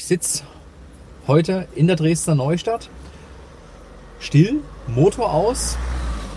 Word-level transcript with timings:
ich 0.00 0.06
sitze 0.06 0.44
heute 1.26 1.68
in 1.74 1.86
der 1.86 1.94
Dresdner 1.94 2.34
Neustadt, 2.34 2.88
still, 4.18 4.60
Motor 4.86 5.34
aus 5.34 5.76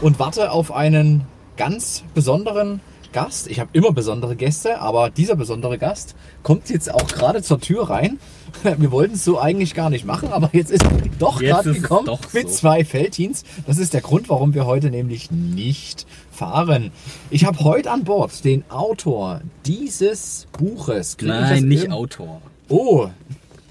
und 0.01 0.19
warte 0.19 0.51
auf 0.51 0.73
einen 0.73 1.21
ganz 1.55 2.03
besonderen 2.13 2.81
Gast. 3.13 3.47
Ich 3.47 3.61
habe 3.61 3.69
immer 3.71 3.93
besondere 3.93 4.35
Gäste, 4.35 4.81
aber 4.81 5.09
dieser 5.09 5.37
besondere 5.37 5.77
Gast 5.77 6.13
kommt 6.43 6.69
jetzt 6.69 6.93
auch 6.93 7.07
gerade 7.07 7.41
zur 7.41 7.61
Tür 7.61 7.89
rein. 7.89 8.19
Wir 8.63 8.91
wollten 8.91 9.13
es 9.13 9.23
so 9.23 9.39
eigentlich 9.39 9.73
gar 9.73 9.89
nicht 9.89 10.03
machen, 10.03 10.33
aber 10.33 10.49
jetzt 10.51 10.69
ist 10.69 10.83
er 10.83 10.91
doch 11.17 11.39
gerade 11.39 11.71
gekommen 11.71 12.07
doch 12.07 12.33
mit 12.33 12.49
so. 12.49 12.55
zwei 12.55 12.83
Feldins. 12.83 13.45
Das 13.65 13.77
ist 13.77 13.93
der 13.93 14.01
Grund, 14.01 14.27
warum 14.27 14.53
wir 14.53 14.65
heute 14.65 14.89
nämlich 14.89 15.31
nicht 15.31 16.05
fahren. 16.31 16.91
Ich 17.29 17.45
habe 17.45 17.63
heute 17.63 17.91
an 17.91 18.03
Bord 18.03 18.43
den 18.43 18.69
Autor 18.69 19.39
dieses 19.65 20.47
Buches. 20.51 21.15
Krieg 21.15 21.29
Nein, 21.29 21.63
nicht 21.69 21.89
Autor. 21.91 22.41
Oh, 22.69 23.09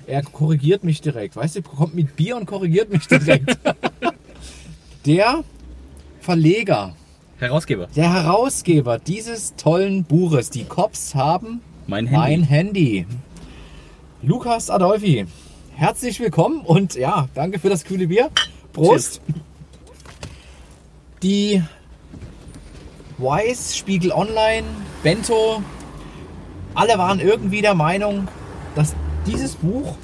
er 0.06 0.23
korrigiert 0.23 0.84
mich 0.84 1.01
direkt. 1.01 1.37
Weißt 1.37 1.56
du, 1.56 1.62
kommt 1.62 1.95
mit 1.95 2.16
Bier 2.16 2.37
und 2.37 2.47
korrigiert 2.47 2.91
mich 2.91 3.06
direkt. 3.06 3.56
der 5.06 5.42
Verleger, 6.20 6.95
Herausgeber. 7.38 7.88
der 7.97 8.12
Herausgeber 8.12 8.98
dieses 8.98 9.55
tollen 9.56 10.05
Buches, 10.05 10.51
die 10.51 10.65
Cops 10.65 11.15
haben 11.15 11.61
Mein 11.87 12.06
Handy. 12.06 12.19
mein 12.20 12.42
Handy. 12.45 13.06
Lukas 14.23 14.70
Adolfi, 14.70 15.27
herzlich 15.75 16.20
willkommen 16.20 16.61
und 16.61 16.95
ja, 16.95 17.28
danke 17.34 17.59
für 17.59 17.69
das 17.69 17.84
kühle 17.84 18.06
Bier. 18.06 18.30
Prost. 18.73 19.20
Die 21.23 21.62
Weiß, 23.19 23.77
Spiegel 23.77 24.12
Online, 24.12 24.66
Bento, 25.03 25.62
alle 26.75 26.98
waren 26.98 27.20
irgendwie 27.20 27.62
der 27.62 27.75
Meinung, 27.75 28.28
dass 28.75 28.94
dieses 29.27 29.56
Buch 29.56 29.97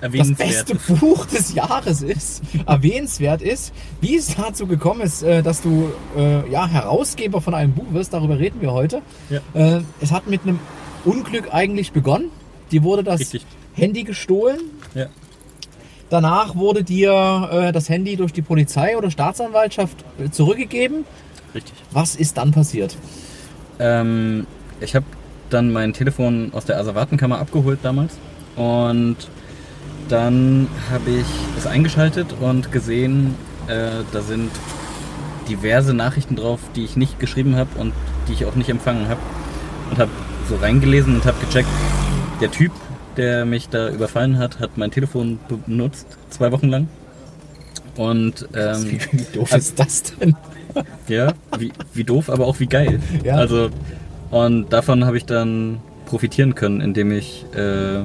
das 0.00 0.32
beste 0.34 0.74
Buch 0.74 1.26
des 1.26 1.54
Jahres 1.54 2.02
ist, 2.02 2.42
erwähnenswert 2.66 3.42
ist. 3.42 3.72
Wie 4.00 4.16
es 4.16 4.34
dazu 4.36 4.66
gekommen 4.66 5.00
ist, 5.00 5.22
äh, 5.22 5.42
dass 5.42 5.62
du 5.62 5.90
äh, 6.16 6.48
ja, 6.50 6.66
Herausgeber 6.68 7.40
von 7.40 7.54
einem 7.54 7.72
Buch 7.72 7.92
wirst, 7.92 8.12
darüber 8.12 8.38
reden 8.38 8.60
wir 8.60 8.72
heute. 8.72 9.02
Ja. 9.30 9.40
Äh, 9.54 9.82
Es 10.00 10.12
hat 10.12 10.26
mit 10.26 10.42
einem 10.42 10.60
Unglück 11.04 11.52
eigentlich 11.52 11.92
begonnen. 11.92 12.30
Dir 12.70 12.82
wurde 12.82 13.04
das 13.04 13.20
Richtig. 13.20 13.46
Handy 13.74 14.04
gestohlen. 14.04 14.60
Ja. 14.94 15.06
Danach 16.10 16.54
wurde 16.54 16.84
dir 16.84 17.48
äh, 17.50 17.72
das 17.72 17.88
Handy 17.88 18.16
durch 18.16 18.32
die 18.32 18.42
Polizei 18.42 18.96
oder 18.96 19.10
Staatsanwaltschaft 19.10 19.96
äh, 20.18 20.30
zurückgegeben. 20.30 21.04
Richtig. 21.54 21.74
Was 21.90 22.16
ist 22.16 22.36
dann 22.36 22.52
passiert? 22.52 22.96
Ähm, 23.78 24.46
ich 24.80 24.94
habe 24.94 25.06
dann 25.50 25.72
mein 25.72 25.92
Telefon 25.92 26.50
aus 26.52 26.64
der 26.64 26.78
Asservatenkammer 26.78 27.38
abgeholt 27.38 27.80
damals 27.82 28.18
und 28.56 29.16
dann 30.08 30.68
habe 30.90 31.10
ich 31.10 31.26
es 31.58 31.66
eingeschaltet 31.66 32.34
und 32.40 32.70
gesehen, 32.72 33.34
äh, 33.66 34.02
da 34.12 34.20
sind 34.20 34.50
diverse 35.48 35.94
Nachrichten 35.94 36.36
drauf, 36.36 36.60
die 36.74 36.84
ich 36.84 36.96
nicht 36.96 37.18
geschrieben 37.18 37.56
habe 37.56 37.70
und 37.78 37.92
die 38.28 38.32
ich 38.32 38.44
auch 38.44 38.54
nicht 38.54 38.68
empfangen 38.68 39.08
habe 39.08 39.20
und 39.90 39.98
habe 39.98 40.10
so 40.48 40.56
reingelesen 40.56 41.16
und 41.16 41.24
habe 41.24 41.36
gecheckt, 41.44 41.68
der 42.40 42.50
Typ, 42.50 42.72
der 43.16 43.44
mich 43.44 43.68
da 43.68 43.88
überfallen 43.90 44.38
hat, 44.38 44.60
hat 44.60 44.76
mein 44.76 44.90
Telefon 44.90 45.38
benutzt, 45.66 46.06
zwei 46.30 46.52
Wochen 46.52 46.68
lang. 46.68 46.88
Und 47.96 48.46
ähm, 48.54 48.84
Wie, 48.84 49.00
wie 49.12 49.36
doof 49.38 49.52
ist 49.54 49.78
das 49.78 50.02
denn? 50.02 50.36
ja, 51.08 51.32
wie, 51.58 51.72
wie 51.94 52.04
doof, 52.04 52.28
aber 52.28 52.46
auch 52.46 52.60
wie 52.60 52.66
geil. 52.66 53.00
Ja. 53.24 53.36
Also, 53.36 53.70
und 54.30 54.72
davon 54.72 55.04
habe 55.04 55.16
ich 55.16 55.24
dann 55.24 55.78
profitieren 56.06 56.54
können, 56.54 56.80
indem 56.80 57.10
ich 57.12 57.44
äh, 57.54 58.00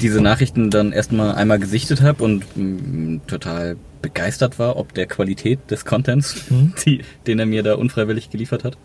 diese 0.00 0.20
Nachrichten 0.20 0.70
dann 0.70 0.92
erstmal 0.92 1.34
einmal 1.34 1.58
gesichtet 1.58 2.02
habe 2.02 2.22
und 2.24 2.44
mh, 2.56 3.20
total 3.26 3.76
begeistert 4.02 4.58
war, 4.58 4.76
ob 4.76 4.92
der 4.94 5.06
Qualität 5.06 5.58
des 5.70 5.84
Contents, 5.84 6.50
Mhm. 6.50 6.72
die, 6.84 7.00
den 7.26 7.38
er 7.38 7.46
mir 7.46 7.62
da 7.62 7.74
unfreiwillig 7.74 8.30
geliefert 8.30 8.64
hat. 8.64 8.76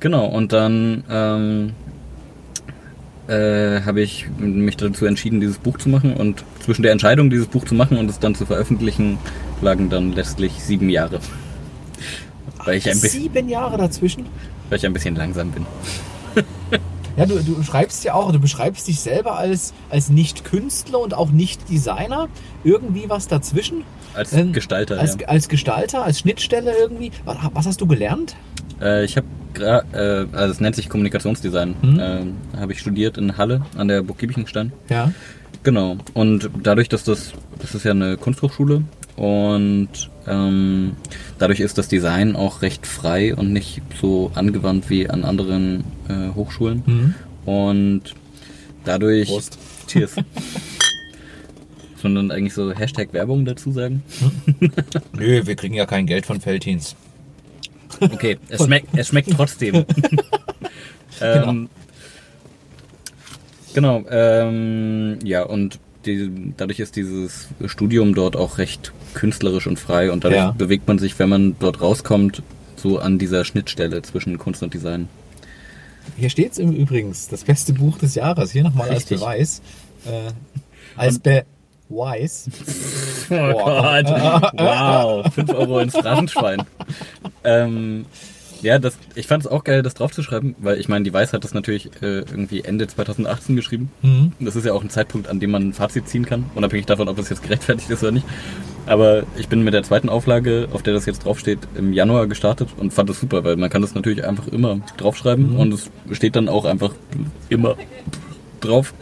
Genau, 0.00 0.26
und 0.26 0.52
dann 0.52 1.04
ähm, 1.10 1.70
äh, 3.28 3.80
habe 3.82 4.02
ich 4.02 4.26
mich 4.38 4.76
dazu 4.76 5.06
entschieden, 5.06 5.40
dieses 5.40 5.58
Buch 5.58 5.78
zu 5.78 5.88
machen. 5.88 6.14
Und 6.14 6.44
zwischen 6.60 6.82
der 6.82 6.92
Entscheidung, 6.92 7.30
dieses 7.30 7.46
Buch 7.46 7.64
zu 7.64 7.74
machen 7.74 7.96
und 7.96 8.10
es 8.10 8.18
dann 8.18 8.34
zu 8.34 8.44
veröffentlichen, 8.46 9.18
lagen 9.62 9.88
dann 9.90 10.12
letztlich 10.12 10.52
sieben 10.62 10.90
Jahre. 10.90 11.20
Weil 12.64 12.76
ich, 12.76 12.86
ein 12.86 13.00
bisschen, 13.00 13.22
Sieben 13.22 13.48
Jahre 13.48 13.76
dazwischen. 13.78 14.26
Weil 14.68 14.78
ich 14.78 14.86
ein 14.86 14.92
bisschen 14.92 15.16
langsam 15.16 15.50
bin. 15.50 15.66
Ja, 17.16 17.26
du, 17.26 17.38
du 17.38 17.62
schreibst 17.62 18.02
ja 18.02 18.14
auch, 18.14 18.32
du 18.32 18.40
beschreibst 18.40 18.88
dich 18.88 18.98
selber 18.98 19.38
als, 19.38 19.72
als 19.88 20.08
nicht 20.10 20.44
Künstler 20.44 20.98
und 20.98 21.14
auch 21.14 21.30
nicht 21.30 21.68
Designer. 21.70 22.26
Irgendwie 22.64 23.04
was 23.08 23.28
dazwischen. 23.28 23.84
Als 24.14 24.32
Ähm, 24.32 24.52
Gestalter, 24.52 24.98
Als, 24.98 25.16
ja. 25.20 25.28
als 25.28 25.48
Gestalter, 25.48 26.02
als 26.04 26.18
Schnittstelle 26.18 26.72
irgendwie. 26.76 27.12
Was, 27.24 27.36
was 27.52 27.66
hast 27.66 27.80
du 27.80 27.86
gelernt? 27.86 28.34
Äh, 28.80 29.04
ich 29.04 29.16
habe, 29.16 29.26
äh, 29.60 30.36
also 30.36 30.50
es 30.54 30.58
nennt 30.58 30.74
sich 30.74 30.88
Kommunikationsdesign, 30.88 31.76
Mhm. 31.82 32.00
äh, 32.00 32.58
habe 32.58 32.72
ich 32.72 32.80
studiert 32.80 33.16
in 33.16 33.36
Halle 33.38 33.62
an 33.78 33.86
der 33.86 34.02
Burg 34.02 34.18
Giebichenstein. 34.18 34.72
Ja. 34.88 35.12
Genau. 35.62 35.98
Und 36.14 36.50
dadurch, 36.64 36.88
dass 36.88 37.04
das, 37.04 37.30
das 37.60 37.76
ist 37.76 37.84
ja 37.84 37.92
eine 37.92 38.16
Kunsthochschule 38.16 38.82
und 39.16 40.10
ähm, 40.26 40.96
dadurch 41.38 41.60
ist 41.60 41.78
das 41.78 41.88
Design 41.88 42.34
auch 42.36 42.62
recht 42.62 42.86
frei 42.86 43.34
und 43.34 43.52
nicht 43.52 43.82
so 44.00 44.30
angewandt 44.34 44.90
wie 44.90 45.08
an 45.08 45.24
anderen 45.24 45.84
äh, 46.08 46.34
Hochschulen. 46.34 46.82
Mhm. 46.86 47.14
Und 47.44 48.02
dadurch. 48.84 49.28
Prost. 49.28 49.58
Cheers. 49.86 50.16
Sondern 52.00 52.30
eigentlich 52.30 52.54
so 52.54 52.72
Hashtag 52.72 53.12
Werbung 53.12 53.44
dazu 53.44 53.70
sagen. 53.70 54.02
Nö, 55.12 55.46
wir 55.46 55.56
kriegen 55.56 55.74
ja 55.74 55.86
kein 55.86 56.06
Geld 56.06 56.26
von 56.26 56.40
Feldhins. 56.40 56.96
Okay, 58.00 58.38
es 58.48 58.64
schmeckt, 58.64 58.88
es 58.96 59.08
schmeckt 59.08 59.30
trotzdem. 59.30 59.84
ähm, 61.20 61.68
genau, 63.72 64.04
ähm, 64.10 65.18
ja, 65.22 65.44
und 65.44 65.78
die, 66.06 66.52
dadurch 66.56 66.80
ist 66.80 66.96
dieses 66.96 67.48
Studium 67.66 68.14
dort 68.14 68.36
auch 68.36 68.58
recht 68.58 68.92
künstlerisch 69.14 69.66
und 69.66 69.78
frei 69.78 70.10
und 70.10 70.24
dadurch 70.24 70.40
Ja. 70.40 70.50
bewegt 70.52 70.86
man 70.88 70.98
sich, 70.98 71.18
wenn 71.18 71.28
man 71.28 71.56
dort 71.58 71.80
rauskommt, 71.80 72.42
so 72.76 72.98
an 72.98 73.18
dieser 73.18 73.44
Schnittstelle 73.44 74.02
zwischen 74.02 74.38
Kunst 74.38 74.62
und 74.62 74.74
Design. 74.74 75.08
Hier 76.16 76.28
steht 76.28 76.52
es 76.52 76.58
im 76.58 76.72
Übrigens, 76.72 77.28
das 77.28 77.44
beste 77.44 77.72
Buch 77.72 77.96
des 77.98 78.14
Jahres. 78.14 78.52
Hier 78.52 78.62
nochmal 78.62 78.90
als. 78.90 79.04
Beweis. 79.06 79.62
Äh, 80.04 80.30
als 80.96 81.18
Beweis. 81.18 82.48
Oh 83.30 83.52
Gott. 83.52 84.04
Wow, 84.58 85.32
5 85.32 85.50
Euro 85.54 85.78
ins 85.80 85.94
Phrasenschwein. 85.96 86.62
ähm, 87.44 88.04
ja, 88.64 88.78
das, 88.78 88.96
ich 89.14 89.26
fand 89.26 89.44
es 89.44 89.50
auch 89.50 89.62
geil, 89.62 89.82
das 89.82 89.94
draufzuschreiben, 89.94 90.56
weil 90.58 90.80
ich 90.80 90.88
meine, 90.88 91.04
die 91.04 91.12
Weiß 91.12 91.32
hat 91.32 91.44
das 91.44 91.54
natürlich 91.54 91.86
äh, 92.02 92.20
irgendwie 92.20 92.62
Ende 92.64 92.86
2018 92.86 93.54
geschrieben. 93.56 93.90
Mhm. 94.02 94.32
Das 94.40 94.56
ist 94.56 94.64
ja 94.66 94.72
auch 94.72 94.82
ein 94.82 94.90
Zeitpunkt, 94.90 95.28
an 95.28 95.38
dem 95.40 95.50
man 95.50 95.68
ein 95.68 95.72
Fazit 95.72 96.08
ziehen 96.08 96.24
kann, 96.26 96.46
unabhängig 96.54 96.86
davon, 96.86 97.08
ob 97.08 97.18
es 97.18 97.28
jetzt 97.28 97.42
gerechtfertigt 97.42 97.90
ist 97.90 98.02
oder 98.02 98.12
nicht. 98.12 98.26
Aber 98.86 99.22
ich 99.38 99.48
bin 99.48 99.62
mit 99.64 99.72
der 99.74 99.82
zweiten 99.82 100.08
Auflage, 100.08 100.68
auf 100.72 100.82
der 100.82 100.92
das 100.94 101.06
jetzt 101.06 101.24
draufsteht, 101.24 101.58
im 101.76 101.92
Januar 101.92 102.26
gestartet 102.26 102.68
und 102.76 102.92
fand 102.92 103.08
das 103.08 103.20
super, 103.20 103.44
weil 103.44 103.56
man 103.56 103.70
kann 103.70 103.82
das 103.82 103.94
natürlich 103.94 104.24
einfach 104.26 104.48
immer 104.48 104.80
draufschreiben 104.96 105.52
Mhm. 105.54 105.60
und 105.60 105.72
es 105.74 105.90
steht 106.12 106.36
dann 106.36 106.48
auch 106.48 106.64
einfach 106.64 106.92
immer 107.48 107.76
drauf. 108.60 108.92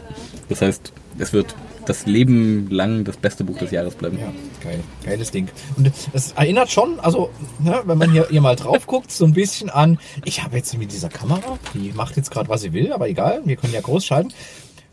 Das 0.49 0.61
heißt, 0.61 0.93
es 1.19 1.33
wird 1.33 1.55
das 1.85 2.05
Leben 2.05 2.69
lang 2.69 3.03
das 3.03 3.17
beste 3.17 3.43
Buch 3.43 3.57
des 3.57 3.71
Jahres 3.71 3.95
bleiben. 3.95 4.17
Ja, 4.19 4.31
geil. 4.63 4.79
Geiles 5.03 5.31
Ding. 5.31 5.47
Und 5.77 5.91
es 6.13 6.31
erinnert 6.33 6.71
schon, 6.71 6.99
also, 6.99 7.29
ne, 7.59 7.81
wenn 7.85 7.97
man 7.97 8.11
hier, 8.11 8.27
hier 8.29 8.41
mal 8.41 8.55
drauf 8.55 8.87
guckt, 8.87 9.11
so 9.11 9.25
ein 9.25 9.33
bisschen 9.33 9.69
an, 9.69 9.99
ich 10.25 10.43
habe 10.43 10.57
jetzt 10.57 10.77
mit 10.77 10.91
dieser 10.91 11.09
Kamera, 11.09 11.57
die 11.73 11.91
macht 11.93 12.17
jetzt 12.17 12.31
gerade, 12.31 12.49
was 12.49 12.61
sie 12.61 12.73
will, 12.73 12.93
aber 12.93 13.09
egal, 13.09 13.41
wir 13.45 13.55
können 13.55 13.73
ja 13.73 13.81
groß 13.81 14.05
schalten. 14.05 14.33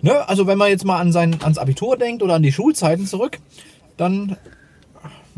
Ne, 0.03 0.29
also 0.29 0.47
wenn 0.47 0.59
man 0.59 0.71
jetzt 0.71 0.85
mal 0.85 0.99
an 0.99 1.13
sein, 1.13 1.37
ans 1.43 1.59
Abitur 1.59 1.97
denkt 1.97 2.23
oder 2.23 2.35
an 2.35 2.43
die 2.43 2.53
Schulzeiten 2.53 3.07
zurück, 3.07 3.39
dann, 3.97 4.37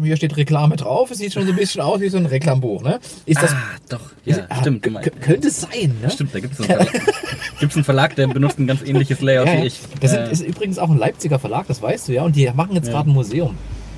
hier 0.01 0.17
steht 0.17 0.37
Reklame 0.37 0.77
drauf, 0.77 1.11
es 1.11 1.19
sieht 1.19 1.33
schon 1.33 1.45
so 1.47 1.51
ein 1.53 1.57
bisschen 1.57 1.81
aus 1.81 2.01
wie 2.01 2.09
so 2.09 2.17
ein 2.19 2.27
Reklambuch, 2.27 2.83
ne? 2.83 2.99
Ist 3.27 3.43
das, 3.43 3.53
Ah, 3.53 3.57
doch, 3.89 4.01
ja, 4.25 4.37
ist- 4.37 4.43
ah, 4.49 4.61
stimmt. 4.61 4.83
k- 4.83 5.11
Könnte 5.21 5.49
es 5.49 5.61
sein, 5.61 5.97
ne? 6.03 6.11
Stimmt, 6.11 6.35
da 6.35 6.41
gibt 6.41 6.55
es 6.55 6.61
einen, 6.61 6.71
Verlag- 6.81 7.03
gibt's 7.61 7.77
einen 7.77 7.85
Verlag, 7.85 8.17
der 8.17 8.27
benutzt 8.29 8.59
ein 8.59 8.67
ganz 8.67 8.83
ähnliches 8.83 9.21
Layout 9.21 9.47
Ja, 9.49 9.53
wie 9.55 9.59
ja. 9.59 9.65
ich. 9.65 9.81
Das 10.01 10.13
Äh, 10.13 10.31
ist 10.33 10.41
übrigens 10.43 10.79
auch 10.79 10.91
ein 10.91 10.99
Leipziger 10.99 11.39
Verlag, 11.39 11.67
das 11.69 11.83
weißt 11.83 12.09
du 12.09 12.13
ja, 12.13 12.23
und 12.23 12.35
die 12.37 12.51
machen 12.55 12.75
jetzt 12.75 12.87
Ja. 12.89 12.95
gerade 12.95 13.11
ein 13.11 13.15
Museum 13.15 13.57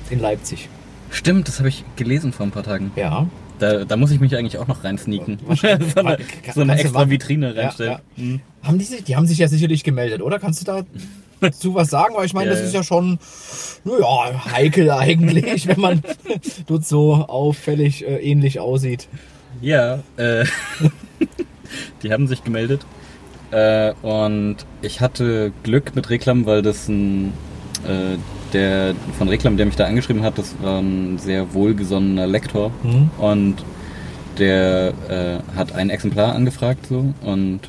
in 0.09 0.19
Leipzig. 0.19 0.67
stimmt, 1.11 1.47
das 1.47 1.59
habe 1.59 1.69
ich 1.69 1.83
gelesen 1.95 2.33
vor 2.33 2.45
ein 2.45 2.51
paar 2.51 2.63
Tagen. 2.63 2.91
Ja. 2.95 3.27
Da, 3.57 3.85
da 3.85 3.95
muss 3.95 4.11
ich 4.11 4.19
mich 4.19 4.35
eigentlich 4.35 4.57
auch 4.57 4.67
noch 4.67 4.83
reinsneaken. 4.83 5.39
so 5.55 5.67
eine, 5.67 6.17
so 6.53 6.61
eine 6.61 6.77
extra. 6.77 7.09
Vitrine 7.09 7.53
Ja, 7.55 7.61
reinstellen. 7.61 7.91
ja. 8.17 8.23
Mhm. 8.23 8.41
Haben 8.61 8.79
die, 8.79 8.83
sich, 8.85 9.03
die 9.05 9.15
haben 9.15 9.25
sich 9.27 9.37
ja 9.37 9.47
sicherlich 9.47 9.83
gemeldet, 9.85 10.21
oder? 10.21 10.39
Kannst 10.39 10.59
du 10.59 10.65
da 10.65 10.83
zu 11.51 11.75
was 11.75 11.89
sagen? 11.89 12.15
Weil 12.15 12.25
ich 12.25 12.33
meine, 12.33 12.47
Ja, 12.47 12.51
das 12.51 12.61
ja. 12.61 12.67
ist 12.67 12.73
ja 12.73 12.83
schon 12.83 13.19
naja, 13.83 14.45
heikel 14.51 14.91
eigentlich, 14.91 15.67
wenn 15.67 15.79
man 15.79 16.03
dort 16.67 16.85
so 16.85 17.13
auffällig 17.13 18.05
ähnlich 18.07 18.59
aussieht. 18.59 19.07
Ja, 19.61 19.99
äh, 20.17 20.45
die 22.03 22.11
haben 22.11 22.27
sich 22.27 22.43
gemeldet. 22.43 22.85
Äh, 23.51 23.93
und 24.01 24.57
ich 24.81 25.01
hatte 25.01 25.51
Glück 25.63 25.95
mit 25.95 26.09
Reklam, 26.09 26.45
weil 26.45 26.61
das 26.61 26.87
ein, 26.87 27.33
äh, 27.87 28.17
der 28.53 28.95
von 29.17 29.29
Reklam, 29.29 29.57
der 29.57 29.65
mich 29.65 29.75
da 29.75 29.85
angeschrieben 29.85 30.23
hat, 30.23 30.37
das 30.37 30.55
war 30.61 30.79
ein 30.81 31.17
sehr 31.17 31.53
wohlgesonnener 31.53 32.27
Lektor. 32.27 32.71
Mhm. 32.83 33.09
Und 33.17 33.55
der 34.37 34.93
äh, 35.09 35.57
hat 35.57 35.73
ein 35.73 35.89
Exemplar 35.89 36.35
angefragt 36.35 36.87
so 36.87 37.13
und 37.21 37.61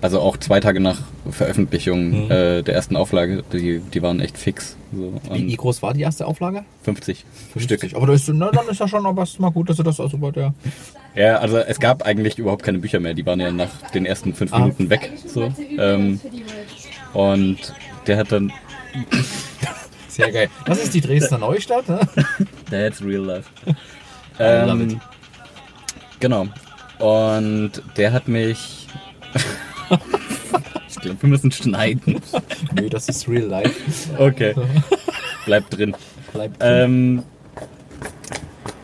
also 0.00 0.20
auch 0.20 0.36
zwei 0.36 0.60
Tage 0.60 0.80
nach 0.80 0.98
Veröffentlichung 1.30 2.24
Mhm. 2.26 2.30
äh, 2.30 2.62
der 2.62 2.74
ersten 2.74 2.96
Auflage, 2.96 3.42
die, 3.52 3.80
die 3.80 4.02
waren 4.02 4.20
echt 4.20 4.38
fix. 4.38 4.76
So. 4.92 5.20
Wie, 5.30 5.46
wie 5.46 5.50
Und 5.50 5.56
groß 5.56 5.82
war 5.82 5.92
die 5.94 6.02
erste 6.02 6.26
Auflage? 6.26 6.64
50, 6.84 7.24
50. 7.52 7.78
Stück. 7.80 7.94
Aber 7.96 8.06
da 8.06 8.12
ist, 8.14 8.28
na, 8.28 8.50
dann 8.50 8.68
ist 8.68 8.80
ja 8.80 8.88
schon 8.88 9.04
aber 9.06 9.22
ist 9.24 9.38
mal 9.40 9.50
gut, 9.50 9.68
dass 9.68 9.76
du 9.76 9.82
das 9.82 10.00
also 10.00 10.16
bei 10.18 10.30
der. 10.30 10.54
Ja, 11.14 11.38
also 11.38 11.58
es 11.58 11.78
gab 11.80 12.04
eigentlich 12.04 12.38
überhaupt 12.38 12.62
keine 12.62 12.78
Bücher 12.78 13.00
mehr, 13.00 13.14
die 13.14 13.26
waren 13.26 13.40
ja 13.40 13.50
nach 13.50 13.68
den 13.92 14.06
ersten 14.06 14.34
fünf 14.34 14.52
Ah. 14.52 14.60
Minuten 14.60 14.88
weg. 14.90 15.10
So. 15.26 15.52
Ähm, 15.76 16.20
und 17.12 17.58
der 18.06 18.16
hat 18.18 18.32
dann 18.32 18.52
Sehr 20.08 20.32
geil. 20.32 20.48
Das 20.64 20.82
ist 20.82 20.94
die 20.94 21.00
Dresdner 21.00 21.38
Neustadt, 21.38 21.88
ne? 21.88 22.00
That's 22.70 23.02
real 23.02 23.22
life. 23.24 23.48
I 24.40 24.66
love 24.66 24.82
it. 24.82 24.92
Ähm, 24.92 25.00
genau. 26.20 26.46
Und 26.98 27.82
der 27.96 28.12
hat 28.12 28.26
mich. 28.28 28.86
Wir 31.20 31.28
müssen 31.28 31.50
schneiden. 31.52 32.20
Nee, 32.74 32.88
das 32.88 33.08
ist 33.08 33.28
real 33.28 33.46
life. 33.46 33.74
Okay. 34.18 34.54
Bleibt 35.46 35.76
drin. 35.76 35.94
Bleibt 36.32 36.60
drin. 36.62 36.68
Ähm, 36.70 37.22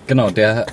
genau, 0.07 0.31
der 0.31 0.67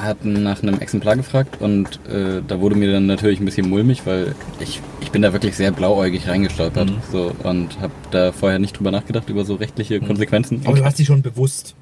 hat 0.00 0.24
nach 0.24 0.62
einem 0.62 0.78
Exemplar 0.80 1.16
gefragt 1.16 1.56
und 1.60 2.00
äh, 2.08 2.42
da 2.46 2.60
wurde 2.60 2.76
mir 2.76 2.92
dann 2.92 3.06
natürlich 3.06 3.40
ein 3.40 3.44
bisschen 3.44 3.68
mulmig, 3.68 4.02
weil 4.04 4.34
ich, 4.60 4.80
ich 5.00 5.10
bin 5.10 5.22
da 5.22 5.32
wirklich 5.32 5.56
sehr 5.56 5.70
blauäugig 5.72 6.28
reingestolpert 6.28 6.90
Mhm. 6.90 6.96
so, 7.10 7.32
und 7.44 7.80
habe 7.80 7.92
da 8.10 8.32
vorher 8.32 8.58
nicht 8.58 8.78
drüber 8.78 8.90
nachgedacht, 8.90 9.28
über 9.28 9.44
so 9.44 9.54
rechtliche 9.54 10.00
Konsequenzen. 10.00 10.60
Aber 10.64 10.76
du 10.76 10.84
hast 10.84 10.98
dich 10.98 11.06
schon 11.06 11.22
bewusst. 11.22 11.74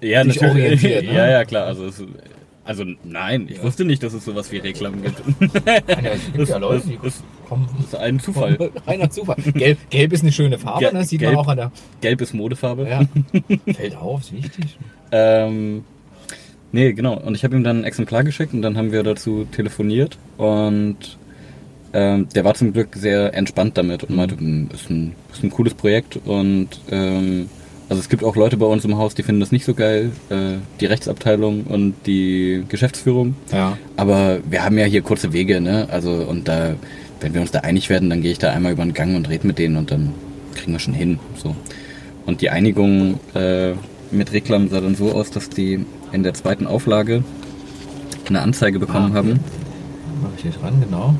ja, 0.00 0.22
dich 0.24 0.42
orientiert, 0.42 1.04
ne? 1.06 1.14
Ja, 1.14 1.30
ja, 1.30 1.44
klar. 1.44 1.66
Also, 1.66 1.86
es, 1.86 2.02
also 2.64 2.84
nein, 3.04 3.46
ich 3.48 3.62
wusste 3.62 3.84
nicht, 3.84 4.02
dass 4.02 4.12
es 4.12 4.24
sowas 4.24 4.50
wie 4.50 4.58
Reklam 4.58 5.00
gibt. 5.02 5.22
Ja, 5.66 6.10
es 6.10 6.32
gibt 6.32 6.48
ja 6.48 6.56
Leute, 6.58 6.88
die 6.88 6.98
das, 7.02 7.22
das 7.48 7.68
kommen. 7.68 7.84
ist 7.84 7.94
ein 7.96 8.20
Zufall. 8.20 8.58
Reiner 8.86 9.10
Zufall. 9.10 9.36
Gelb, 9.54 9.78
Gelb 9.90 10.12
ist 10.12 10.22
eine 10.22 10.32
schöne 10.32 10.58
Farbe, 10.58 10.80
Ge- 10.86 10.92
ne? 10.92 11.04
sieht 11.04 11.20
Gelb. 11.20 11.34
man 11.34 11.40
auch 11.44 11.48
an 11.48 11.56
der. 11.56 11.72
Gelb 12.00 12.20
ist 12.20 12.34
Modefarbe. 12.34 12.88
Ja. 12.88 13.02
Fällt 13.74 13.96
auf, 13.96 14.20
ist 14.20 14.32
wichtig. 14.32 14.76
Ähm, 15.12 15.84
nee, 16.72 16.92
genau. 16.92 17.18
Und 17.18 17.34
ich 17.34 17.44
habe 17.44 17.56
ihm 17.56 17.64
dann 17.64 17.80
ein 17.80 17.84
Exemplar 17.84 18.24
geschickt 18.24 18.52
und 18.54 18.62
dann 18.62 18.76
haben 18.76 18.92
wir 18.92 19.02
dazu 19.02 19.46
telefoniert 19.52 20.18
und 20.36 20.96
ähm, 21.92 22.28
der 22.34 22.44
war 22.44 22.54
zum 22.54 22.72
Glück 22.72 22.88
sehr 22.96 23.32
entspannt 23.34 23.78
damit 23.78 24.04
und 24.04 24.16
meinte, 24.16 24.36
"Hm, 24.36 24.68
ist 24.74 24.90
ein, 24.90 25.12
ist 25.32 25.42
ein 25.44 25.50
cooles 25.50 25.72
Projekt 25.74 26.18
und 26.26 26.68
ähm, 26.90 27.48
also 27.88 28.00
es 28.00 28.08
gibt 28.08 28.24
auch 28.24 28.34
Leute 28.34 28.56
bei 28.56 28.66
uns 28.66 28.84
im 28.84 28.98
Haus, 28.98 29.14
die 29.14 29.22
finden 29.22 29.40
das 29.40 29.52
nicht 29.52 29.64
so 29.64 29.72
geil, 29.72 30.10
äh, 30.28 30.56
die 30.80 30.86
Rechtsabteilung 30.86 31.62
und 31.62 31.94
die 32.04 32.64
Geschäftsführung. 32.68 33.36
Ja. 33.52 33.78
Aber 33.96 34.40
wir 34.50 34.64
haben 34.64 34.76
ja 34.76 34.84
hier 34.86 35.02
kurze 35.02 35.32
Wege, 35.32 35.60
ne? 35.60 35.86
Also 35.88 36.10
und 36.10 36.48
da, 36.48 36.74
wenn 37.20 37.34
wir 37.34 37.40
uns 37.40 37.50
da 37.50 37.60
einig 37.60 37.88
werden, 37.88 38.10
dann 38.10 38.20
gehe 38.22 38.32
ich 38.32 38.38
da 38.38 38.50
einmal 38.50 38.72
über 38.72 38.84
den 38.84 38.94
Gang 38.94 39.16
und 39.16 39.28
rede 39.28 39.46
mit 39.46 39.58
denen 39.58 39.76
und 39.76 39.90
dann 39.90 40.12
kriegen 40.54 40.72
wir 40.72 40.78
schon 40.78 40.94
hin. 40.94 41.18
So. 41.36 41.54
Und 42.26 42.40
die 42.40 42.50
Einigung 42.50 43.20
äh, 43.34 43.72
mit 44.10 44.32
Reklam 44.32 44.68
sah 44.68 44.80
dann 44.80 44.94
so 44.94 45.12
aus, 45.12 45.30
dass 45.30 45.48
die 45.48 45.84
in 46.12 46.22
der 46.22 46.34
zweiten 46.34 46.66
Auflage 46.66 47.24
eine 48.28 48.40
Anzeige 48.42 48.78
bekommen 48.78 49.06
Ah, 49.14 49.20
okay. 49.20 49.30
haben. 49.30 49.40
Mach 50.22 50.30
ich 50.36 50.42
hier 50.42 50.50
dran, 50.52 50.80
genau. 50.80 51.14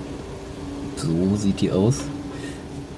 So 0.96 1.36
sieht 1.36 1.60
die 1.60 1.70
aus. 1.70 2.02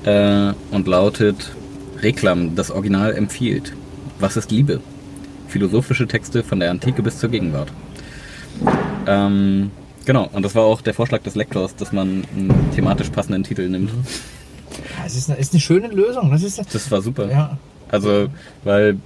Äh, 0.04 0.52
und 0.70 0.86
lautet 0.86 1.52
Reklam, 2.00 2.54
das 2.54 2.70
Original 2.70 3.14
empfiehlt. 3.14 3.74
Was 4.20 4.36
ist 4.36 4.50
Liebe? 4.50 4.80
Philosophische 5.48 6.06
Texte 6.06 6.42
von 6.42 6.60
der 6.60 6.70
Antike 6.70 7.02
bis 7.02 7.18
zur 7.18 7.30
Gegenwart. 7.30 7.72
Ähm, 9.06 9.70
genau, 10.08 10.28
und 10.32 10.42
das 10.44 10.54
war 10.56 10.64
auch 10.64 10.80
der 10.80 10.94
Vorschlag 10.94 11.22
des 11.22 11.36
Lektors, 11.36 11.76
dass 11.76 11.92
man 11.92 12.24
einen 12.34 12.70
thematisch 12.74 13.10
passenden 13.10 13.44
Titel 13.44 13.68
nimmt. 13.68 13.90
Ja, 13.90 15.04
es 15.06 15.14
ist 15.14 15.30
eine, 15.30 15.38
ist 15.38 15.52
eine 15.52 15.60
schöne 15.60 15.88
Lösung. 15.88 16.30
Das 16.32 16.42
ist 16.42 16.58
Das 16.74 16.90
war 16.90 17.00
super. 17.00 17.30
ja. 17.30 17.56
Also, 17.90 18.26
weil 18.64 18.96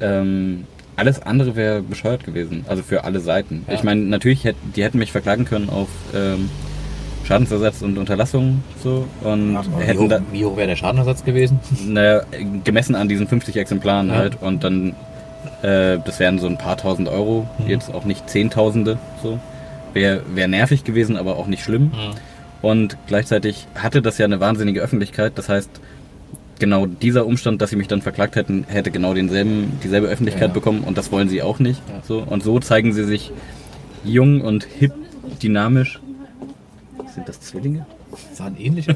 ähm, 0.00 0.64
alles 0.96 1.20
andere 1.22 1.56
wäre 1.56 1.82
bescheuert 1.82 2.24
gewesen. 2.24 2.64
Also 2.68 2.82
für 2.82 3.04
alle 3.04 3.20
Seiten. 3.20 3.64
Ja. 3.68 3.74
Ich 3.74 3.82
meine, 3.82 4.02
natürlich, 4.02 4.44
hätt, 4.44 4.56
die 4.76 4.82
hätten 4.84 4.98
mich 4.98 5.12
verklagen 5.12 5.44
können 5.44 5.68
auf 5.70 5.88
ähm, 6.14 6.48
Schadensersatz 7.24 7.82
und 7.82 7.98
Unterlassung 7.98 8.62
so 8.82 9.06
und 9.22 9.58
wie 9.78 9.84
hätten 9.84 9.98
hoch, 10.00 10.08
da 10.08 10.20
wie 10.32 10.44
hoch 10.46 10.56
wäre 10.56 10.68
der 10.68 10.76
Schadenersatz 10.76 11.24
gewesen? 11.24 11.58
naja, 11.86 12.22
gemessen 12.64 12.94
an 12.94 13.08
diesen 13.08 13.28
50 13.28 13.56
Exemplaren 13.56 14.08
Ja. 14.08 14.14
halt 14.14 14.40
und 14.40 14.64
dann 14.64 14.94
äh, 15.62 15.98
das 16.04 16.18
wären 16.20 16.38
so 16.38 16.46
ein 16.46 16.56
paar 16.56 16.76
tausend 16.78 17.08
Euro, 17.08 17.46
Mhm. 17.58 17.68
jetzt 17.68 17.92
auch 17.92 18.04
nicht 18.04 18.30
Zehntausende 18.30 18.98
so. 19.22 19.38
Wäre 19.94 20.22
wär 20.34 20.48
nervig 20.48 20.84
gewesen, 20.84 21.16
aber 21.16 21.36
auch 21.36 21.46
nicht 21.46 21.62
schlimm. 21.64 21.90
Und 22.62 22.96
gleichzeitig 23.06 23.66
hatte 23.74 24.02
das 24.02 24.18
ja 24.18 24.24
eine 24.26 24.40
wahnsinnige 24.40 24.80
Öffentlichkeit. 24.80 25.32
Das 25.36 25.48
heißt, 25.48 25.70
genau 26.58 26.86
dieser 26.86 27.24
Umstand, 27.26 27.62
dass 27.62 27.70
sie 27.70 27.76
mich 27.76 27.86
dann 27.88 28.02
verklagt 28.02 28.36
hätten, 28.36 28.64
hätte 28.68 28.90
genau 28.90 29.14
denselben, 29.14 29.78
dieselbe 29.84 30.08
Öffentlichkeit 30.08 30.48
Ja. 30.48 30.54
bekommen 30.54 30.80
und 30.80 30.98
das 30.98 31.12
wollen 31.12 31.28
sie 31.28 31.42
auch 31.42 31.58
nicht. 31.60 31.80
Ja. 31.88 32.02
So, 32.06 32.18
und 32.18 32.42
so 32.42 32.58
zeigen 32.58 32.92
sie 32.92 33.04
sich 33.04 33.30
jung 34.04 34.40
und 34.40 34.64
hip, 34.64 34.92
dynamisch. 35.42 36.00
Sind 37.14 37.28
das 37.28 37.40
Zwillinge? 37.40 37.86
Sahen 38.32 38.56
ähnlich. 38.58 38.88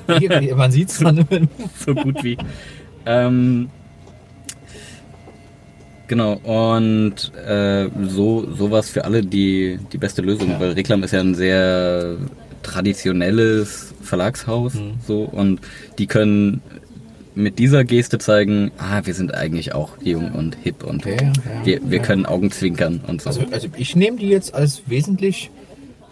Man 0.56 0.72
sieht 0.72 0.88
es 0.90 0.98
dann. 0.98 1.26
so 1.84 1.94
gut 1.94 2.22
wie. 2.24 2.36
ähm, 3.06 3.68
genau, 6.08 6.34
und 6.44 7.32
äh, 7.46 7.88
so 8.08 8.46
sowas 8.54 8.88
für 8.90 9.04
alle 9.04 9.22
die, 9.22 9.78
die 9.92 9.98
beste 9.98 10.22
Lösung, 10.22 10.50
Ja. 10.50 10.60
weil 10.60 10.70
Reklam 10.72 11.02
ist 11.02 11.12
ja 11.12 11.20
ein 11.20 11.34
sehr 11.34 12.16
traditionelles 12.62 13.94
Verlagshaus 14.02 14.74
Mhm. 14.74 14.94
so 15.06 15.22
und 15.22 15.60
die 15.98 16.06
können 16.06 16.60
mit 17.34 17.58
dieser 17.58 17.82
Geste 17.84 18.18
zeigen, 18.18 18.70
ah, 18.76 19.00
wir 19.04 19.14
sind 19.14 19.32
eigentlich 19.34 19.74
auch 19.74 19.90
jung 20.02 20.32
und 20.32 20.54
hip 20.62 20.84
und 20.84 21.04
Ja, 21.06 21.12
ja, 21.12 21.32
wir, 21.64 21.80
wir 21.84 21.98
können 22.00 22.26
Augenzwinkern 22.26 23.00
und 23.06 23.22
so. 23.22 23.28
Also, 23.30 23.42
also 23.50 23.68
ich 23.76 23.96
nehme 23.96 24.18
die 24.18 24.28
jetzt 24.28 24.54
als 24.54 24.82
wesentlich 24.86 25.50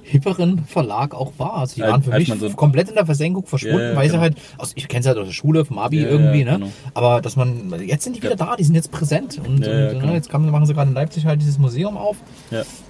hipperen 0.02 0.64
Verlag 0.66 1.14
auch 1.14 1.32
wahr. 1.38 1.58
Also 1.58 1.76
die 1.76 1.82
Als- 1.82 1.92
waren 1.92 2.02
für 2.02 2.10
mich 2.10 2.28
so- 2.38 2.50
komplett 2.50 2.88
in 2.88 2.94
der 2.94 3.06
Versenkung 3.06 3.46
verschwunden, 3.46 3.78
Ja, 3.78 3.90
ja, 3.90 3.96
weil 3.96 4.04
sie 4.06 4.10
genau. 4.12 4.22
halt, 4.22 4.36
also 4.58 4.72
ich 4.76 4.88
kenne 4.88 5.00
es 5.00 5.06
halt 5.06 5.18
aus 5.18 5.26
der 5.26 5.32
Schule, 5.32 5.64
vom 5.64 5.78
Abi 5.78 6.02
Ja, 6.02 6.08
irgendwie, 6.08 6.44
ne? 6.44 6.52
genau. 6.54 6.68
Aber 6.94 7.20
dass 7.20 7.36
man, 7.36 7.72
jetzt 7.86 8.04
sind 8.04 8.16
die 8.16 8.22
wieder 8.22 8.36
da, 8.36 8.56
die 8.56 8.64
sind 8.64 8.74
jetzt 8.74 8.90
präsent 8.90 9.38
und, 9.38 9.56
und 9.56 9.60
genau. 9.62 10.12
jetzt 10.12 10.28
kann, 10.30 10.48
machen 10.50 10.66
sie 10.66 10.74
gerade 10.74 10.88
in 10.88 10.94
Leipzig 10.94 11.26
halt 11.26 11.40
dieses 11.40 11.58
Museum 11.58 11.96
auf. 11.96 12.16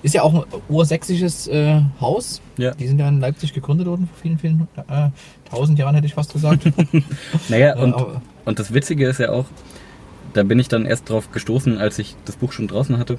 Ist 0.02 0.14
ja 0.14 0.22
auch 0.22 0.34
ein 0.34 0.42
ursächsisches 0.68 1.46
äh, 1.48 1.80
Haus. 2.00 2.40
Die 2.58 2.86
sind 2.86 2.98
ja 2.98 3.08
in 3.08 3.20
Leipzig 3.20 3.52
gegründet 3.54 3.86
worden 3.86 4.08
vor 4.12 4.18
vielen, 4.22 4.38
vielen 4.38 4.68
äh, 4.88 5.08
tausend 5.50 5.78
Jahren, 5.78 5.94
hätte 5.94 6.06
ich 6.06 6.14
fast 6.14 6.32
gesagt. 6.32 6.64
Naja, 7.48 7.68
Ja, 7.76 7.82
und, 7.82 7.94
aber- 7.94 8.22
und 8.44 8.58
das 8.58 8.72
Witzige 8.74 9.06
ist 9.08 9.18
ja 9.20 9.30
auch, 9.30 9.44
da 10.32 10.42
bin 10.42 10.58
ich 10.58 10.68
dann 10.68 10.86
erst 10.86 11.08
drauf 11.10 11.30
gestoßen, 11.32 11.78
als 11.78 11.98
ich 11.98 12.16
das 12.24 12.36
Buch 12.36 12.52
schon 12.52 12.68
draußen 12.68 12.98
hatte. 12.98 13.18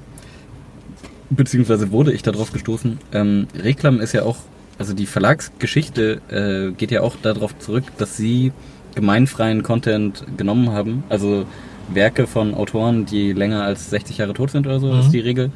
Beziehungsweise 1.36 1.90
wurde 1.92 2.12
ich 2.12 2.22
darauf 2.22 2.52
gestoßen. 2.52 2.98
Ähm, 3.12 3.46
Reklam 3.58 4.00
ist 4.00 4.12
ja 4.12 4.22
auch, 4.22 4.36
also 4.78 4.92
die 4.94 5.06
Verlagsgeschichte 5.06 6.20
äh, 6.28 6.72
geht 6.76 6.90
ja 6.90 7.00
auch 7.02 7.16
darauf 7.22 7.58
zurück, 7.58 7.84
dass 7.98 8.16
sie 8.16 8.52
gemeinfreien 8.94 9.62
Content 9.62 10.24
genommen 10.36 10.70
haben. 10.70 11.04
Also 11.08 11.46
Werke 11.92 12.26
von 12.26 12.54
Autoren, 12.54 13.06
die 13.06 13.32
länger 13.32 13.62
als 13.64 13.90
60 13.90 14.18
Jahre 14.18 14.34
tot 14.34 14.50
sind 14.50 14.66
oder 14.66 14.80
so, 14.80 14.92
Mhm. 14.92 15.00
ist 15.00 15.10
die 15.10 15.20
Regel. 15.20 15.50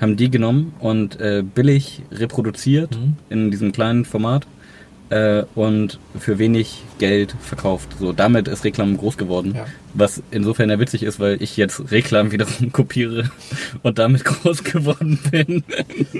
Haben 0.00 0.16
die 0.16 0.30
genommen 0.30 0.72
und 0.78 1.20
äh, 1.20 1.42
billig 1.42 2.02
reproduziert 2.12 2.96
Mhm. 2.96 3.14
in 3.28 3.50
diesem 3.50 3.72
kleinen 3.72 4.04
Format 4.04 4.46
äh, 5.10 5.44
und 5.54 5.98
für 6.18 6.38
wenig 6.38 6.82
Geld 6.98 7.34
verkauft. 7.40 7.88
So, 7.98 8.12
damit 8.12 8.48
ist 8.48 8.64
Reklam 8.64 8.96
groß 8.96 9.16
geworden. 9.18 9.54
Ja. 9.56 9.66
Was 9.92 10.22
insofern 10.30 10.70
ja 10.70 10.78
witzig 10.78 11.02
ist, 11.02 11.18
weil 11.20 11.42
ich 11.42 11.56
jetzt 11.56 11.90
Reklam 11.90 12.30
wiederum 12.32 12.72
kopiere 12.72 13.30
und 13.82 13.98
damit 13.98 14.24
groß 14.24 14.64
geworden 14.64 15.18
bin. 15.30 15.64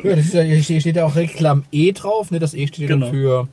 Ja, 0.05 0.17
das 0.17 0.27
ist 0.27 0.35
ja, 0.35 0.43
hier 0.43 0.81
steht, 0.81 0.97
ja 0.97 1.05
auch 1.05 1.15
Reklam 1.17 1.65
E 1.73 1.93
drauf, 1.93 2.31
ne? 2.31 2.39
Das 2.41 2.53
E 2.55 2.67
steht 2.67 2.89
Genau. 2.89 3.11
für. 3.11 3.49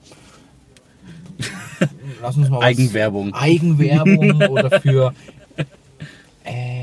Lass 2.21 2.35
uns 2.35 2.49
mal 2.49 2.57
was- 2.57 2.65
Eigenwerbung. 2.65 3.33
Eigenwerbung 3.33 4.41
oder 4.49 4.81
für. 4.81 5.13
Äh, 6.43 6.76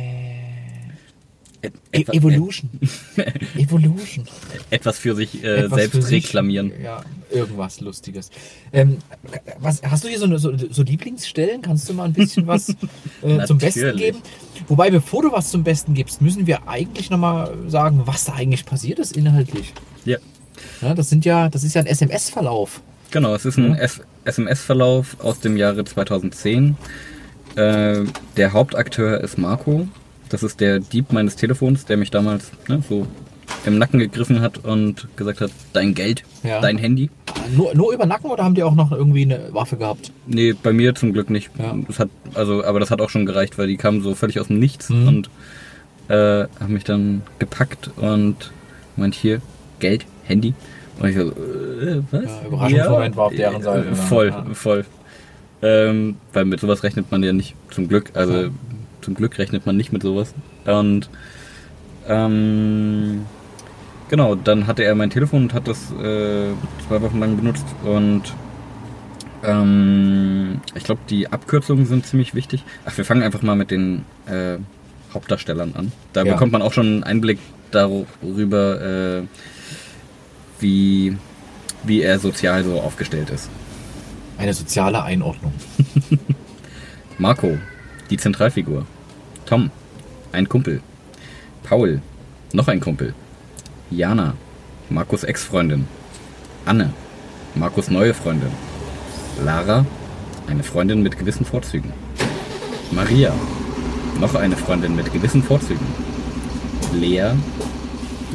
Et- 1.64 1.72
E- 1.92 2.00
etwa- 2.02 2.12
Evolution. 2.12 2.70
Evolution. 3.56 4.26
Etwas 4.70 4.98
für 4.98 5.14
sich 5.14 5.42
äh, 5.42 5.64
Etwas 5.64 5.78
selbst 5.78 5.96
für 5.96 6.02
sich. 6.02 6.24
reklamieren. 6.26 6.72
Ja, 6.82 7.02
irgendwas 7.30 7.80
Lustiges. 7.80 8.30
Ähm, 8.72 8.98
was, 9.58 9.82
hast 9.82 10.04
du 10.04 10.08
hier 10.08 10.18
so, 10.18 10.26
eine, 10.26 10.38
so, 10.38 10.52
so 10.56 10.82
Lieblingsstellen? 10.82 11.62
Kannst 11.62 11.88
du 11.88 11.94
mal 11.94 12.04
ein 12.04 12.12
bisschen 12.12 12.46
was 12.46 12.68
äh, 13.22 13.44
zum 13.46 13.58
Besten 13.58 13.96
geben? 13.96 14.18
Wobei, 14.68 14.90
bevor 14.90 15.22
du 15.22 15.32
was 15.32 15.50
zum 15.50 15.64
Besten 15.64 15.94
gibst, 15.94 16.20
müssen 16.20 16.46
wir 16.46 16.68
eigentlich 16.68 17.10
nochmal 17.10 17.52
sagen, 17.68 18.02
was 18.04 18.24
da 18.24 18.34
eigentlich 18.34 18.64
passiert 18.66 18.98
ist 18.98 19.16
inhaltlich. 19.16 19.72
Ja. 20.04 20.18
Ja, 20.80 20.94
das 20.94 21.10
sind 21.10 21.24
ja, 21.24 21.48
das 21.48 21.64
ist 21.64 21.74
ja 21.74 21.80
ein 21.80 21.86
SMS-Verlauf. 21.86 22.80
Genau, 23.10 23.34
es 23.34 23.44
ist 23.44 23.58
ein 23.58 23.74
S- 23.74 24.00
SMS-Verlauf 24.24 25.16
aus 25.20 25.40
dem 25.40 25.56
Jahre 25.56 25.84
2010. 25.84 26.76
Äh, 27.56 28.02
der 28.36 28.52
Hauptakteur 28.52 29.20
ist 29.20 29.38
Marco. 29.38 29.86
Das 30.34 30.42
ist 30.42 30.58
der 30.58 30.80
Dieb 30.80 31.12
meines 31.12 31.36
Telefons, 31.36 31.84
der 31.84 31.96
mich 31.96 32.10
damals 32.10 32.50
ne, 32.66 32.82
so 32.88 33.06
im 33.66 33.78
Nacken 33.78 34.00
gegriffen 34.00 34.40
hat 34.40 34.58
und 34.64 35.06
gesagt 35.14 35.40
hat, 35.40 35.52
dein 35.72 35.94
Geld, 35.94 36.24
Ja. 36.42 36.60
dein 36.60 36.76
Handy. 36.76 37.08
Nur, 37.56 37.72
nur 37.76 37.92
über 37.94 38.04
Nacken 38.04 38.28
oder 38.32 38.42
haben 38.42 38.56
die 38.56 38.64
auch 38.64 38.74
noch 38.74 38.90
irgendwie 38.90 39.22
eine 39.22 39.54
Waffe 39.54 39.76
gehabt? 39.76 40.10
Nee, 40.26 40.52
bei 40.60 40.72
mir 40.72 40.92
zum 40.96 41.12
Glück 41.12 41.30
nicht. 41.30 41.50
Ja. 41.56 41.76
Das 41.86 42.00
hat, 42.00 42.08
also, 42.34 42.64
aber 42.64 42.80
das 42.80 42.90
hat 42.90 43.00
auch 43.00 43.10
schon 43.10 43.26
gereicht, 43.26 43.58
weil 43.58 43.68
die 43.68 43.76
kamen 43.76 44.02
so 44.02 44.16
völlig 44.16 44.40
aus 44.40 44.48
dem 44.48 44.58
Nichts 44.58 44.88
Mhm. 44.90 45.06
und 45.06 45.30
äh, 46.08 46.46
haben 46.58 46.72
mich 46.72 46.82
dann 46.82 47.22
gepackt 47.38 47.90
und 47.96 48.50
meint 48.96 49.14
hier, 49.14 49.40
Geld, 49.78 50.04
Handy. 50.24 50.52
Und 50.98 51.08
ich 51.10 51.14
so, 51.14 51.28
äh, 51.28 52.02
was? 52.10 52.24
Ja, 52.24 52.46
Überraschungsmoment 52.48 53.16
war 53.16 53.26
auf 53.26 53.34
deren 53.36 53.62
Seite, 53.62 53.88
Äh? 53.88 53.94
Voll, 53.94 54.28
Ja. 54.30 54.44
voll. 54.52 54.84
Ähm, 55.62 56.16
weil 56.32 56.44
mit 56.44 56.58
sowas 56.58 56.82
rechnet 56.82 57.12
man 57.12 57.22
ja 57.22 57.32
nicht, 57.32 57.54
zum 57.70 57.86
Glück. 57.86 58.10
Also 58.14 58.32
Ja. 58.34 58.48
Zum 59.04 59.14
Glück 59.14 59.38
rechnet 59.38 59.66
man 59.66 59.76
nicht 59.76 59.92
mit 59.92 60.02
sowas. 60.02 60.34
Und 60.64 61.08
ähm, 62.08 63.24
genau, 64.08 64.34
dann 64.34 64.66
hatte 64.66 64.84
er 64.84 64.94
mein 64.94 65.10
Telefon 65.10 65.42
und 65.44 65.54
hat 65.54 65.68
das 65.68 65.90
äh, 65.92 66.48
zwei 66.88 67.00
Wochen 67.02 67.20
lang 67.20 67.36
benutzt 67.36 67.66
und 67.84 68.22
ähm, 69.42 70.60
ich 70.74 70.84
glaube, 70.84 71.02
die 71.10 71.30
Abkürzungen 71.30 71.86
sind 71.86 72.06
ziemlich 72.06 72.34
wichtig. 72.34 72.64
Ach, 72.86 72.96
wir 72.96 73.04
fangen 73.04 73.22
einfach 73.22 73.42
mal 73.42 73.56
mit 73.56 73.70
den 73.70 74.04
äh, 74.26 74.56
Hauptdarstellern 75.12 75.74
an. 75.76 75.92
Da 76.12 76.24
Ja. 76.24 76.32
bekommt 76.32 76.52
man 76.52 76.62
auch 76.62 76.72
schon 76.72 76.86
einen 76.86 77.04
Einblick 77.04 77.38
darüber, 77.70 78.80
äh, 78.80 79.22
wie, 80.60 81.16
wie 81.84 82.00
er 82.02 82.18
sozial 82.18 82.64
so 82.64 82.80
aufgestellt 82.80 83.30
ist. 83.30 83.50
Eine 84.38 84.54
soziale 84.54 85.02
Einordnung. 85.02 85.52
Marco, 87.18 87.58
die 88.10 88.16
Zentralfigur. 88.16 88.86
Tom, 89.46 89.70
ein 90.32 90.48
Kumpel. 90.48 90.80
Paul, 91.64 92.00
noch 92.54 92.66
ein 92.68 92.80
Kumpel. 92.80 93.14
Jana, 93.90 94.34
Markus 94.88 95.22
Ex-Freundin. 95.22 95.86
Anne, 96.64 96.94
Markus 97.54 97.90
neue 97.90 98.14
Freundin. 98.14 98.48
Lara, 99.44 99.84
eine 100.46 100.62
Freundin 100.62 101.02
mit 101.02 101.18
gewissen 101.18 101.44
Vorzügen. 101.44 101.92
Maria, 102.90 103.34
noch 104.18 104.34
eine 104.34 104.56
Freundin 104.56 104.96
mit 104.96 105.12
gewissen 105.12 105.42
Vorzügen. 105.42 105.86
Lea, 106.94 107.32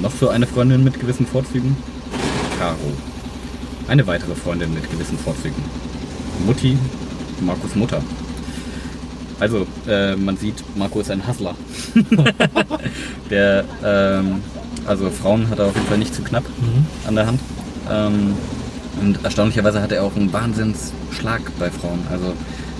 noch 0.01 0.11
so 0.11 0.29
eine 0.29 0.45
Freundin 0.45 0.83
mit 0.83 0.99
gewissen 0.99 1.25
Vorzügen. 1.25 1.75
Caro, 2.59 2.93
eine 3.87 4.05
weitere 4.05 4.35
Freundin 4.35 4.75
mit 4.75 4.89
gewissen 4.91 5.17
Vorzügen. 5.17 5.63
Mutti, 6.45 6.77
Markus 7.41 7.75
Mutter. 7.75 8.03
Also, 9.39 9.65
äh, 9.87 10.15
man 10.15 10.35
sieht, 10.37 10.63
Marco 10.75 10.99
ist 10.99 11.11
ein 11.11 11.25
Hustler. 11.25 11.55
Der, 13.29 13.63
ähm, 13.83 14.41
also 14.85 15.09
Frauen 15.09 15.49
hat 15.49 15.59
er 15.59 15.67
auf 15.67 15.75
jeden 15.75 15.87
Fall 15.87 15.97
nicht 15.97 16.13
zu 16.15 16.21
knapp 16.23 16.43
an 17.07 17.15
der 17.15 17.27
Hand. 17.27 17.39
Ähm, 17.89 18.33
und 19.01 19.23
erstaunlicherweise 19.23 19.81
hat 19.81 19.91
er 19.91 20.03
auch 20.03 20.15
einen 20.15 20.33
Wahnsinnsschlag 20.33 21.41
bei 21.59 21.69
Frauen. 21.69 21.99
Also, 22.11 22.33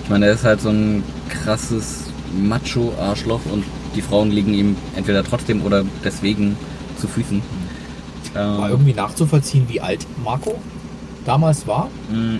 ich 0.04 0.10
meine, 0.10 0.26
er 0.28 0.34
ist 0.34 0.44
halt 0.44 0.60
so 0.62 0.70
ein 0.70 1.04
krasses 1.30 2.06
Macho-Arschloch 2.38 3.42
und 3.52 3.64
die 3.96 4.02
Frauen 4.02 4.32
liegen 4.32 4.54
ihm 4.54 4.76
entweder 4.96 5.24
trotzdem 5.24 5.64
oder 5.64 5.84
deswegen 6.04 6.58
zu 7.00 7.08
Füßen. 7.08 7.42
War 8.34 8.66
Ähm, 8.66 8.72
irgendwie 8.72 8.94
nachzuvollziehen, 8.94 9.66
wie 9.70 9.82
alt 9.82 10.06
Marco 10.24 10.60
damals 11.26 11.66
war? 11.68 11.90
mh, 12.12 12.40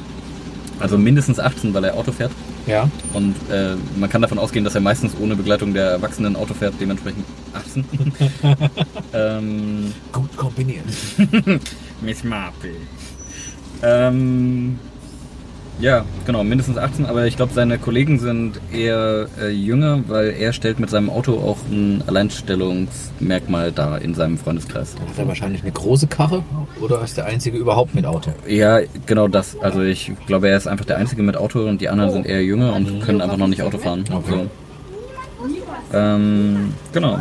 also 0.80 0.98
mindestens 0.98 1.40
18, 1.40 1.74
weil 1.74 1.86
er 1.86 1.96
Auto 1.96 2.12
fährt. 2.12 2.32
Ja. 2.70 2.88
Und 3.14 3.36
äh, 3.50 3.76
man 3.98 4.10
kann 4.10 4.22
davon 4.22 4.38
ausgehen, 4.38 4.64
dass 4.64 4.76
er 4.76 4.82
meistens 4.82 5.14
ohne 5.20 5.36
Begleitung 5.36 5.74
der 5.74 5.90
Erwachsenen 5.90 6.36
Auto 6.36 6.54
fährt, 6.54 6.76
dementsprechend 6.80 7.26
18. 7.54 7.84
ähm, 9.14 9.94
Gut 10.12 10.38
kombiniert. 10.38 10.86
Miss 12.02 12.24
Marple. 12.24 12.76
Ähm, 13.82 14.78
ja, 15.80 16.06
genau, 16.26 16.44
mindestens 16.44 16.78
18, 16.78 17.06
aber 17.06 17.26
ich 17.26 17.36
glaube, 17.38 17.54
seine 17.54 17.78
Kollegen 17.78 18.20
sind 18.20 18.60
eher 18.74 19.28
äh, 19.42 19.50
jünger, 19.50 20.04
weil 20.08 20.36
er 20.38 20.52
stellt 20.54 20.80
mit 20.80 20.90
seinem 20.90 21.10
Auto 21.10 21.34
auch 21.34 21.58
ein 21.72 22.04
Alleinstellungsmerkmal 22.06 23.72
dar 23.72 24.02
in 24.02 24.14
seinem 24.14 24.38
Freundeskreis. 24.38 24.96
Dann 24.96 25.08
hat 25.08 25.18
er 25.18 25.28
wahrscheinlich 25.28 25.62
eine 25.62 25.72
große 25.72 26.08
Karre 26.08 26.44
oder 26.82 27.02
ist 27.02 27.18
der 27.18 27.26
einzige 27.26 27.58
überhaupt 27.58 27.96
mit 27.96 28.06
Auto? 28.06 28.32
Ja, 28.48 28.80
genau 29.06 29.28
das. 29.28 29.58
Also 29.62 29.82
ich 29.82 30.12
glaube, 30.28 30.50
er 30.50 30.58
ist 30.58 30.68
einfach 30.68 30.86
der 30.86 30.98
Einzige 30.98 31.24
mit 31.24 31.38
Auto 31.38 31.62
und 31.62 31.80
die 31.82 31.90
anderen 31.90 32.12
sind 32.12 32.26
eher 32.26 32.44
jünger 32.44 32.76
und 32.76 33.02
können 33.02 33.22
einfach 33.22 33.38
noch 33.38 33.48
nicht 33.48 33.62
Auto 33.62 33.78
fahren. 33.78 34.04
Okay. 34.12 34.48
So. 35.42 35.98
Ähm, 35.98 36.74
genau. 36.92 37.20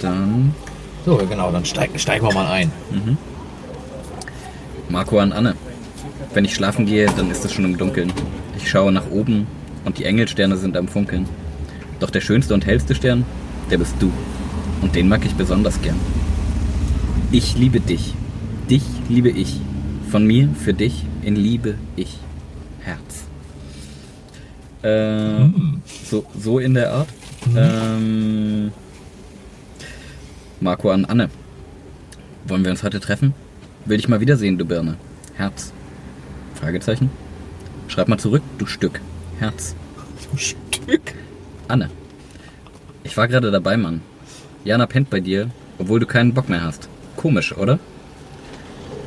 Dann 0.00 0.54
So, 1.04 1.16
genau, 1.16 1.50
dann 1.50 1.64
steig, 1.64 1.90
steigen 1.96 2.26
wir 2.26 2.32
mal 2.32 2.46
ein. 2.50 2.72
Marco 4.88 5.18
an 5.18 5.32
Anne. 5.32 5.54
Wenn 6.34 6.44
ich 6.44 6.54
schlafen 6.54 6.86
gehe, 6.86 7.06
dann 7.16 7.30
ist 7.30 7.44
es 7.44 7.52
schon 7.52 7.64
im 7.64 7.78
Dunkeln. 7.78 8.12
Ich 8.56 8.68
schaue 8.68 8.92
nach 8.92 9.10
oben 9.10 9.46
und 9.84 9.98
die 9.98 10.04
Engelsterne 10.04 10.56
sind 10.56 10.76
am 10.76 10.88
Funkeln. 10.88 11.26
Doch 12.00 12.10
der 12.10 12.20
schönste 12.20 12.54
und 12.54 12.66
hellste 12.66 12.94
Stern, 12.94 13.24
der 13.70 13.78
bist 13.78 13.96
du. 13.98 14.12
Und 14.82 14.94
den 14.94 15.08
mag 15.08 15.24
ich 15.24 15.34
besonders 15.34 15.80
gern. 15.82 15.98
Ich 17.32 17.56
liebe 17.56 17.80
dich. 17.80 18.14
Dich 18.70 18.82
liebe 19.08 19.30
ich. 19.30 19.60
Von 20.10 20.26
mir 20.26 20.48
für 20.50 20.74
dich 20.74 21.04
in 21.22 21.36
Liebe 21.36 21.74
ich. 21.96 22.18
Herz. 22.80 23.24
Äh, 24.82 25.50
so, 26.04 26.24
so 26.38 26.58
in 26.58 26.74
der 26.74 26.92
Art. 26.92 27.08
Ähm, 27.56 28.70
Marco 30.60 30.90
an 30.90 31.04
Anne. 31.04 31.30
Wollen 32.46 32.64
wir 32.64 32.70
uns 32.70 32.82
heute 32.82 33.00
treffen? 33.00 33.34
Will 33.84 33.96
dich 33.96 34.08
mal 34.08 34.20
wiedersehen, 34.20 34.56
du 34.56 34.64
Birne. 34.64 34.96
Herz. 35.34 35.72
Fragezeichen. 36.58 37.10
Schreib 37.88 38.08
mal 38.08 38.18
zurück, 38.18 38.42
du 38.58 38.66
Stück. 38.66 39.00
Herz. 39.38 39.74
Stück. 40.36 41.14
Anne. 41.68 41.90
Ich 43.04 43.16
war 43.16 43.28
gerade 43.28 43.50
dabei, 43.50 43.76
Mann. 43.76 44.02
Jana 44.64 44.86
pennt 44.86 45.08
bei 45.08 45.20
dir, 45.20 45.50
obwohl 45.78 46.00
du 46.00 46.06
keinen 46.06 46.34
Bock 46.34 46.48
mehr 46.48 46.62
hast. 46.62 46.88
Komisch, 47.16 47.56
oder? 47.56 47.78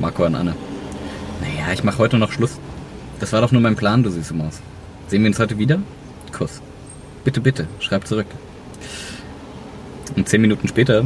Marco 0.00 0.24
an 0.24 0.34
Anne. 0.34 0.54
Naja, 1.40 1.72
ich 1.72 1.84
mach 1.84 1.98
heute 1.98 2.18
noch 2.18 2.32
Schluss. 2.32 2.58
Das 3.20 3.32
war 3.32 3.40
doch 3.40 3.52
nur 3.52 3.60
mein 3.60 3.76
Plan, 3.76 4.02
du 4.02 4.10
süße 4.10 4.34
Maus. 4.34 4.60
Sehen 5.08 5.22
wir 5.22 5.28
uns 5.28 5.38
heute 5.38 5.58
wieder? 5.58 5.78
Kuss. 6.32 6.60
Bitte, 7.24 7.40
bitte, 7.40 7.68
schreib 7.78 8.06
zurück. 8.06 8.26
Und 10.16 10.28
zehn 10.28 10.40
Minuten 10.40 10.66
später 10.68 11.04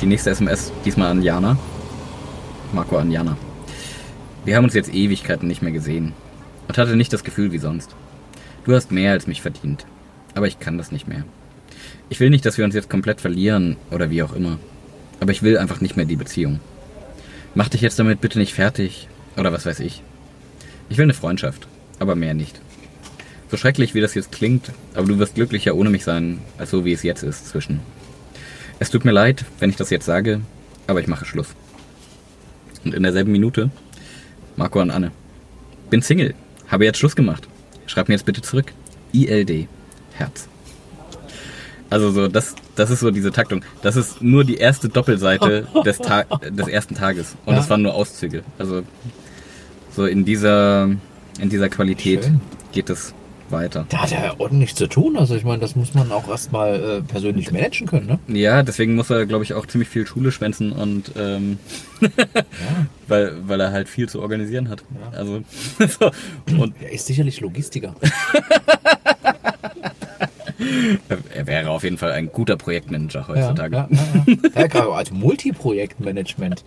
die 0.00 0.06
nächste 0.06 0.30
SMS, 0.30 0.72
diesmal 0.84 1.10
an 1.10 1.22
Jana. 1.22 1.58
Marco 2.72 2.98
an 2.98 3.10
Jana. 3.10 3.36
Wir 4.46 4.54
haben 4.54 4.64
uns 4.64 4.74
jetzt 4.74 4.94
Ewigkeiten 4.94 5.48
nicht 5.48 5.60
mehr 5.60 5.72
gesehen 5.72 6.12
und 6.68 6.78
hatte 6.78 6.94
nicht 6.94 7.12
das 7.12 7.24
Gefühl 7.24 7.50
wie 7.50 7.58
sonst. 7.58 7.96
Du 8.64 8.74
hast 8.74 8.92
mehr 8.92 9.10
als 9.10 9.26
mich 9.26 9.42
verdient, 9.42 9.86
aber 10.36 10.46
ich 10.46 10.60
kann 10.60 10.78
das 10.78 10.92
nicht 10.92 11.08
mehr. 11.08 11.24
Ich 12.10 12.20
will 12.20 12.30
nicht, 12.30 12.46
dass 12.46 12.56
wir 12.56 12.64
uns 12.64 12.76
jetzt 12.76 12.88
komplett 12.88 13.20
verlieren 13.20 13.76
oder 13.90 14.08
wie 14.08 14.22
auch 14.22 14.32
immer, 14.32 14.60
aber 15.18 15.32
ich 15.32 15.42
will 15.42 15.58
einfach 15.58 15.80
nicht 15.80 15.96
mehr 15.96 16.06
die 16.06 16.14
Beziehung. 16.14 16.60
Mach 17.56 17.68
dich 17.68 17.80
jetzt 17.80 17.98
damit 17.98 18.20
bitte 18.20 18.38
nicht 18.38 18.54
fertig 18.54 19.08
oder 19.36 19.52
was 19.52 19.66
weiß 19.66 19.80
ich. 19.80 20.04
Ich 20.88 20.96
will 20.96 21.06
eine 21.06 21.14
Freundschaft, 21.14 21.66
aber 21.98 22.14
mehr 22.14 22.34
nicht. 22.34 22.60
So 23.50 23.56
schrecklich 23.56 23.94
wie 23.94 24.00
das 24.00 24.14
jetzt 24.14 24.30
klingt, 24.30 24.70
aber 24.94 25.08
du 25.08 25.18
wirst 25.18 25.34
glücklicher 25.34 25.74
ohne 25.74 25.90
mich 25.90 26.04
sein, 26.04 26.38
als 26.56 26.70
so 26.70 26.84
wie 26.84 26.92
es 26.92 27.02
jetzt 27.02 27.24
ist 27.24 27.48
zwischen. 27.48 27.80
Es 28.78 28.90
tut 28.90 29.04
mir 29.04 29.10
leid, 29.10 29.44
wenn 29.58 29.70
ich 29.70 29.76
das 29.76 29.90
jetzt 29.90 30.06
sage, 30.06 30.40
aber 30.86 31.00
ich 31.00 31.08
mache 31.08 31.24
Schluss. 31.24 31.48
Und 32.84 32.94
in 32.94 33.02
derselben 33.02 33.32
Minute 33.32 33.72
Marco 34.56 34.80
an 34.80 34.90
Anne. 34.90 35.10
Bin 35.90 36.02
Single, 36.02 36.34
habe 36.68 36.84
jetzt 36.84 36.98
Schluss 36.98 37.14
gemacht. 37.16 37.46
Schreib 37.86 38.08
mir 38.08 38.14
jetzt 38.14 38.26
bitte 38.26 38.42
zurück. 38.42 38.72
ILD. 39.12 39.68
Herz. 40.14 40.48
Also 41.88 42.10
so, 42.10 42.26
das, 42.26 42.54
das 42.74 42.90
ist 42.90 43.00
so 43.00 43.10
diese 43.12 43.30
Taktung. 43.30 43.62
Das 43.82 43.94
ist 43.96 44.20
nur 44.20 44.44
die 44.44 44.56
erste 44.56 44.88
Doppelseite 44.88 45.68
des, 45.84 45.98
Ta 45.98 46.24
des 46.24 46.66
ersten 46.66 46.94
Tages. 46.94 47.36
Und 47.44 47.54
Ja. 47.54 47.60
das 47.60 47.70
waren 47.70 47.82
nur 47.82 47.94
Auszüge. 47.94 48.42
Also 48.58 48.82
so 49.94 50.04
in 50.06 50.24
dieser, 50.24 50.90
in 51.40 51.48
dieser 51.48 51.68
Qualität 51.68 52.24
Schön. 52.24 52.40
geht 52.72 52.90
es 52.90 53.14
weiter. 53.50 53.86
Da 53.88 54.02
hat 54.02 54.12
er 54.12 54.24
ja 54.24 54.34
ordentlich 54.38 54.74
zu 54.74 54.86
tun. 54.86 55.16
Also 55.16 55.34
ich 55.34 55.44
meine, 55.44 55.60
das 55.60 55.76
muss 55.76 55.94
man 55.94 56.10
auch 56.12 56.28
erstmal 56.28 56.74
äh, 56.74 57.02
persönlich 57.02 57.50
managen 57.50 57.86
können, 57.86 58.06
ne? 58.06 58.18
Ja, 58.28 58.62
deswegen 58.62 58.94
muss 58.94 59.10
er, 59.10 59.26
glaube 59.26 59.44
ich, 59.44 59.54
auch 59.54 59.66
ziemlich 59.66 59.88
viel 59.88 60.06
Schule 60.06 60.32
schwänzen 60.32 60.72
und 60.72 61.12
ähm, 61.16 61.58
weil, 63.08 63.36
weil 63.46 63.60
er 63.60 63.72
halt 63.72 63.88
viel 63.88 64.08
zu 64.08 64.20
organisieren 64.20 64.68
hat. 64.68 64.84
Ja. 65.12 65.18
Also 65.18 65.42
so. 65.98 66.10
und 66.58 66.74
Er 66.80 66.92
ist 66.92 67.06
sicherlich 67.06 67.40
Logistiker. 67.40 67.94
Er 71.34 71.46
wäre 71.46 71.70
auf 71.70 71.84
jeden 71.84 71.98
Fall 71.98 72.12
ein 72.12 72.32
guter 72.32 72.56
Projektmanager 72.56 73.28
heutzutage. 73.28 73.76
Ja, 73.76 73.88
ja, 73.90 74.24
ja. 74.26 74.60
ja 74.62 74.66
gerade 74.66 74.92
als 74.92 75.10
Multiprojektmanagement. 75.10 76.64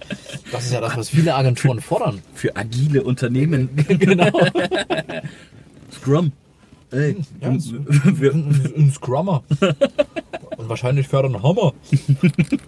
Das 0.52 0.66
ist 0.66 0.74
ja 0.74 0.80
das, 0.80 0.96
was 0.96 1.10
viele 1.10 1.34
Agenturen 1.34 1.82
fordern. 1.82 2.22
Für 2.34 2.56
agile 2.56 3.04
Unternehmen. 3.04 3.70
genau. 3.88 4.30
Scrum. 5.92 6.32
Ey, 6.92 7.18
Ja, 7.42 7.52
es- 7.54 7.72
wir, 8.20 8.34
Ein 8.34 8.74
ein 8.78 8.92
Scrummer. 8.92 9.44
Und 10.58 10.70
wahrscheinlich 10.70 11.08
fördern 11.08 11.36
einen 11.36 11.44
Hammer. 11.44 11.74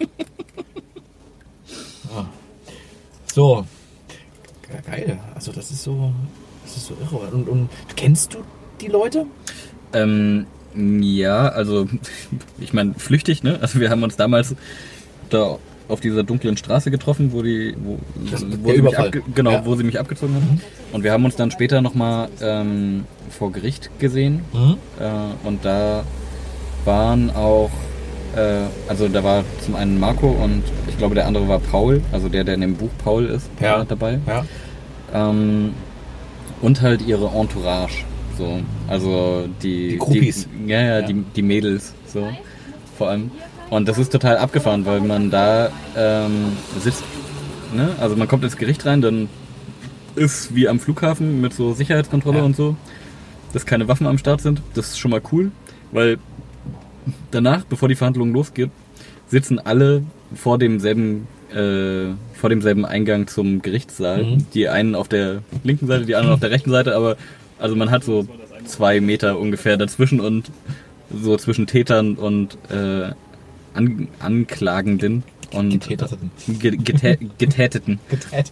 Ah. 2.13 2.25
So. 3.33 3.65
Ge- 4.67 4.81
Geil. 4.85 5.19
Also 5.33 5.51
das 5.51 5.71
ist 5.71 5.83
so. 5.83 6.13
Das 6.65 6.75
ist 6.77 6.87
so 6.87 6.95
irre. 7.01 7.27
Und, 7.33 7.47
und 7.47 7.69
kennst 7.95 8.33
du 8.33 8.39
die 8.81 8.87
Leute? 8.87 9.25
ähm, 9.93 10.45
ja, 10.75 11.49
also 11.49 11.87
ich 12.59 12.71
meine 12.73 12.93
flüchtig, 12.95 13.43
ne? 13.43 13.59
Also 13.61 13.79
wir 13.79 13.89
haben 13.89 14.03
uns 14.03 14.15
damals 14.15 14.55
da 15.29 15.57
auf 15.91 15.99
dieser 15.99 16.23
dunklen 16.23 16.57
Straße 16.57 16.89
getroffen, 16.91 17.31
wo 17.33 17.41
die, 17.41 17.75
wo, 17.83 17.99
wo 18.63 18.71
sie 18.73 18.81
mich 18.81 18.97
abge 18.97 19.21
genau, 19.35 19.51
Ja. 19.51 19.65
wo 19.65 19.75
sie 19.75 19.83
mich 19.83 19.99
abgezogen 19.99 20.35
haben. 20.35 20.61
Und 20.93 21.03
wir 21.03 21.11
haben 21.11 21.25
uns 21.25 21.35
dann 21.35 21.51
später 21.51 21.81
nochmal 21.81 22.29
ähm, 22.41 23.05
vor 23.29 23.51
Gericht 23.51 23.89
gesehen. 23.99 24.41
Mhm. 24.53 24.77
Äh, 24.99 25.47
und 25.47 25.63
da 25.65 26.03
waren 26.85 27.29
auch, 27.31 27.69
äh, 28.35 28.63
also 28.87 29.07
da 29.07 29.23
war 29.23 29.43
zum 29.63 29.75
einen 29.75 29.99
Marco 29.99 30.27
und 30.29 30.63
ich 30.87 30.97
glaube 30.97 31.15
der 31.15 31.27
andere 31.27 31.47
war 31.47 31.59
Paul, 31.59 32.01
also 32.11 32.29
der, 32.29 32.43
der 32.43 32.55
in 32.55 32.61
dem 32.61 32.75
Buch 32.75 32.89
Paul 33.03 33.25
ist, 33.25 33.49
Ja. 33.59 33.83
dabei. 33.83 34.19
Ja. 34.27 34.45
Ähm, 35.13 35.73
und 36.61 36.81
halt 36.81 37.01
ihre 37.05 37.27
Entourage. 37.27 38.03
So. 38.37 38.59
Also 38.87 39.45
die. 39.61 39.89
Die 39.89 39.97
Groupies. 39.97 40.47
Die, 40.65 40.69
ja, 40.71 40.79
ja, 40.81 40.99
Ja. 40.99 41.05
Die, 41.07 41.13
die 41.35 41.41
Mädels. 41.41 41.93
So. 42.07 42.27
Vor 42.97 43.09
allem. 43.09 43.31
Und 43.71 43.87
das 43.87 43.97
ist 43.97 44.11
total 44.11 44.37
abgefahren, 44.37 44.85
weil 44.85 44.99
man 45.01 45.31
da 45.31 45.71
ähm, 45.95 46.57
sitzt. 46.79 47.03
Ne? 47.73 47.89
Also 47.99 48.15
man 48.17 48.27
kommt 48.27 48.43
ins 48.43 48.57
Gericht 48.57 48.85
rein, 48.85 49.01
dann 49.01 49.29
ist 50.15 50.53
wie 50.53 50.67
am 50.67 50.79
Flughafen 50.79 51.39
mit 51.41 51.53
so 51.53 51.73
Sicherheitskontrolle 51.73 52.39
Ja. 52.39 52.43
und 52.43 52.55
so, 52.55 52.75
dass 53.53 53.65
keine 53.65 53.87
Waffen 53.87 54.07
am 54.07 54.17
Start 54.17 54.41
sind. 54.41 54.61
Das 54.73 54.89
ist 54.89 54.99
schon 54.99 55.09
mal 55.09 55.21
cool, 55.31 55.51
weil 55.93 56.17
danach, 57.31 57.63
bevor 57.63 57.87
die 57.87 57.95
Verhandlung 57.95 58.33
losgeht, 58.33 58.69
sitzen 59.27 59.57
alle 59.57 60.03
vor 60.35 60.57
demselben, 60.57 61.27
äh, 61.53 62.13
vor 62.33 62.49
demselben 62.49 62.85
Eingang 62.85 63.27
zum 63.27 63.61
Gerichtssaal. 63.61 64.23
Mhm. 64.23 64.45
Die 64.53 64.67
einen 64.67 64.95
auf 64.95 65.07
der 65.07 65.43
linken 65.63 65.87
Seite, 65.87 66.05
die 66.05 66.15
anderen 66.15 66.33
auf 66.33 66.39
der 66.41 66.51
rechten 66.51 66.71
Seite, 66.71 66.93
aber 66.95 67.15
also 67.57 67.77
man 67.77 67.89
hat 67.89 68.03
so 68.03 68.27
zwei 68.65 68.99
Meter 68.99 69.39
ungefähr 69.39 69.77
dazwischen 69.77 70.19
und 70.19 70.51
so 71.09 71.37
zwischen 71.37 71.67
Tätern 71.67 72.15
und 72.15 72.57
äh, 72.69 73.11
An 73.73 74.07
Anklagenden 74.19 75.23
und 75.53 75.87
getä 75.87 77.17
Getäteten. 77.37 77.99
Getät. 78.09 78.51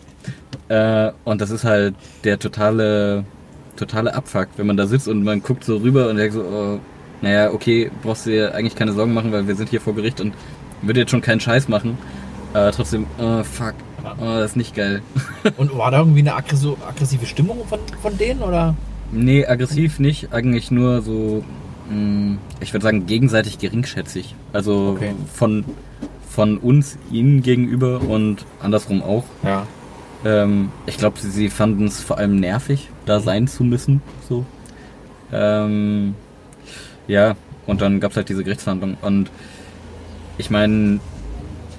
Äh, 0.69 1.11
und 1.25 1.41
das 1.41 1.49
ist 1.49 1.63
halt 1.63 1.95
der 2.23 2.39
totale, 2.39 3.25
totale 3.75 4.13
Abfuck, 4.13 4.47
wenn 4.57 4.67
man 4.67 4.77
da 4.77 4.85
sitzt 4.87 5.07
und 5.07 5.23
man 5.23 5.41
guckt 5.41 5.63
so 5.63 5.77
rüber 5.77 6.09
und 6.09 6.17
denkt 6.17 6.33
so, 6.33 6.41
oh, 6.41 6.79
naja, 7.21 7.51
okay, 7.51 7.89
brauchst 8.03 8.25
du 8.25 8.31
dir 8.31 8.53
eigentlich 8.53 8.75
keine 8.75 8.93
Sorgen 8.93 9.13
machen, 9.13 9.31
weil 9.31 9.47
wir 9.47 9.55
sind 9.55 9.69
hier 9.69 9.81
vor 9.81 9.95
Gericht 9.95 10.21
und 10.21 10.33
würde 10.81 11.01
jetzt 11.01 11.11
schon 11.11 11.21
keinen 11.21 11.39
Scheiß 11.39 11.67
machen. 11.67 11.97
Aber 12.53 12.71
trotzdem, 12.71 13.05
oh, 13.19 13.43
fuck, 13.43 13.73
oh, 14.19 14.25
das 14.25 14.51
ist 14.51 14.57
nicht 14.57 14.75
geil. 14.75 15.01
Und 15.57 15.77
war 15.77 15.91
da 15.91 15.99
irgendwie 15.99 16.21
eine 16.21 16.33
aggressi- 16.35 16.75
aggressive 16.87 17.25
Stimmung 17.27 17.59
von, 17.67 17.79
von 18.01 18.17
denen? 18.17 18.41
Oder? 18.41 18.73
Nee, 19.11 19.45
aggressiv 19.45 19.99
nicht, 19.99 20.33
eigentlich 20.33 20.71
nur 20.71 21.01
so, 21.03 21.43
ich 22.59 22.73
würde 22.73 22.83
sagen, 22.83 23.05
gegenseitig 23.05 23.57
geringschätzig. 23.59 24.35
Also 24.53 24.93
Okay. 24.95 25.13
von, 25.33 25.65
von 26.29 26.57
uns 26.57 26.97
ihnen 27.11 27.41
gegenüber 27.41 28.01
und 28.01 28.45
andersrum 28.61 29.01
auch. 29.01 29.23
Ja. 29.43 29.65
Ähm, 30.25 30.69
ich 30.85 30.97
glaube, 30.97 31.19
sie, 31.19 31.29
sie 31.31 31.49
fanden 31.49 31.85
es 31.85 32.01
vor 32.01 32.17
allem 32.17 32.39
nervig, 32.39 32.89
da 33.05 33.19
sein 33.19 33.47
zu 33.47 33.63
müssen. 33.63 34.01
So. 34.27 34.45
Ähm, 35.31 36.15
ja, 37.07 37.35
und 37.65 37.81
dann 37.81 37.99
gab 37.99 38.11
es 38.11 38.17
halt 38.17 38.29
diese 38.29 38.43
Gerichtsverhandlung. 38.43 38.97
Und 39.01 39.31
ich 40.37 40.49
meine, 40.49 40.99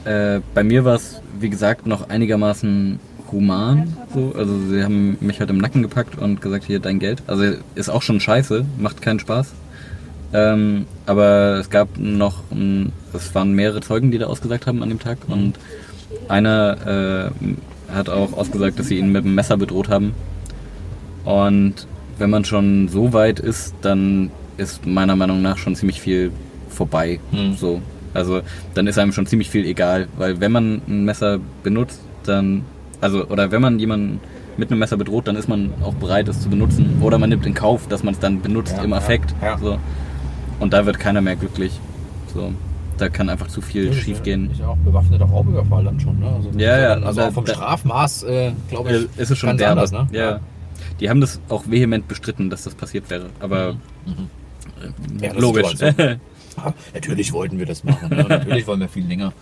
äh, 0.04 0.40
bei 0.54 0.64
mir 0.64 0.84
war 0.84 0.94
es, 0.94 1.20
wie 1.38 1.50
gesagt, 1.50 1.86
noch 1.86 2.08
einigermaßen 2.08 2.98
human. 3.30 3.96
So. 4.14 4.32
Also 4.36 4.58
sie 4.68 4.82
haben 4.82 5.16
mich 5.20 5.38
halt 5.40 5.50
im 5.50 5.58
Nacken 5.58 5.82
gepackt 5.82 6.18
und 6.18 6.40
gesagt, 6.40 6.64
hier 6.64 6.80
dein 6.80 6.98
Geld. 6.98 7.22
Also 7.26 7.44
ist 7.74 7.88
auch 7.88 8.02
schon 8.02 8.20
scheiße, 8.20 8.64
macht 8.78 9.02
keinen 9.02 9.20
Spaß. 9.20 9.52
Ähm, 10.32 10.86
aber 11.06 11.56
es 11.58 11.70
gab 11.70 11.88
noch, 11.98 12.42
ein- 12.52 12.92
es 13.12 13.34
waren 13.34 13.52
mehrere 13.52 13.80
Zeugen, 13.80 14.10
die 14.10 14.18
da 14.18 14.26
ausgesagt 14.26 14.66
haben 14.66 14.82
an 14.82 14.88
dem 14.88 14.98
Tag. 15.00 15.18
Und 15.28 15.54
einer 16.28 17.30
äh, 17.90 17.92
hat 17.94 18.08
auch 18.08 18.32
ausgesagt, 18.34 18.78
dass 18.78 18.86
sie 18.88 18.98
ihn 18.98 19.10
mit 19.12 19.24
dem 19.24 19.34
Messer 19.34 19.56
bedroht 19.56 19.88
haben. 19.88 20.12
Und 21.24 21.86
wenn 22.18 22.30
man 22.30 22.44
schon 22.44 22.88
so 22.88 23.12
weit 23.12 23.40
ist, 23.40 23.74
dann 23.82 24.30
ist 24.56 24.86
meiner 24.86 25.16
Meinung 25.16 25.42
nach 25.42 25.58
schon 25.58 25.74
ziemlich 25.74 26.00
viel 26.00 26.30
vorbei. 26.68 27.18
Hm. 27.32 27.54
So. 27.56 27.80
Also 28.14 28.40
dann 28.74 28.86
ist 28.86 28.98
einem 28.98 29.12
schon 29.12 29.26
ziemlich 29.26 29.50
viel 29.50 29.64
egal, 29.64 30.08
weil 30.18 30.40
wenn 30.40 30.52
man 30.52 30.82
ein 30.88 31.04
Messer 31.04 31.38
benutzt, 31.62 32.00
dann, 32.24 32.62
also, 33.00 33.26
oder 33.28 33.50
wenn 33.50 33.62
man 33.62 33.78
jemanden 33.78 34.20
mit 34.56 34.70
einem 34.70 34.80
Messer 34.80 34.96
bedroht, 34.96 35.26
dann 35.28 35.36
ist 35.36 35.48
man 35.48 35.72
auch 35.82 35.94
bereit, 35.94 36.28
es 36.28 36.40
zu 36.40 36.50
benutzen. 36.50 36.98
Oder 37.00 37.18
man 37.18 37.30
nimmt 37.30 37.46
in 37.46 37.54
Kauf, 37.54 37.86
dass 37.88 38.02
man 38.02 38.14
es 38.14 38.20
dann 38.20 38.42
benutzt 38.42 38.76
Ja, 38.76 38.82
im 38.84 38.90
ja, 38.90 38.96
Affekt. 38.96 39.34
ja. 39.40 39.56
So. 39.58 39.78
Und 40.60 40.72
da 40.72 40.86
wird 40.86 40.98
keiner 41.00 41.20
mehr 41.20 41.36
glücklich. 41.36 41.78
So. 42.32 42.52
Da 42.98 43.08
kann 43.08 43.28
einfach 43.30 43.48
zu 43.48 43.60
viel 43.62 43.86
ist 43.88 43.96
schief 44.00 44.18
ja- 44.18 44.22
gehen. 44.22 44.50
Ja 44.58 44.68
auch 44.68 44.76
bewaffneter 44.76 45.24
Raubüberfall 45.24 45.84
dann 45.84 45.98
schon, 45.98 46.18
ne? 46.20 46.28
Also, 46.36 46.50
Ja, 46.58 46.78
ja, 46.78 46.88
dann- 46.94 47.04
Also 47.04 47.20
da- 47.22 47.28
auch 47.28 47.32
vom 47.32 47.44
da- 47.46 47.54
Strafmaß, 47.54 48.22
äh, 48.24 48.52
glaube 48.68 48.90
ich. 49.16 49.18
Ist 49.20 49.30
es 49.30 49.38
schon 49.38 49.56
ganz 49.56 49.62
anders, 49.62 49.90
ne? 49.92 50.06
Ja. 50.12 50.40
Die 51.00 51.08
haben 51.08 51.20
das 51.20 51.40
auch 51.48 51.64
vehement 51.66 52.06
bestritten, 52.08 52.50
dass 52.50 52.64
das 52.64 52.74
passiert 52.74 53.08
wäre. 53.10 53.30
Aber 53.40 53.70
äh, 53.70 55.24
Ja, 55.24 55.32
das 55.32 55.40
logisch. 55.42 55.74
aber 55.82 55.94
Ja, 56.56 56.74
natürlich 56.92 57.32
wollten 57.32 57.58
wir 57.58 57.64
das 57.66 57.84
machen. 57.84 58.10
Ne? 58.10 58.26
Natürlich 58.28 58.66
wollen 58.66 58.80
wir 58.80 58.88
viel 58.88 59.06
länger 59.06 59.32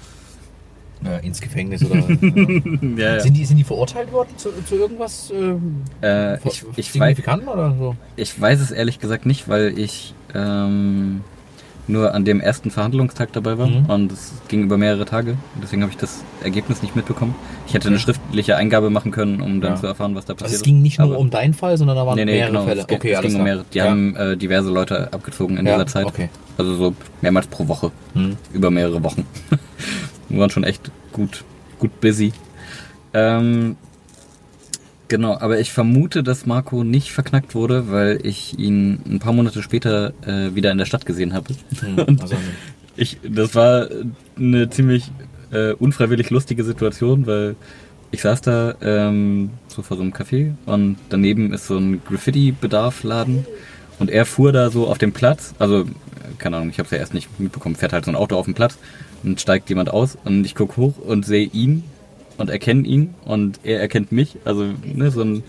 äh, 1.05 1.25
ins 1.27 1.41
Gefängnis 1.41 1.83
oder. 1.85 1.97
ja, 2.97 3.15
ja. 3.15 3.21
Sind, 3.21 3.35
die, 3.35 3.45
sind 3.45 3.57
die 3.57 3.65
verurteilt 3.65 4.13
worden 4.13 4.29
zu, 4.37 4.51
zu 4.67 4.77
irgendwas 4.77 5.33
ähm, 5.35 5.83
Äh, 6.01 6.37
ich, 6.47 6.65
ich, 6.77 6.99
weiß, 7.01 7.19
oder 7.27 7.75
so? 7.77 7.97
ich 8.17 8.41
weiß 8.41 8.61
es 8.61 8.71
ehrlich 8.71 9.01
gesagt 9.01 9.27
nicht, 9.27 9.49
weil 9.49 9.77
ich 9.79 10.15
ähm, 10.35 11.23
nur 11.91 12.15
an 12.15 12.27
dem 12.27 12.39
ersten 12.41 12.71
Verhandlungstag 12.71 13.33
dabei 13.33 13.57
war 13.57 13.67
Mhm. 13.67 13.87
und 13.87 14.13
es 14.13 14.33
ging 14.49 14.63
über 14.65 14.77
mehrere 14.77 15.07
Tage. 15.07 15.39
Deswegen 15.63 15.81
habe 15.83 15.91
ich 15.91 15.97
das 15.97 16.23
Ergebnis 16.43 16.83
nicht 16.83 16.95
mitbekommen. 16.95 17.35
Ich 17.67 17.73
hätte 17.73 17.89
eine 17.89 17.97
Okay. 17.97 18.05
schriftliche 18.05 18.57
Eingabe 18.57 18.91
machen 18.91 19.11
können, 19.11 19.41
um 19.41 19.63
dann 19.63 19.73
Ja. 19.73 19.81
zu 19.81 19.87
erfahren, 19.87 20.15
was 20.15 20.27
da 20.27 20.35
Also 20.35 20.45
passiert 20.45 20.61
es 20.61 20.65
ging 20.65 20.83
nicht 20.83 20.99
nur 20.99 21.09
Aber- 21.09 21.19
um 21.19 21.31
deinen 21.31 21.55
Fall, 21.55 21.79
sondern 21.79 21.97
da 21.97 22.05
waren 22.07 22.17
Nee, 22.17 22.27
nee, 22.27 22.33
mehrere 22.33 22.51
genau. 22.53 22.65
Fälle. 22.65 22.81
Es, 22.87 22.89
okay, 22.95 23.13
es 23.13 23.21
ging 23.23 23.37
um 23.37 23.43
mehrere. 23.43 23.65
Die 23.73 23.79
ja. 23.79 23.85
haben 23.89 24.15
äh, 24.17 24.37
diverse 24.37 24.69
Leute 24.71 25.11
abgezogen 25.15 25.57
in 25.57 25.65
ja, 25.67 25.73
dieser 25.75 25.87
Zeit. 25.87 26.05
Okay. 26.07 26.29
Also 26.59 26.75
so 26.75 26.95
mehrmals 27.23 27.47
pro 27.47 27.67
Woche. 27.69 27.91
Hm. 28.13 28.37
über 28.53 28.71
mehrere 28.71 29.03
Wochen. 29.03 29.25
Wir 30.29 30.41
waren 30.41 30.51
schon 30.51 30.65
echt 30.65 30.91
gut, 31.13 31.43
gut 31.79 32.01
busy. 32.03 32.35
Ähm, 33.15 33.77
genau, 35.09 35.39
aber 35.39 35.59
ich 35.59 35.73
vermute, 35.73 36.23
dass 36.23 36.47
Marco 36.47 36.85
nicht 36.85 37.13
verknackt 37.13 37.55
wurde, 37.55 37.91
weil 37.91 38.21
ich 38.25 38.59
ihn 38.59 39.01
ein 39.09 39.19
paar 39.19 39.33
Monate 39.33 39.63
später 39.63 40.13
äh, 40.27 40.55
wieder 40.55 40.71
in 40.71 40.79
der 40.79 40.85
Stadt 40.85 41.07
gesehen 41.07 41.33
habe. 41.35 41.55
Hm. 41.81 42.19
Also, 42.21 42.37
Ich, 42.97 43.19
das 43.23 43.55
war 43.55 43.89
eine 44.37 44.71
ziemlich 44.71 45.13
äh, 45.53 45.73
unfreiwillig 45.73 46.31
lustige 46.31 46.65
Situation, 46.65 47.27
weil 47.27 47.55
ich 48.11 48.23
saß 48.23 48.41
da 48.41 48.75
ähm, 48.81 49.51
so 49.69 49.83
vor 49.83 49.97
so 49.97 50.03
einem 50.03 50.13
Café 50.13 50.53
und 50.67 50.97
daneben 51.09 51.53
ist 51.53 51.67
so 51.67 51.77
ein 51.77 52.03
Graffiti-Bedarf-Laden 52.05 53.47
und 53.99 54.11
er 54.11 54.27
fuhr 54.27 54.53
da 54.53 54.71
so 54.71 54.89
auf 54.89 54.99
dem 54.99 55.13
Platz, 55.13 55.55
also 55.59 55.85
keine 56.39 56.57
Ahnung, 56.57 56.71
ich 56.71 56.79
habe 56.79 56.87
es 56.87 56.91
ja 56.91 56.99
erst 56.99 57.15
nicht 57.15 57.39
mitbekommen, 57.39 57.77
fährt 57.77 57.93
halt 57.93 58.05
so 58.05 58.11
ein 58.11 58.17
Auto 58.17 58.37
auf 58.37 58.47
dem 58.47 58.55
Platz 58.55 58.79
und 59.23 59.41
steigt 59.41 59.69
jemand 59.69 59.91
aus 59.91 60.17
und 60.25 60.45
ich 60.45 60.55
guck 60.55 60.77
hoch 60.77 60.95
und 60.99 61.25
sehe 61.25 61.47
ihn 61.47 61.85
und 62.39 62.51
erkenne 62.51 62.87
ihn 62.87 63.15
und 63.25 63.61
er 63.65 63.81
erkennt 63.81 64.13
mich, 64.13 64.39
also 64.45 64.65
ne, 64.85 65.11
so 65.11 65.23
ein 65.23 65.43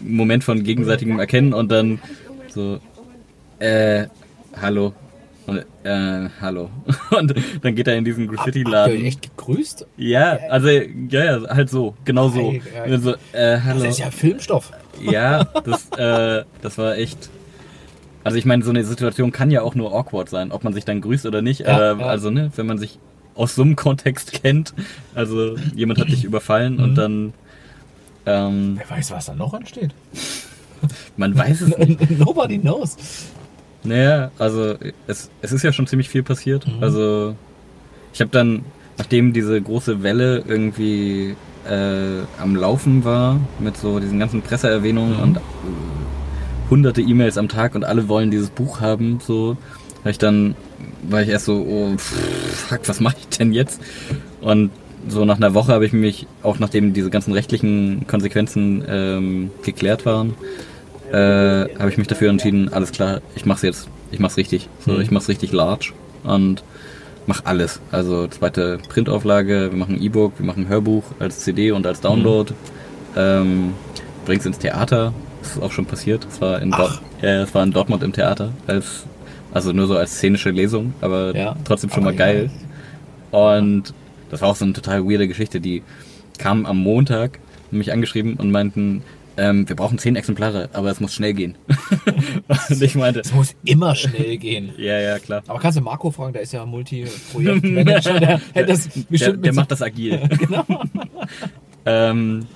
Moment 0.00 0.44
von 0.44 0.62
gegenseitigem 0.62 1.18
Erkennen 1.18 1.52
und 1.52 1.70
dann 1.70 2.00
so, 2.48 2.78
äh, 3.58 4.06
hallo. 4.60 4.94
Und, 5.46 5.64
äh, 5.82 6.28
hallo. 6.42 6.68
Und 7.18 7.34
dann 7.62 7.74
geht 7.74 7.88
er 7.88 7.96
in 7.96 8.04
diesen 8.04 8.24
habt 8.24 8.32
ihr 8.32 8.38
euch 8.38 8.44
Graffiti-Laden. 8.44 9.04
echt 9.06 9.22
gegrüßt? 9.22 9.86
Ja, 9.96 10.38
also, 10.50 10.68
ja, 10.68 11.24
ja, 11.24 11.40
halt 11.48 11.70
so, 11.70 11.94
genau 12.04 12.28
so. 12.28 12.54
So 12.98 13.14
äh, 13.32 13.58
hallo. 13.58 13.80
Das 13.80 13.92
ist 13.92 13.98
ja 13.98 14.10
Filmstoff. 14.10 14.72
Ja, 15.00 15.44
das, 15.44 15.88
äh, 15.96 16.44
das 16.60 16.76
war 16.76 16.98
echt. 16.98 17.30
Also 18.24 18.36
ich 18.36 18.44
meine, 18.44 18.62
so 18.62 18.68
eine 18.68 18.84
Situation 18.84 19.32
kann 19.32 19.50
ja 19.50 19.62
auch 19.62 19.74
nur 19.74 19.94
awkward 19.94 20.28
sein, 20.28 20.52
ob 20.52 20.64
man 20.64 20.74
sich 20.74 20.84
dann 20.84 21.00
grüßt 21.00 21.24
oder 21.24 21.40
nicht. 21.40 21.60
Ja, 21.60 21.92
äh, 21.92 21.98
ja. 21.98 22.06
Also, 22.06 22.30
ne, 22.30 22.50
wenn 22.56 22.66
man 22.66 22.76
sich 22.76 22.98
aus 23.38 23.54
so 23.54 23.62
einem 23.62 23.76
Kontext 23.76 24.32
kennt, 24.32 24.74
also 25.14 25.56
jemand 25.74 25.98
hat 26.00 26.08
dich 26.08 26.24
überfallen 26.24 26.74
Mhm. 26.76 26.82
und 26.82 26.94
dann, 26.96 27.32
ähm, 28.26 28.74
Wer 28.76 28.90
weiß, 28.98 29.10
was 29.12 29.26
da 29.26 29.34
noch 29.34 29.54
ansteht. 29.54 29.94
man 31.16 31.36
weiß 31.36 31.62
es 31.62 31.78
nicht. 31.78 32.10
Nobody 32.18 32.58
knows. 32.58 32.96
Naja, 33.84 34.30
also 34.38 34.74
es, 35.06 35.30
es 35.40 35.52
ist 35.52 35.62
ja 35.62 35.72
schon 35.72 35.86
ziemlich 35.86 36.08
viel 36.08 36.22
passiert. 36.22 36.66
Mhm. 36.66 36.82
Also 36.82 37.36
ich 38.12 38.20
habe 38.20 38.30
dann, 38.30 38.64
nachdem 38.98 39.32
diese 39.32 39.60
große 39.60 40.02
Welle 40.02 40.42
irgendwie 40.46 41.36
äh, 41.68 42.22
am 42.40 42.56
Laufen 42.56 43.04
war, 43.04 43.38
mit 43.60 43.76
so 43.76 44.00
diesen 44.00 44.18
ganzen 44.18 44.42
Presseerwähnungen 44.42 45.16
Mhm. 45.16 45.22
und 45.22 45.36
äh, 45.36 45.40
hunderte 46.70 47.00
E-Mails 47.02 47.38
am 47.38 47.48
Tag 47.48 47.74
und 47.74 47.84
alle 47.84 48.08
wollen 48.08 48.30
dieses 48.30 48.50
Buch 48.50 48.80
haben, 48.80 49.20
so, 49.24 49.56
habe 50.00 50.10
ich 50.10 50.18
dann, 50.18 50.54
war 51.08 51.22
ich 51.22 51.28
erst 51.28 51.46
so, 51.46 51.54
oh, 51.68 51.96
fuck, 51.98 52.80
was 52.86 53.00
mache 53.00 53.16
ich 53.20 53.38
denn 53.38 53.52
jetzt? 53.52 53.80
Und 54.40 54.70
so 55.08 55.24
nach 55.24 55.36
einer 55.36 55.54
Woche 55.54 55.72
habe 55.72 55.86
ich 55.86 55.92
mich, 55.92 56.26
auch 56.42 56.58
nachdem 56.58 56.92
diese 56.92 57.10
ganzen 57.10 57.32
rechtlichen 57.32 58.06
Konsequenzen 58.06 58.84
ähm, 58.88 59.50
geklärt 59.62 60.04
waren, 60.06 60.34
äh, 61.12 61.16
habe 61.78 61.88
ich 61.90 61.96
mich 61.98 62.06
dafür 62.08 62.30
entschieden, 62.30 62.72
alles 62.72 62.92
klar, 62.92 63.20
ich 63.34 63.46
mach's 63.46 63.62
jetzt, 63.62 63.88
ich 64.10 64.18
mach's 64.20 64.36
richtig. 64.36 64.68
So, 64.84 64.92
Mhm. 64.92 65.00
ich 65.00 65.10
mach's 65.10 65.28
richtig 65.28 65.52
large 65.52 65.92
und 66.24 66.62
mach 67.26 67.44
alles. 67.44 67.80
Also 67.90 68.26
zweite 68.26 68.78
Printauflage, 68.88 69.70
wir 69.70 69.78
machen 69.78 70.00
E-Book, 70.02 70.34
wir 70.38 70.44
machen 70.46 70.68
Hörbuch 70.68 71.04
als 71.18 71.40
CD 71.40 71.70
und 71.72 71.86
als 71.86 72.00
Download, 72.00 72.52
ähm, 73.16 73.72
bring's 74.26 74.44
ins 74.44 74.58
Theater, 74.58 75.14
das 75.40 75.52
ist 75.52 75.62
auch 75.62 75.72
schon 75.72 75.86
passiert. 75.86 76.26
Es 76.30 76.40
war 76.40 76.60
in. 76.60 76.70
Dort, 76.72 77.00
ja, 77.22 77.46
war 77.54 77.62
in 77.62 77.72
Dortmund 77.72 78.02
im 78.02 78.12
Theater, 78.12 78.52
als, 78.66 79.04
also 79.52 79.72
nur 79.72 79.86
so 79.86 79.96
als 79.96 80.16
szenische 80.16 80.50
Lesung, 80.50 80.94
aber 81.00 81.34
Ja, 81.36 81.56
trotzdem 81.64 81.90
schon 81.90 82.02
aber 82.02 82.12
mal 82.12 82.16
geil. 82.16 82.50
Und 83.30 83.94
das 84.30 84.40
war 84.42 84.48
auch 84.50 84.56
so 84.56 84.64
eine 84.64 84.74
total 84.74 85.04
weirde 85.04 85.28
Geschichte. 85.28 85.60
Die 85.60 85.82
kamen 86.38 86.66
am 86.66 86.78
Montag, 86.78 87.38
mich 87.70 87.92
angeschrieben 87.92 88.34
und 88.34 88.50
meinten, 88.50 89.02
ähm, 89.36 89.68
wir 89.68 89.76
brauchen 89.76 89.98
zehn 89.98 90.16
Exemplare, 90.16 90.68
aber 90.72 90.90
es 90.90 91.00
muss 91.00 91.14
schnell 91.14 91.32
gehen. 91.32 91.54
und 92.68 92.82
ich 92.82 92.94
meinte, 92.96 93.20
Es 93.20 93.32
muss 93.32 93.54
immer 93.64 93.94
schnell 93.94 94.36
gehen. 94.38 94.72
ja, 94.76 94.98
ja, 94.98 95.18
klar. 95.18 95.42
Aber 95.46 95.60
kannst 95.60 95.78
du 95.78 95.82
Marco 95.82 96.10
fragen, 96.10 96.32
der 96.32 96.42
ist 96.42 96.52
ja 96.52 96.66
Multi-Projektmanager, 96.66 98.18
der 98.20 98.40
Der, 98.54 98.66
der 98.66 99.36
mit 99.36 99.54
macht 99.54 99.70
das 99.70 99.80
agil. 99.82 100.20
genau. 100.38 100.64
ähm, 101.86 102.46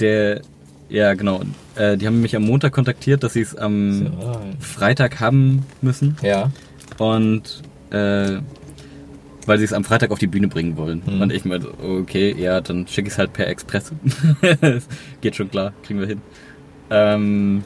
der, 0.00 0.42
ja, 0.88 1.14
genau. 1.14 1.42
Äh, 1.74 1.96
die 1.96 2.06
haben 2.06 2.20
mich 2.20 2.34
am 2.34 2.42
Montag 2.44 2.72
kontaktiert, 2.72 3.22
dass 3.22 3.34
sie 3.34 3.42
es 3.42 3.54
am 3.56 4.06
so, 4.06 4.40
Freitag 4.60 5.20
haben 5.20 5.64
müssen. 5.80 6.16
Ja, 6.22 6.50
Und 6.98 7.62
äh, 7.90 8.38
weil 9.46 9.58
sie 9.58 9.64
es 9.64 9.72
am 9.72 9.84
Freitag 9.84 10.10
auf 10.10 10.18
die 10.18 10.26
Bühne 10.26 10.48
bringen 10.48 10.76
wollen. 10.76 11.02
Mhm. 11.06 11.22
Und 11.22 11.32
ich 11.32 11.44
meinte, 11.44 11.72
okay, 11.82 12.34
ja, 12.38 12.60
dann 12.60 12.86
schicke 12.86 13.08
ich 13.08 13.14
es 13.14 13.18
halt 13.18 13.32
per 13.32 13.48
Express. 13.48 13.92
Geht 15.20 15.36
schon 15.36 15.50
klar, 15.50 15.72
kriegen 15.82 16.00
wir 16.00 16.06
hin. 16.06 16.20
Ähm, 16.90 17.64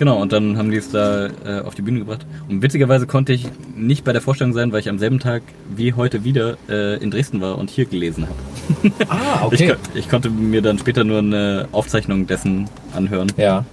genau, 0.00 0.20
und 0.20 0.32
dann 0.32 0.56
haben 0.58 0.72
die 0.72 0.78
es 0.78 0.90
da 0.90 1.26
äh, 1.44 1.60
auf 1.60 1.76
die 1.76 1.82
Bühne 1.82 2.00
gebracht. 2.00 2.26
Und 2.48 2.60
witzigerweise 2.62 3.06
konnte 3.06 3.32
ich 3.32 3.46
nicht 3.76 4.02
bei 4.02 4.12
der 4.12 4.20
Vorstellung 4.20 4.52
sein, 4.52 4.72
weil 4.72 4.80
ich 4.80 4.88
am 4.88 4.98
selben 4.98 5.20
Tag 5.20 5.42
wie 5.76 5.92
heute 5.94 6.24
wieder 6.24 6.56
äh, 6.68 6.96
in 7.00 7.12
Dresden 7.12 7.40
war 7.40 7.56
und 7.58 7.70
hier 7.70 7.84
gelesen 7.84 8.26
habe. 8.26 8.92
ah, 9.08 9.46
Ich, 9.52 9.60
okay. 9.62 9.68
kon- 9.68 9.78
ich 9.94 10.08
konnte 10.08 10.28
mir 10.30 10.60
dann 10.62 10.78
später 10.78 11.04
nur 11.04 11.18
eine 11.18 11.68
Aufzeichnung 11.70 12.26
dessen 12.26 12.68
anhören. 12.96 13.30
Ja, 13.36 13.64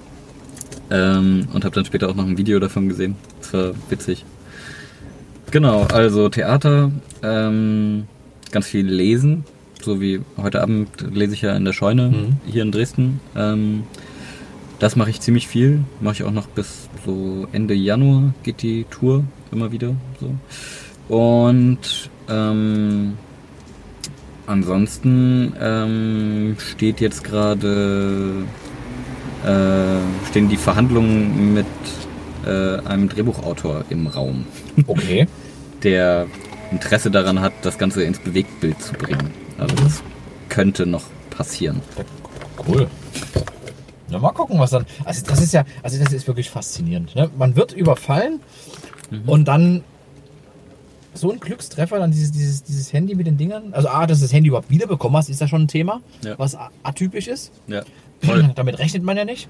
Ähm, 0.91 1.47
und 1.53 1.65
habe 1.65 1.73
dann 1.75 1.85
später 1.85 2.07
auch 2.09 2.15
noch 2.15 2.25
ein 2.27 2.37
Video 2.37 2.59
davon 2.59 2.87
gesehen. 2.87 3.15
Das 3.41 3.53
war 3.53 3.71
witzig. 3.89 4.23
Genau, 5.51 5.83
also 5.83 6.29
Theater, 6.29 6.91
ähm, 7.23 8.03
ganz 8.51 8.67
viel 8.67 8.85
lesen, 8.85 9.43
so 9.81 9.99
wie 10.01 10.21
heute 10.37 10.61
Abend 10.61 10.89
lese 11.13 11.33
ich 11.33 11.41
ja 11.41 11.55
in 11.55 11.63
der 11.65 11.73
Scheune 11.73 12.09
Mhm. 12.09 12.37
hier 12.45 12.63
in 12.63 12.71
Dresden. 12.71 13.19
Ähm, 13.35 13.83
das 14.79 14.95
mache 14.95 15.09
ich 15.09 15.21
ziemlich 15.21 15.47
viel, 15.47 15.81
mache 16.01 16.15
ich 16.15 16.23
auch 16.23 16.31
noch 16.31 16.47
bis 16.47 16.89
so 17.05 17.47
Ende 17.51 17.73
Januar 17.73 18.33
geht 18.43 18.61
die 18.61 18.85
Tour 18.89 19.23
immer 19.51 19.71
wieder 19.71 19.95
so. 20.19 20.33
Und 21.13 22.09
ähm, 22.29 23.13
ansonsten 24.45 25.53
ähm, 25.59 26.57
steht 26.59 27.01
jetzt 27.01 27.23
gerade 27.23 28.45
äh, 29.45 30.27
stehen 30.29 30.49
die 30.49 30.57
Verhandlungen 30.57 31.53
mit 31.53 31.65
äh, 32.45 32.79
einem 32.87 33.09
Drehbuchautor 33.09 33.85
im 33.89 34.07
Raum, 34.07 34.45
okay. 34.87 35.27
der 35.83 36.27
Interesse 36.71 37.11
daran 37.11 37.39
hat, 37.39 37.53
das 37.61 37.77
Ganze 37.77 38.03
ins 38.03 38.19
Bewegtbild 38.19 38.81
zu 38.81 38.93
bringen. 38.93 39.31
Also 39.57 39.75
das 39.75 40.03
könnte 40.49 40.85
noch 40.85 41.03
passieren. 41.29 41.81
Cool. 42.67 42.87
Na, 44.09 44.19
mal 44.19 44.31
gucken, 44.31 44.59
was 44.59 44.71
dann. 44.71 44.85
Also, 45.05 45.25
das 45.25 45.41
ist 45.41 45.53
ja, 45.53 45.65
also, 45.83 46.01
das 46.01 46.13
ist 46.13 46.27
wirklich 46.27 46.49
faszinierend. 46.49 47.15
Ne? 47.15 47.29
Man 47.37 47.55
wird 47.55 47.73
überfallen 47.73 48.39
und 49.25 49.47
dann 49.47 49.83
so 51.13 51.31
ein 51.31 51.39
Glückstreffer, 51.39 51.97
dann 51.99 52.11
dieses, 52.11 52.31
dieses, 52.31 52.63
dieses 52.63 52.93
Handy 52.93 53.15
mit 53.15 53.25
den 53.27 53.37
Dingern. 53.37 53.73
Also, 53.73 53.89
A, 53.89 54.05
dass 54.05 54.19
du 54.19 54.25
das 54.25 54.33
Handy 54.33 54.49
überhaupt 54.49 54.69
wiederbekommen 54.69 55.17
hast, 55.17 55.29
ist 55.29 55.41
ja 55.41 55.47
schon 55.47 55.63
ein 55.63 55.67
Thema, 55.67 56.01
Ja. 56.23 56.35
was 56.37 56.57
atypisch 56.83 57.27
ist. 57.27 57.51
Ja, 57.67 57.81
voll. 58.21 58.51
Damit 58.55 58.79
rechnet 58.79 59.03
man 59.03 59.17
ja 59.17 59.25
nicht. 59.25 59.49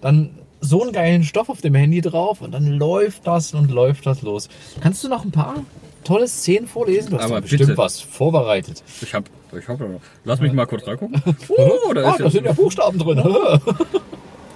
Dann 0.00 0.30
so 0.60 0.82
einen 0.82 0.92
geilen 0.92 1.24
Stoff 1.24 1.50
auf 1.50 1.60
dem 1.60 1.74
Handy 1.74 2.00
drauf 2.00 2.40
und 2.40 2.52
dann 2.52 2.66
läuft 2.66 3.26
das 3.26 3.52
und 3.52 3.70
läuft 3.70 4.06
das 4.06 4.22
los. 4.22 4.48
Kannst 4.80 5.04
du 5.04 5.08
noch 5.08 5.24
ein 5.24 5.30
paar 5.30 5.56
tolle 6.04 6.28
Szenen 6.28 6.66
vorlesen? 6.68 7.10
Du 7.10 7.16
hast 7.16 7.24
Aber 7.24 7.40
bestimmt 7.40 7.62
bitte. 7.62 7.76
was 7.78 8.00
vorbereitet. 8.00 8.82
Ich 9.00 9.12
hab, 9.14 9.24
ich 9.58 9.66
hab, 9.68 9.78
lass 10.24 10.40
mich 10.40 10.52
mal 10.52 10.66
kurz 10.66 10.86
reingucken. 10.86 11.20
Oh, 11.48 11.92
da 11.92 12.12
Ah, 12.12 12.16
da 12.18 12.30
sind 12.30 12.44
ja 12.46 12.52
Buchstaben 12.52 12.98
drin. 12.98 13.18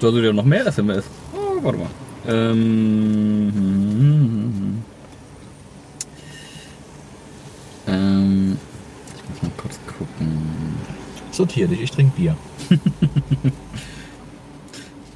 Da 0.01 0.13
sind 0.13 0.23
ja 0.23 0.33
noch 0.33 0.45
mehr 0.45 0.65
SMS. 0.65 1.05
Oh, 1.35 1.61
warte 1.65 1.79
mal. 1.79 1.89
Ähm, 2.29 3.53
ähm, 7.89 8.57
ich 9.17 9.29
muss 9.31 9.43
mal 9.43 9.51
kurz 9.57 9.79
gucken. 9.87 10.77
Sortier 11.33 11.67
dich, 11.69 11.81
ich 11.83 11.91
trinke 11.91 12.17
Bier. 12.17 12.37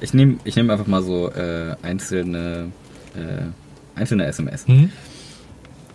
Ich 0.01 0.13
nehme 0.13 0.35
ich 0.43 0.57
nehm 0.57 0.69
einfach 0.69 0.85
mal 0.85 1.01
so 1.01 1.31
äh, 1.31 1.77
einzelne, 1.81 2.73
äh, 3.15 3.45
einzelne 3.97 4.25
SMS. 4.25 4.67
Hm? 4.67 4.91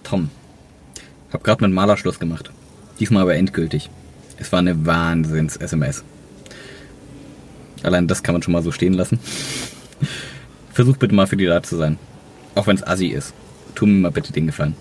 Tom, 0.09 0.31
hab 1.33 1.61
mit 1.61 1.71
Maler 1.71 1.99
Schluss 1.99 2.19
gemacht. 2.19 2.51
Diesmal 2.99 3.25
aber 3.25 3.35
endgültig. 3.35 3.91
Es 4.39 4.51
war 4.53 4.61
eine 4.61 4.87
Wahnsinns-SMS. 4.87 6.03
Allein 7.83 8.07
das 8.07 8.23
kann 8.23 8.35
man 8.35 8.43
schon 8.43 8.53
mal 8.53 8.63
so 8.63 8.73
stehen 8.73 8.95
lassen. 8.95 9.19
Versuch 10.73 10.97
bitte 10.97 11.15
mal 11.15 11.27
für 11.27 11.37
die 11.37 11.45
da 11.45 11.63
zu 11.63 11.77
sein. 11.77 11.99
Auch 12.55 12.67
wenn 12.67 12.77
es 12.77 12.87
assi 12.87 13.09
ist. 13.09 13.35
Tu 13.75 13.85
mir 13.85 14.01
mal 14.01 14.11
bitte 14.11 14.33
den 14.33 14.47
Gefallen. 14.47 14.75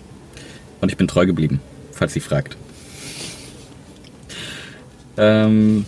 Und 0.80 0.90
ich 0.90 0.96
bin 0.96 1.08
treu 1.08 1.26
geblieben, 1.26 1.60
falls 1.92 2.14
sie 2.14 2.20
fragt. 2.20 2.56
Ähm. 5.18 5.84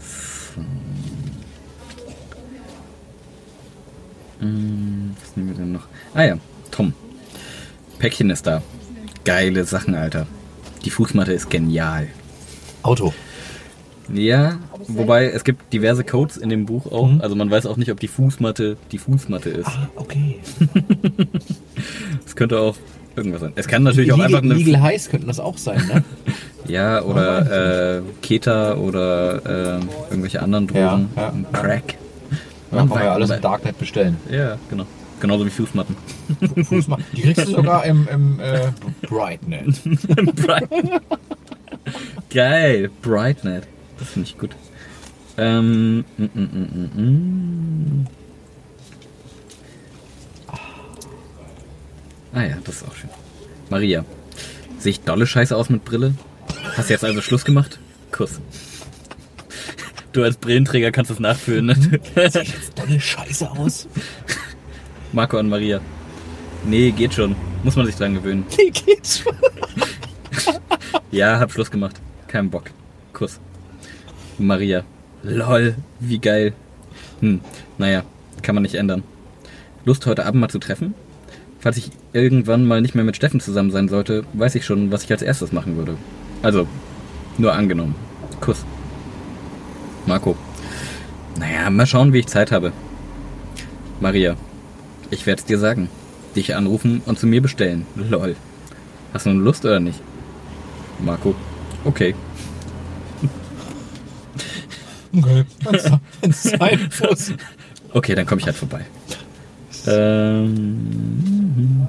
so. 0.00 0.60
Hm, 4.40 5.14
Was 5.20 5.36
nehmen 5.36 5.48
wir 5.50 5.56
denn 5.56 5.72
noch? 5.72 5.86
Ah 6.14 6.24
ja, 6.24 6.38
Tom. 6.78 6.92
Päckchen 7.98 8.30
ist 8.30 8.46
da. 8.46 8.62
Geile 9.24 9.64
Sachen, 9.64 9.96
Alter. 9.96 10.28
Die 10.84 10.90
Fußmatte 10.90 11.32
ist 11.32 11.50
genial. 11.50 12.06
Auto. 12.84 13.12
Ja, 14.14 14.58
wobei 14.86 15.26
es 15.26 15.42
gibt 15.42 15.72
diverse 15.72 16.04
Codes 16.04 16.36
in 16.36 16.50
dem 16.50 16.66
Buch 16.66 16.86
auch. 16.86 17.08
Mhm. 17.08 17.20
Also 17.20 17.34
man 17.34 17.50
weiß 17.50 17.66
auch 17.66 17.76
nicht, 17.78 17.90
ob 17.90 17.98
die 17.98 18.06
Fußmatte 18.06 18.76
die 18.92 18.98
Fußmatte 18.98 19.50
ist. 19.50 19.66
Ah, 19.66 19.88
okay. 19.96 20.38
Es 22.24 22.36
könnte 22.36 22.60
auch 22.60 22.76
irgendwas 23.16 23.40
sein. 23.40 23.52
Es 23.56 23.66
kann 23.66 23.82
natürlich 23.82 24.12
auch 24.12 24.16
Legal, 24.16 24.36
einfach 24.36 24.42
eine. 24.44 24.54
Legal 24.54 24.80
Heiß 24.80 25.08
könnten 25.10 25.26
das 25.26 25.40
auch 25.40 25.58
sein, 25.58 25.84
ne? 25.92 26.04
Ja, 26.68 27.02
oder 27.02 27.96
äh, 27.96 28.02
Keta 28.22 28.74
oder 28.76 29.78
äh, 29.78 29.80
irgendwelche 30.10 30.42
anderen 30.42 30.68
Drogen. 30.68 31.10
Ja, 31.16 31.22
ja. 31.22 31.34
Crack. 31.52 31.94
Ja, 32.70 32.78
kann 32.78 32.88
man 32.88 33.02
ja 33.02 33.14
alles 33.14 33.30
im 33.30 33.40
Darknet 33.40 33.78
bestellen. 33.78 34.16
Ja, 34.30 34.58
genau. 34.70 34.86
Genauso 35.20 35.46
wie 35.46 35.50
Fußmatten. 35.50 35.96
Fußma 36.64 36.98
Die 37.12 37.22
kriegst 37.22 37.48
du 37.48 37.52
sogar 37.52 37.84
im, 37.84 38.06
im 38.08 38.40
äh, 38.40 38.70
Brightnet. 39.02 39.80
Bright. 40.36 40.68
Geil, 42.30 42.90
Brightnet. 43.02 43.66
Das 43.98 44.08
finde 44.08 44.28
ich 44.28 44.38
gut. 44.38 44.54
Ähm, 45.36 46.04
mm, 46.16 46.22
mm, 46.22 46.28
mm, 46.34 46.68
mm, 46.74 47.02
mm. 47.02 48.06
Ah 52.32 52.42
ja, 52.42 52.58
das 52.64 52.76
ist 52.76 52.86
auch 52.86 52.94
schön. 52.94 53.10
Maria, 53.70 54.04
sehe 54.78 54.90
ich 54.90 55.00
dolle 55.00 55.26
Scheiße 55.26 55.56
aus 55.56 55.70
mit 55.70 55.84
Brille? 55.84 56.14
Hast 56.76 56.88
du 56.88 56.92
jetzt 56.92 57.04
also 57.04 57.20
Schluss 57.22 57.44
gemacht? 57.44 57.80
Kuss. 58.12 58.40
Du 60.12 60.22
als 60.22 60.36
Brillenträger 60.36 60.90
kannst 60.90 61.10
es 61.10 61.18
nachfühlen, 61.18 61.66
ne? 61.66 61.74
Sieht 61.74 62.16
jetzt 62.16 62.78
dolle 62.78 63.00
Scheiße 63.00 63.50
aus. 63.50 63.88
Marco 65.12 65.38
und 65.38 65.48
Maria. 65.48 65.80
Nee, 66.64 66.90
geht 66.90 67.14
schon. 67.14 67.34
Muss 67.64 67.76
man 67.76 67.86
sich 67.86 67.96
dran 67.96 68.14
gewöhnen. 68.14 68.44
Wie 68.56 68.70
geht's 68.70 69.20
schon? 69.20 69.34
Ja, 71.10 71.40
hab 71.40 71.50
Schluss 71.50 71.70
gemacht. 71.70 71.96
Kein 72.26 72.50
Bock. 72.50 72.70
Kuss. 73.14 73.40
Maria. 74.38 74.84
Lol, 75.22 75.74
wie 76.00 76.18
geil. 76.18 76.52
Hm, 77.20 77.40
naja, 77.78 78.04
kann 78.42 78.54
man 78.54 78.62
nicht 78.62 78.74
ändern. 78.74 79.02
Lust, 79.84 80.06
heute 80.06 80.26
Abend 80.26 80.40
mal 80.40 80.48
zu 80.48 80.58
treffen? 80.58 80.94
Falls 81.60 81.78
ich 81.78 81.90
irgendwann 82.12 82.64
mal 82.64 82.80
nicht 82.80 82.94
mehr 82.94 83.04
mit 83.04 83.16
Steffen 83.16 83.40
zusammen 83.40 83.70
sein 83.70 83.88
sollte, 83.88 84.24
weiß 84.34 84.54
ich 84.54 84.64
schon, 84.64 84.92
was 84.92 85.04
ich 85.04 85.10
als 85.10 85.22
erstes 85.22 85.50
machen 85.50 85.76
würde. 85.76 85.96
Also, 86.42 86.68
nur 87.38 87.54
angenommen. 87.54 87.94
Kuss. 88.40 88.64
Marco. 90.06 90.36
Naja, 91.38 91.70
mal 91.70 91.86
schauen, 91.86 92.12
wie 92.12 92.18
ich 92.18 92.26
Zeit 92.26 92.52
habe. 92.52 92.72
Maria. 94.00 94.36
Ich 95.10 95.26
werde 95.26 95.40
es 95.40 95.46
dir 95.46 95.58
sagen. 95.58 95.88
Dich 96.36 96.54
anrufen 96.54 97.02
und 97.06 97.18
zu 97.18 97.26
mir 97.26 97.40
bestellen. 97.40 97.86
Lol. 97.96 98.36
Hast 99.12 99.26
du 99.26 99.30
Lust 99.30 99.64
oder 99.64 99.80
nicht? 99.80 100.00
Marco. 101.00 101.34
Okay. 101.84 102.14
Okay. 105.16 105.44
Es. 106.20 106.52
Okay, 107.94 108.14
dann 108.14 108.26
komme 108.26 108.42
ich 108.42 108.46
halt 108.46 108.56
vorbei. 108.56 108.84
Ähm, 109.86 111.88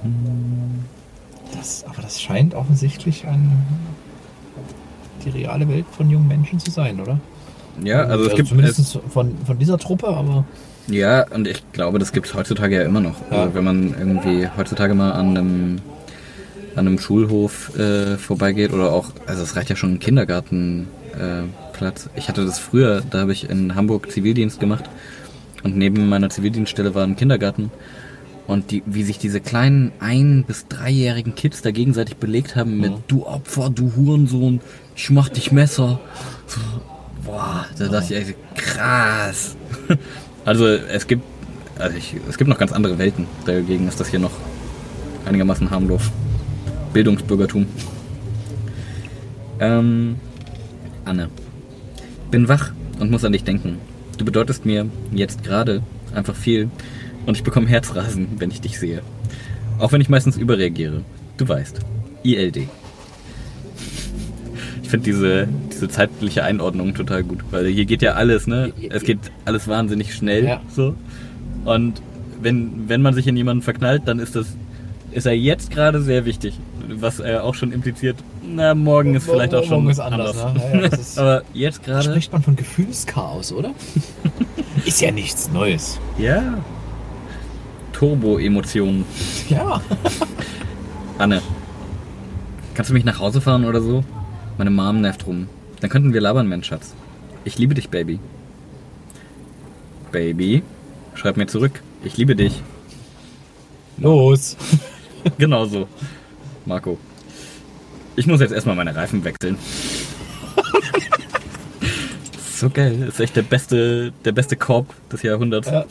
Das, 1.53 1.83
aber 1.83 2.01
das 2.01 2.21
scheint 2.21 2.55
offensichtlich 2.55 3.27
ein, 3.27 3.61
die 5.25 5.31
reale 5.31 5.67
Welt 5.67 5.85
von 5.91 6.09
jungen 6.09 6.29
Menschen 6.29 6.59
zu 6.59 6.71
sein, 6.71 7.01
oder? 7.01 7.19
ja, 7.83 8.03
also 8.03 8.25
es 8.25 8.35
gibt 8.35 8.43
es, 8.43 8.49
zumindest 8.49 8.99
von, 9.09 9.37
von 9.45 9.59
dieser 9.59 9.77
Truppe, 9.77 10.07
aber 10.07 10.45
ja 10.89 11.25
und 11.33 11.47
ich 11.47 11.63
glaube, 11.71 11.99
das 11.99 12.11
gibt 12.11 12.27
es 12.27 12.33
heutzutage 12.33 12.75
ja 12.75 12.81
immer 12.83 12.99
noch. 13.01 13.15
Ja. 13.31 13.43
Also 13.43 13.55
wenn 13.55 13.63
man 13.63 13.93
irgendwie 13.97 14.47
heutzutage 14.57 14.93
mal 14.95 15.11
an 15.11 15.37
einem 15.37 15.81
an 16.75 16.87
einem 16.87 16.99
Schulhof 16.99 17.77
äh, 17.77 18.17
vorbeigeht 18.17 18.71
oder 18.73 18.91
auch, 18.93 19.07
also 19.25 19.43
es 19.43 19.55
reicht 19.55 19.69
ja 19.69 19.75
schon 19.75 19.93
ein 19.93 19.99
Kindergartenplatz. 19.99 20.87
Äh, 22.05 22.09
ich 22.19 22.29
hatte 22.29 22.45
das 22.45 22.59
früher, 22.59 23.01
da 23.09 23.19
habe 23.21 23.33
ich 23.33 23.49
in 23.49 23.75
Hamburg 23.75 24.11
Zivildienst 24.11 24.59
gemacht 24.59 24.85
und 25.63 25.75
neben 25.75 26.07
meiner 26.07 26.29
Zivildienststelle 26.29 26.95
war 26.95 27.03
ein 27.03 27.15
Kindergarten 27.15 27.71
und 28.47 28.71
die, 28.71 28.83
wie 28.85 29.03
sich 29.03 29.17
diese 29.17 29.41
kleinen 29.41 29.91
ein- 29.99 30.43
bis 30.47 30.67
dreijährigen 30.67 31.35
Kids 31.35 31.61
da 31.61 31.71
gegenseitig 31.71 32.17
belegt 32.17 32.55
haben 32.55 32.77
mit 32.79 32.91
Ja. 32.91 32.97
du 33.07 33.25
Opfer, 33.25 33.69
du 33.69 33.93
Hurensohn, 33.95 34.61
ich 34.95 35.09
mach 35.09 35.29
dich 35.29 35.51
Messer. 35.51 35.99
So, 36.47 36.59
boah, 37.25 37.65
da 37.77 37.87
dachte 37.87 38.13
ich 38.13 38.19
echt, 38.29 38.35
krass. 38.55 39.55
Also 40.49 40.65
es 40.65 41.05
gibt, 41.05 41.21
also 41.77 41.95
ich, 41.95 42.15
es 42.27 42.39
gibt 42.39 42.49
noch 42.49 42.57
ganz 42.57 42.71
andere 42.71 42.97
Welten. 42.97 43.27
Dagegen 43.45 43.87
ist 43.87 43.99
das 43.99 44.07
hier 44.07 44.17
noch 44.17 44.31
einigermaßen 45.25 45.69
harmlos. 45.69 46.01
Bildungsbürgertum. 46.91 47.67
Ähm, 49.59 50.15
Anne. 51.05 51.29
Bin 52.31 52.47
wach 52.47 52.71
und 52.99 53.11
muss 53.11 53.23
an 53.23 53.31
dich 53.31 53.43
denken. 53.43 53.77
Du 54.17 54.25
bedeutest 54.25 54.65
mir 54.65 54.87
jetzt 55.11 55.43
gerade 55.43 55.83
einfach 56.15 56.35
viel 56.35 56.71
und 57.27 57.37
ich 57.37 57.43
bekomme 57.43 57.67
Herzrasen, 57.67 58.29
wenn 58.39 58.49
ich 58.49 58.59
dich 58.59 58.79
sehe. 58.79 59.03
Auch 59.77 59.91
wenn 59.91 60.01
ich 60.01 60.09
meistens 60.09 60.35
überreagiere. 60.35 61.03
Du 61.37 61.47
weißt. 61.47 61.79
ILD. 62.23 62.67
Ich 64.89 64.91
finde 64.91 65.05
diese, 65.05 65.47
diese 65.71 65.87
zeitliche 65.87 66.43
Einordnung 66.43 66.95
total 66.95 67.21
gut, 67.23 67.41
weil 67.51 67.67
hier 67.67 67.85
geht 67.85 68.01
ja 68.01 68.13
alles, 68.13 68.47
ne? 68.47 68.73
Es 68.89 69.03
geht 69.03 69.19
alles 69.45 69.67
wahnsinnig 69.67 70.15
schnell. 70.15 70.43
Ja. 70.45 70.61
So. 70.75 70.95
Und 71.63 72.01
wenn, 72.41 72.89
wenn 72.89 73.03
man 73.03 73.13
sich 73.13 73.27
in 73.27 73.37
jemanden 73.37 73.61
verknallt, 73.61 74.01
dann 74.07 74.17
ist 74.17 74.35
das 74.35 74.47
ist 75.11 75.27
er 75.27 75.33
jetzt 75.33 75.69
gerade 75.69 76.01
sehr 76.01 76.25
wichtig. 76.25 76.55
Was 76.87 77.19
er 77.19 77.43
auch 77.43 77.53
schon 77.53 77.71
impliziert, 77.71 78.15
na, 78.43 78.73
morgen 78.73 79.13
ist 79.13 79.25
vielleicht 79.29 79.53
auch 79.53 79.63
schon 79.63 79.81
Morgen 79.83 79.89
ist 79.91 79.99
anders, 79.99 80.35
ne? 80.35 80.53
Ja, 80.73 80.79
ja, 80.79 80.85
ist- 80.87 81.19
Aber 81.19 81.43
jetzt 81.53 81.83
gerade. 81.83 82.05
spricht 82.09 82.33
man 82.33 82.41
von 82.41 82.55
Gefühlschaos, 82.55 83.51
oder? 83.53 83.69
ist 84.85 85.01
ja 85.01 85.11
nichts 85.11 85.51
Neues. 85.51 85.99
Ja. 86.17 86.41
Turbo-Emotionen. 87.93 89.05
Ja. 89.49 89.81
Anne, 91.19 91.43
kannst 92.73 92.89
du 92.89 92.95
mich 92.95 93.05
nach 93.05 93.19
Hause 93.19 93.39
fahren 93.39 93.65
oder 93.65 93.81
so? 93.81 94.03
Meine 94.59 94.71
Mom 94.71 94.99
nervt 94.99 95.25
rum. 95.25 95.47
Dann 95.79 95.89
könnten 95.89 96.13
wir 96.13 96.19
labern, 96.19 96.49
mein 96.49 96.65
Schatz. 96.65 96.93
Ich 97.45 97.57
liebe 97.57 97.75
dich, 97.75 97.87
Baby. 97.87 98.19
Baby, 100.11 100.63
schreib 101.15 101.37
mir 101.37 101.47
zurück. 101.47 101.81
Ich 102.03 102.17
liebe 102.17 102.35
dich. 102.35 102.61
Los. 103.97 104.57
Genau 105.37 105.65
so. 105.65 105.87
Marco. 106.65 106.97
Ich 108.15 108.25
muss 108.25 108.39
jetzt 108.39 108.51
erstmal 108.51 108.75
meine 108.75 108.95
Reifen 108.95 109.23
wechseln. 109.23 109.57
so 112.53 112.69
geil. 112.69 113.03
Ist 113.07 113.19
echt 113.19 113.35
der 113.35 113.41
beste, 113.41 114.13
der 114.23 114.31
beste 114.31 114.55
Korb 114.55 114.93
des 115.09 115.23
Jahrhunderts. 115.23 115.69
Ja, 115.69 115.85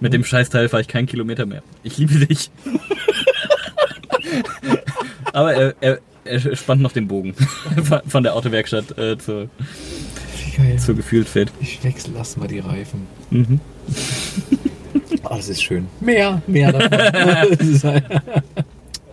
Mit 0.00 0.12
dem 0.12 0.24
Scheißteil 0.24 0.68
fahre 0.68 0.80
ich 0.80 0.88
keinen 0.88 1.06
Kilometer 1.06 1.46
mehr. 1.46 1.62
Ich 1.84 1.98
liebe 1.98 2.26
dich. 2.26 2.50
Aber 5.32 5.54
er, 5.54 5.74
er, 5.80 6.00
er 6.26 6.56
spannt 6.56 6.82
noch 6.82 6.92
den 6.92 7.08
Bogen 7.08 7.34
von 8.06 8.22
der 8.22 8.34
Autowerkstatt 8.34 8.96
äh, 8.98 9.18
zur, 9.18 9.48
zur 10.78 10.94
Gefühltfeld. 10.94 11.52
Ich 11.60 11.82
wechsle 11.84 12.16
erstmal 12.16 12.48
die 12.48 12.60
Reifen. 12.60 13.06
Mhm. 13.30 13.60
Oh, 15.28 15.34
das 15.34 15.48
ist 15.48 15.62
schön. 15.62 15.88
Mehr, 16.00 16.40
mehr 16.46 16.72
davon. 16.72 18.02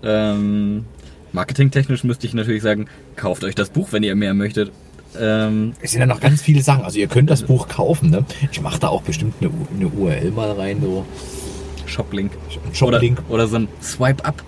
Ähm, 0.04 0.84
marketingtechnisch 1.32 2.04
müsste 2.04 2.28
ich 2.28 2.34
natürlich 2.34 2.62
sagen, 2.62 2.88
kauft 3.16 3.46
euch 3.46 3.56
das 3.56 3.70
Buch, 3.70 3.88
wenn 3.92 4.04
ihr 4.04 4.16
mehr 4.16 4.34
möchtet. 4.34 4.72
Ähm, 5.18 5.74
es 5.82 5.92
sind 5.92 6.02
ja 6.02 6.06
noch 6.06 6.20
ganz 6.20 6.42
viele 6.42 6.62
Sachen. 6.62 6.84
Also 6.84 7.00
ihr 7.00 7.08
könnt 7.08 7.30
das 7.30 7.44
Buch 7.44 7.68
kaufen. 7.68 8.10
Ne? 8.10 8.26
Ich 8.52 8.60
mache 8.62 8.80
da 8.80 8.90
auch 8.90 9.04
bestimmt 9.04 9.36
eine, 9.40 9.50
eine 9.76 9.88
URL 9.88 10.32
mal 10.32 10.52
rein. 10.52 10.82
So. 10.82 11.06
Shoplink. 11.86 12.32
Shoplink. 12.74 13.20
Oder, 13.30 13.34
oder 13.34 13.48
so 13.48 13.56
ein 13.58 13.68
Swipe 13.82 14.26
Up. 14.26 14.44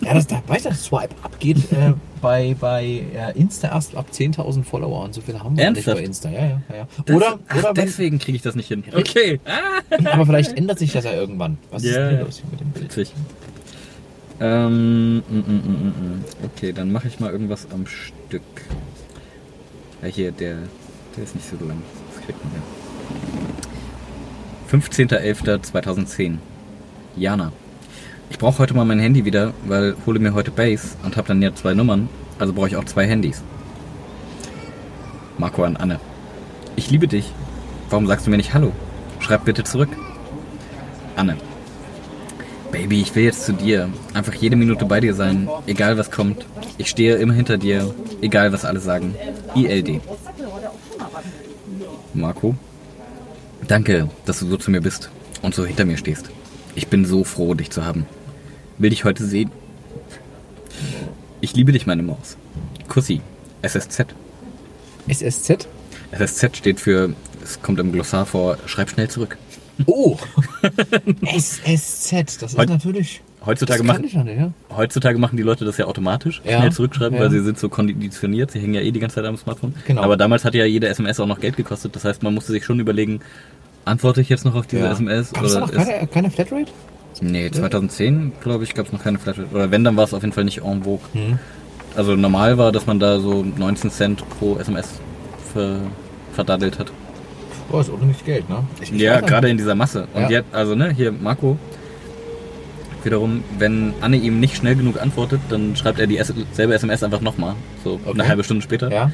Ja, 0.00 0.14
das, 0.14 0.26
da, 0.26 0.42
weißt 0.46 0.64
du, 0.64 0.70
das 0.70 0.84
Swipe 0.84 1.14
Up 1.22 1.38
geht 1.38 1.58
äh, 1.72 1.92
bei, 2.20 2.56
bei 2.58 2.84
äh, 3.14 3.38
Insta 3.38 3.68
erst 3.68 3.94
ab 3.96 4.06
10.000 4.12 4.64
Follower 4.64 5.02
und 5.04 5.14
so 5.14 5.20
viele 5.20 5.42
haben 5.42 5.56
wir 5.56 5.64
Ernsthaft? 5.64 5.86
nicht 5.88 5.96
bei 5.96 6.04
Insta. 6.06 6.30
Ja, 6.30 6.44
ja, 6.44 6.60
ja. 6.76 6.88
Das- 7.04 7.16
Oder, 7.16 7.38
ach, 7.48 7.56
oder 7.58 7.74
deswegen 7.74 8.18
kriege 8.18 8.36
ich 8.36 8.42
das 8.42 8.54
nicht 8.54 8.68
hin. 8.68 8.84
Okay. 8.94 9.40
Aber 10.12 10.26
vielleicht 10.26 10.56
ändert 10.56 10.78
sich 10.78 10.92
das 10.92 11.04
ja 11.04 11.12
irgendwann. 11.12 11.58
Was 11.70 11.82
ist 11.84 11.94
Ja, 11.94 12.10
denn 12.10 12.20
los 12.20 12.36
hier 12.38 12.50
mit 12.50 12.60
dem 12.60 12.70
Bild? 12.70 13.12
Ähm, 14.38 15.16
mm, 15.16 15.20
mm, 15.30 15.40
mm. 15.40 16.24
okay, 16.44 16.72
dann 16.72 16.92
mache 16.92 17.08
ich 17.08 17.18
mal 17.20 17.30
irgendwas 17.30 17.66
am 17.72 17.86
Stück. 17.86 18.42
Ja, 20.02 20.08
hier, 20.08 20.30
der, 20.32 20.56
der 21.16 21.24
ist 21.24 21.34
nicht 21.34 21.48
so 21.48 21.56
lang. 21.66 21.82
Das 22.14 22.24
kriegt 22.24 22.38
man 22.44 22.52
ja. 22.54 22.62
15.11.2010. 24.78 26.36
Jana. 27.16 27.52
Ich 28.30 28.38
brauche 28.38 28.58
heute 28.58 28.74
mal 28.74 28.84
mein 28.84 28.98
Handy 28.98 29.24
wieder, 29.24 29.52
weil 29.66 29.96
hole 30.04 30.18
mir 30.18 30.34
heute 30.34 30.50
Base 30.50 30.96
und 31.04 31.16
habe 31.16 31.28
dann 31.28 31.42
ja 31.42 31.54
zwei 31.54 31.74
Nummern, 31.74 32.08
also 32.38 32.52
brauche 32.52 32.68
ich 32.68 32.76
auch 32.76 32.84
zwei 32.84 33.06
Handys. 33.06 33.42
Marco 35.38 35.64
an 35.64 35.76
Anne. 35.76 36.00
Ich 36.76 36.90
liebe 36.90 37.08
dich. 37.08 37.32
Warum 37.88 38.06
sagst 38.06 38.26
du 38.26 38.30
mir 38.30 38.36
nicht 38.36 38.52
Hallo? 38.54 38.72
Schreib 39.20 39.44
bitte 39.44 39.64
zurück. 39.64 39.88
Anne. 41.14 41.36
Baby, 42.72 43.00
ich 43.00 43.14
will 43.14 43.24
jetzt 43.24 43.46
zu 43.46 43.52
dir. 43.52 43.88
Einfach 44.12 44.34
jede 44.34 44.56
Minute 44.56 44.84
bei 44.84 45.00
dir 45.00 45.14
sein, 45.14 45.48
egal 45.66 45.96
was 45.96 46.10
kommt. 46.10 46.46
Ich 46.78 46.90
stehe 46.90 47.16
immer 47.16 47.32
hinter 47.32 47.58
dir, 47.58 47.94
egal 48.20 48.52
was 48.52 48.64
alle 48.64 48.80
sagen. 48.80 49.14
ILD. 49.54 50.00
Marco. 52.12 52.54
Danke, 53.66 54.08
dass 54.26 54.40
du 54.40 54.46
so 54.46 54.56
zu 54.56 54.70
mir 54.70 54.80
bist 54.80 55.10
und 55.42 55.54
so 55.54 55.64
hinter 55.64 55.84
mir 55.84 55.96
stehst. 55.96 56.30
Ich 56.74 56.88
bin 56.88 57.04
so 57.04 57.24
froh, 57.24 57.54
dich 57.54 57.70
zu 57.70 57.84
haben. 57.84 58.06
Will 58.78 58.90
dich 58.90 59.04
heute 59.04 59.24
sehen. 59.24 59.50
Ich 61.40 61.54
liebe 61.54 61.72
dich, 61.72 61.86
meine 61.86 62.02
Maus. 62.02 62.36
Kussi. 62.88 63.20
SSZ. 63.62 64.06
SSZ? 65.08 65.68
SSZ 66.12 66.56
steht 66.56 66.80
für, 66.80 67.10
es 67.42 67.60
kommt 67.62 67.78
im 67.80 67.92
Glossar 67.92 68.26
vor, 68.26 68.58
schreib 68.66 68.90
schnell 68.90 69.08
zurück. 69.08 69.36
Oh! 69.86 70.16
SSZ, 71.36 72.42
das 72.42 72.52
ist 72.52 72.58
Heut- 72.58 72.68
natürlich. 72.68 73.22
Heutzutage 73.44 73.78
das 73.78 73.86
machen, 73.86 74.02
nicht, 74.02 74.14
ja? 74.14 74.52
Heutzutage 74.74 75.18
machen 75.18 75.36
die 75.36 75.44
Leute 75.44 75.64
das 75.64 75.76
ja 75.76 75.84
automatisch, 75.84 76.42
Ja, 76.44 76.58
schnell 76.58 76.72
zurückschreiben, 76.72 77.16
ja. 77.16 77.22
weil 77.22 77.30
sie 77.30 77.44
sind 77.44 77.56
so 77.60 77.68
konditioniert, 77.68 78.50
sie 78.50 78.58
hängen 78.58 78.74
ja 78.74 78.80
eh 78.80 78.90
die 78.90 78.98
ganze 78.98 79.16
Zeit 79.16 79.24
am 79.24 79.36
Smartphone. 79.36 79.72
Genau. 79.86 80.02
Aber 80.02 80.16
damals 80.16 80.44
hat 80.44 80.54
ja 80.56 80.64
jede 80.64 80.88
SMS 80.88 81.20
auch 81.20 81.26
noch 81.28 81.38
Geld 81.38 81.56
gekostet, 81.56 81.94
das 81.94 82.04
heißt, 82.04 82.24
man 82.24 82.34
musste 82.34 82.50
sich 82.50 82.64
schon 82.64 82.80
überlegen, 82.80 83.20
antworte 83.84 84.20
ich 84.20 84.28
jetzt 84.30 84.44
noch 84.44 84.56
auf 84.56 84.66
diese. 84.66 84.88
SMS? 84.88 85.32
Gab 85.32 85.44
es 85.44 85.52
da 85.52 85.60
noch 85.60 85.70
keine, 85.70 86.08
keine 86.08 86.30
Flatrate? 86.30 86.72
Nee, 87.20 87.50
2010, 87.50 88.32
glaube 88.42 88.64
ich, 88.64 88.74
gab 88.74 88.86
es 88.86 88.92
noch 88.92 89.02
keine 89.02 89.18
Flatrate. 89.18 89.48
Oder 89.54 89.70
wenn, 89.70 89.84
dann 89.84 89.96
war 89.96 90.04
es 90.04 90.14
auf 90.14 90.22
jeden 90.22 90.32
Fall 90.32 90.44
nicht 90.44 90.62
en 90.62 90.82
vogue. 90.84 91.00
Hm. 91.12 91.38
Also 91.96 92.14
normal 92.16 92.58
war, 92.58 92.72
dass 92.72 92.86
man 92.86 92.98
da 93.00 93.18
so 93.20 93.42
19 93.42 93.90
Cent 93.90 94.22
pro 94.38 94.58
SMS 94.58 95.00
ver, 95.52 95.78
verdaddelt 96.34 96.78
hat. 96.78 96.92
Oh, 97.72 97.80
ist 97.80 97.90
ordentlich 97.90 98.24
Geld, 98.24 98.48
ne? 98.48 98.58
Ich- 98.80 98.92
ich 98.92 99.00
Ja, 99.00 99.20
gerade 99.20 99.48
in 99.48 99.56
dieser 99.56 99.74
Masse. 99.74 100.06
Und 100.14 100.22
Ja. 100.24 100.30
jetzt, 100.30 100.54
also 100.54 100.74
ne, 100.74 100.90
hier 100.92 101.10
Marco, 101.10 101.56
wiederum, 103.02 103.42
wenn 103.58 103.94
Anne 104.00 104.16
ihm 104.16 104.40
nicht 104.40 104.56
schnell 104.56 104.76
genug 104.76 105.00
antwortet, 105.00 105.40
dann 105.48 105.74
schreibt 105.76 105.98
er 105.98 106.06
die 106.06 106.18
S 106.18 106.32
selbe 106.52 106.74
SMS 106.74 107.02
einfach 107.02 107.20
nochmal. 107.20 107.54
So 107.84 108.00
Okay. 108.04 108.10
eine 108.20 108.28
halbe 108.28 108.44
Stunde 108.44 108.62
später. 108.62 108.90
Ja. 108.92 109.10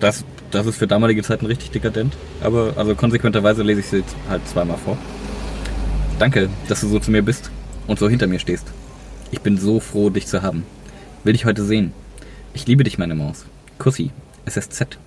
Das, 0.00 0.24
das 0.50 0.66
ist 0.66 0.76
für 0.76 0.86
damalige 0.86 1.22
Zeiten 1.22 1.46
richtig 1.46 1.70
dekadent. 1.70 2.14
Aber 2.42 2.74
also 2.76 2.94
konsequenterweise 2.94 3.62
lese 3.62 3.80
ich 3.80 3.86
sie 3.86 3.96
jetzt 3.98 4.14
halt 4.28 4.46
zweimal 4.48 4.76
vor. 4.78 4.96
Danke, 6.18 6.48
dass 6.68 6.80
du 6.80 6.88
so 6.88 6.98
zu 6.98 7.10
mir 7.10 7.22
bist 7.22 7.50
und 7.86 7.98
so 7.98 8.08
hinter 8.08 8.26
mir 8.26 8.38
stehst. 8.38 8.66
Ich 9.32 9.40
bin 9.40 9.58
so 9.58 9.80
froh, 9.80 10.08
dich 10.08 10.26
zu 10.26 10.40
haben. 10.40 10.64
Will 11.24 11.34
dich 11.34 11.44
heute 11.44 11.62
sehen. 11.62 11.92
Ich 12.54 12.66
liebe 12.66 12.84
dich, 12.84 12.96
meine 12.96 13.14
Maus. 13.14 13.44
Kussi, 13.78 14.10
SSZ. 14.46 14.98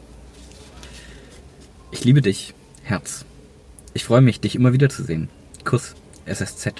Ich 1.92 2.04
liebe 2.06 2.22
dich, 2.22 2.54
Herz. 2.84 3.26
Ich 3.96 4.04
freue 4.04 4.22
mich, 4.22 4.40
dich 4.40 4.56
immer 4.56 4.72
wieder 4.72 4.90
zu 4.90 5.04
sehen. 5.04 5.30
Kuss, 5.66 5.96
SSZ. 6.26 6.76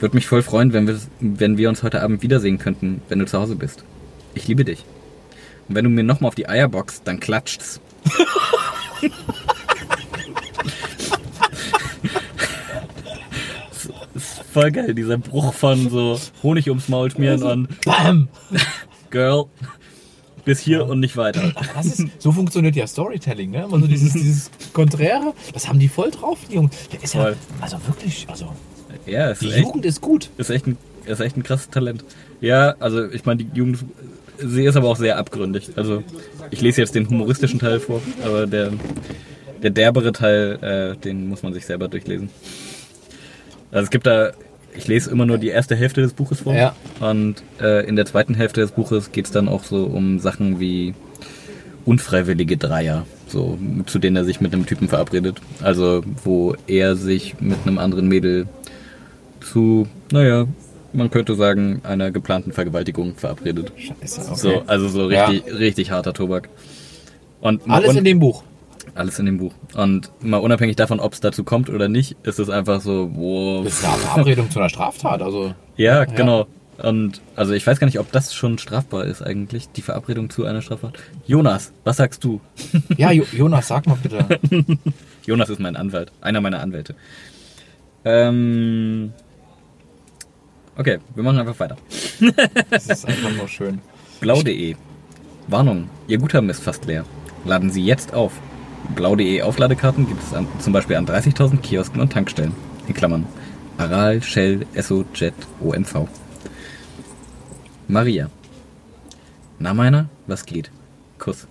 Würde 0.00 0.16
mich 0.16 0.26
voll 0.26 0.42
freuen, 0.42 0.72
wenn 0.72 0.88
wir, 0.88 0.98
wenn 1.20 1.56
wir 1.56 1.68
uns 1.68 1.84
heute 1.84 2.02
Abend 2.02 2.22
wiedersehen 2.22 2.58
könnten, 2.58 3.00
wenn 3.08 3.20
du 3.20 3.26
zu 3.26 3.38
Hause 3.38 3.54
bist. 3.54 3.84
Ich 4.34 4.48
liebe 4.48 4.64
dich. 4.64 4.84
Und 5.68 5.76
wenn 5.76 5.84
du 5.84 5.90
mir 5.90 6.02
nochmal 6.02 6.28
auf 6.28 6.34
die 6.34 6.48
Eier 6.48 6.68
boxst, 6.68 7.02
dann 7.04 7.20
klatscht's. 7.20 7.80
Das 14.14 14.24
ist 14.24 14.39
voll 14.52 14.70
geil, 14.70 14.94
dieser 14.94 15.18
Bruch 15.18 15.52
von 15.54 15.88
so 15.90 16.18
Honig 16.42 16.68
ums 16.68 16.88
Maul 16.88 17.10
schmieren 17.10 17.42
und 17.42 17.80
Bam! 17.84 18.28
Girl, 19.10 19.46
bis 20.44 20.60
hier 20.60 20.86
und 20.86 21.00
nicht 21.00 21.16
weiter. 21.16 21.52
Aber 21.54 21.66
das 21.74 21.86
ist, 21.86 22.06
so 22.18 22.32
funktioniert 22.32 22.76
ja 22.76 22.86
Storytelling, 22.86 23.50
ne? 23.50 23.64
Also 23.64 23.86
dieses, 23.86 24.12
dieses 24.14 24.50
Konträre, 24.72 25.34
das 25.52 25.68
haben 25.68 25.78
die 25.78 25.88
voll 25.88 26.10
drauf, 26.10 26.38
die 26.48 26.54
Jungs. 26.54 26.74
Der 26.92 27.02
ist 27.02 27.14
ja, 27.14 27.22
Voll. 27.22 27.36
also 27.60 27.76
wirklich, 27.86 28.26
also 28.28 28.52
Ja, 29.06 29.30
ist 29.30 29.42
die 29.42 29.50
echt, 29.50 29.60
Jugend 29.64 29.84
ist 29.84 30.00
gut. 30.00 30.30
ist 30.38 30.50
echt 30.50 30.66
ein, 30.66 30.76
ist 31.06 31.20
echt 31.20 31.36
ein 31.36 31.42
krasses 31.42 31.70
Talent. 31.70 32.04
Ja, 32.40 32.74
also 32.80 33.08
ich 33.10 33.24
meine, 33.26 33.44
die 33.44 33.56
Jugend, 33.58 33.84
sie 34.38 34.64
ist 34.64 34.76
aber 34.76 34.88
auch 34.88 34.96
sehr 34.96 35.18
abgründig. 35.18 35.70
Also 35.76 36.02
ich 36.50 36.60
lese 36.60 36.80
jetzt 36.80 36.94
den 36.94 37.08
humoristischen 37.08 37.58
Teil 37.58 37.80
vor, 37.80 38.00
aber 38.24 38.46
der, 38.46 38.72
der 39.62 39.70
derbere 39.70 40.12
Teil, 40.12 40.58
äh, 40.62 40.96
den 41.00 41.28
muss 41.28 41.42
man 41.42 41.52
sich 41.52 41.66
selber 41.66 41.88
durchlesen. 41.88 42.30
Also 43.72 43.84
es 43.84 43.90
gibt 43.90 44.06
da, 44.06 44.30
ich 44.76 44.86
lese 44.88 45.10
immer 45.10 45.26
nur 45.26 45.38
die 45.38 45.48
erste 45.48 45.76
Hälfte 45.76 46.00
des 46.00 46.12
Buches 46.12 46.40
vor. 46.40 46.54
Ja. 46.54 46.74
Und 47.00 47.36
äh, 47.60 47.86
in 47.86 47.96
der 47.96 48.06
zweiten 48.06 48.34
Hälfte 48.34 48.60
des 48.60 48.72
Buches 48.72 49.12
geht 49.12 49.26
es 49.26 49.30
dann 49.30 49.48
auch 49.48 49.64
so 49.64 49.84
um 49.84 50.18
Sachen 50.18 50.60
wie 50.60 50.94
unfreiwillige 51.84 52.56
Dreier, 52.56 53.06
so 53.26 53.58
zu 53.86 53.98
denen 53.98 54.16
er 54.16 54.24
sich 54.24 54.40
mit 54.40 54.52
einem 54.52 54.66
Typen 54.66 54.88
verabredet. 54.88 55.40
Also 55.62 56.02
wo 56.24 56.54
er 56.66 56.94
sich 56.96 57.40
mit 57.40 57.58
einem 57.66 57.78
anderen 57.78 58.06
Mädel 58.08 58.46
zu, 59.40 59.86
naja, 60.12 60.46
man 60.92 61.10
könnte 61.10 61.34
sagen, 61.36 61.80
einer 61.84 62.10
geplanten 62.10 62.52
Vergewaltigung 62.52 63.14
verabredet. 63.14 63.72
Scheiße, 63.76 64.22
okay. 64.22 64.34
So, 64.36 64.62
also 64.66 64.88
so 64.88 65.06
richtig, 65.06 65.44
richtig 65.58 65.90
harter 65.90 66.12
Tobak. 66.12 66.48
Und 67.40 67.62
Alles 67.70 67.90
un- 67.90 67.98
in 67.98 68.04
dem 68.04 68.18
Buch. 68.18 68.42
Alles 68.94 69.18
in 69.18 69.26
dem 69.26 69.38
Buch. 69.38 69.52
Und 69.74 70.10
mal 70.20 70.38
unabhängig 70.38 70.76
davon, 70.76 71.00
ob 71.00 71.12
es 71.12 71.20
dazu 71.20 71.44
kommt 71.44 71.70
oder 71.70 71.88
nicht, 71.88 72.16
ist 72.22 72.38
es 72.38 72.48
einfach 72.50 72.80
so, 72.80 73.10
wow. 73.14 73.64
Das 73.64 73.74
ist 73.74 73.84
eine 73.84 73.96
Verabredung 73.98 74.50
zu 74.50 74.58
einer 74.60 74.68
Straftat, 74.68 75.22
also. 75.22 75.54
Ja, 75.76 76.04
genau. 76.04 76.46
Und 76.82 77.20
also 77.36 77.52
ich 77.52 77.66
weiß 77.66 77.78
gar 77.78 77.86
nicht, 77.86 77.98
ob 77.98 78.10
das 78.10 78.34
schon 78.34 78.56
strafbar 78.56 79.04
ist 79.04 79.20
eigentlich, 79.22 79.68
die 79.70 79.82
Verabredung 79.82 80.30
zu 80.30 80.46
einer 80.46 80.62
Straftat. 80.62 80.94
Jonas, 81.26 81.72
was 81.84 81.98
sagst 81.98 82.24
du? 82.24 82.40
Ja, 82.96 83.10
Jo- 83.12 83.26
Jonas, 83.32 83.68
sag 83.68 83.86
mal 83.86 83.98
bitte. 84.02 84.40
Jonas 85.26 85.50
ist 85.50 85.60
mein 85.60 85.76
Anwalt, 85.76 86.10
einer 86.22 86.40
meiner 86.40 86.60
Anwälte. 86.60 86.94
Ähm, 88.04 89.12
okay, 90.78 90.98
wir 91.14 91.22
machen 91.22 91.38
einfach 91.38 91.58
weiter. 91.60 91.76
Das 92.70 92.86
ist 92.86 93.06
einfach 93.06 93.30
nur 93.36 93.46
schön. 93.48 93.80
Blau.de. 94.20 94.74
Warnung, 95.48 95.88
Ihr 96.08 96.16
Guthaben 96.18 96.48
ist 96.48 96.62
fast 96.62 96.86
leer. 96.86 97.04
Laden 97.44 97.70
Sie 97.70 97.84
jetzt 97.84 98.14
auf. 98.14 98.32
Blau.de 98.94 99.42
Aufladekarten 99.42 100.06
gibt 100.06 100.22
es 100.22 100.34
an, 100.34 100.46
zum 100.58 100.72
Beispiel 100.72 100.96
an 100.96 101.06
30.000 101.06 101.58
Kiosken 101.58 102.00
und 102.00 102.12
Tankstellen. 102.12 102.52
In 102.86 102.94
Klammern. 102.94 103.26
Aral, 103.78 104.22
Shell, 104.22 104.66
Esso, 104.74 105.04
Jet, 105.14 105.34
OMV. 105.60 106.08
Maria. 107.88 108.30
Na 109.58 109.74
meiner, 109.74 110.08
was 110.26 110.46
geht? 110.46 110.70
Kuss. 111.18 111.46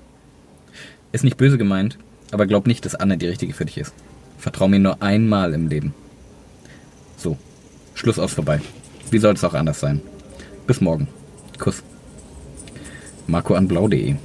Ist 1.12 1.24
nicht 1.24 1.38
böse 1.38 1.58
gemeint, 1.58 1.98
aber 2.32 2.46
glaub 2.46 2.68
nicht, 2.68 2.86
dass 2.86 2.96
Anne 2.96 3.18
die 3.18 3.28
richtige 3.28 3.54
für 3.54 3.66
dich 3.66 3.78
ist. 3.78 3.94
Vertrau 4.38 4.68
mir 4.68 4.80
nur 4.80 5.02
einmal 5.02 5.54
im 5.54 5.68
Leben. 5.68 5.94
So. 7.18 7.38
Schluss 7.94 8.20
aus 8.20 8.34
vorbei. 8.34 8.62
Wie 9.12 9.20
soll 9.20 9.34
es 9.34 9.44
auch 9.44 9.54
anders 9.54 9.80
sein? 9.80 10.02
Bis 10.68 10.82
morgen. 10.82 11.08
Kuss. 11.58 11.84
Marco 13.28 13.56
an 13.56 13.68
blau.de 13.68 14.16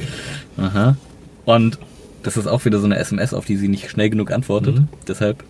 Aha. 0.58 0.98
Und 1.46 1.80
das 2.24 2.36
ist 2.36 2.48
auch 2.48 2.66
wieder 2.66 2.80
so 2.80 2.86
eine 2.86 2.98
SMS, 2.98 3.34
auf 3.34 3.46
die 3.46 3.56
sie 3.56 3.70
nicht 3.70 3.90
schnell 3.90 4.10
genug 4.10 4.32
antwortet. 4.32 4.80
Mhm. 4.80 4.90
Deshalb, 5.08 5.46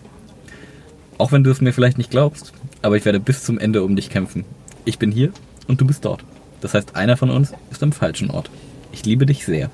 auch 1.18 1.32
wenn 1.32 1.42
du 1.42 1.50
es 1.50 1.60
mir 1.60 1.72
vielleicht 1.72 1.98
nicht 1.98 2.12
glaubst, 2.12 2.52
aber 2.82 2.96
ich 2.96 3.04
werde 3.04 3.20
bis 3.20 3.44
zum 3.44 3.58
Ende 3.58 3.82
um 3.82 3.96
dich 3.96 4.10
kämpfen. 4.10 4.44
Ich 4.84 4.98
bin 4.98 5.12
hier 5.12 5.32
und 5.68 5.80
du 5.80 5.86
bist 5.86 6.04
dort. 6.04 6.24
Das 6.60 6.74
heißt, 6.74 6.96
einer 6.96 7.16
von 7.16 7.30
uns 7.30 7.52
ist 7.70 7.82
am 7.82 7.92
falschen 7.92 8.30
Ort. 8.30 8.50
Ich 8.92 9.04
liebe 9.04 9.26
dich 9.26 9.44
sehr. 9.44 9.70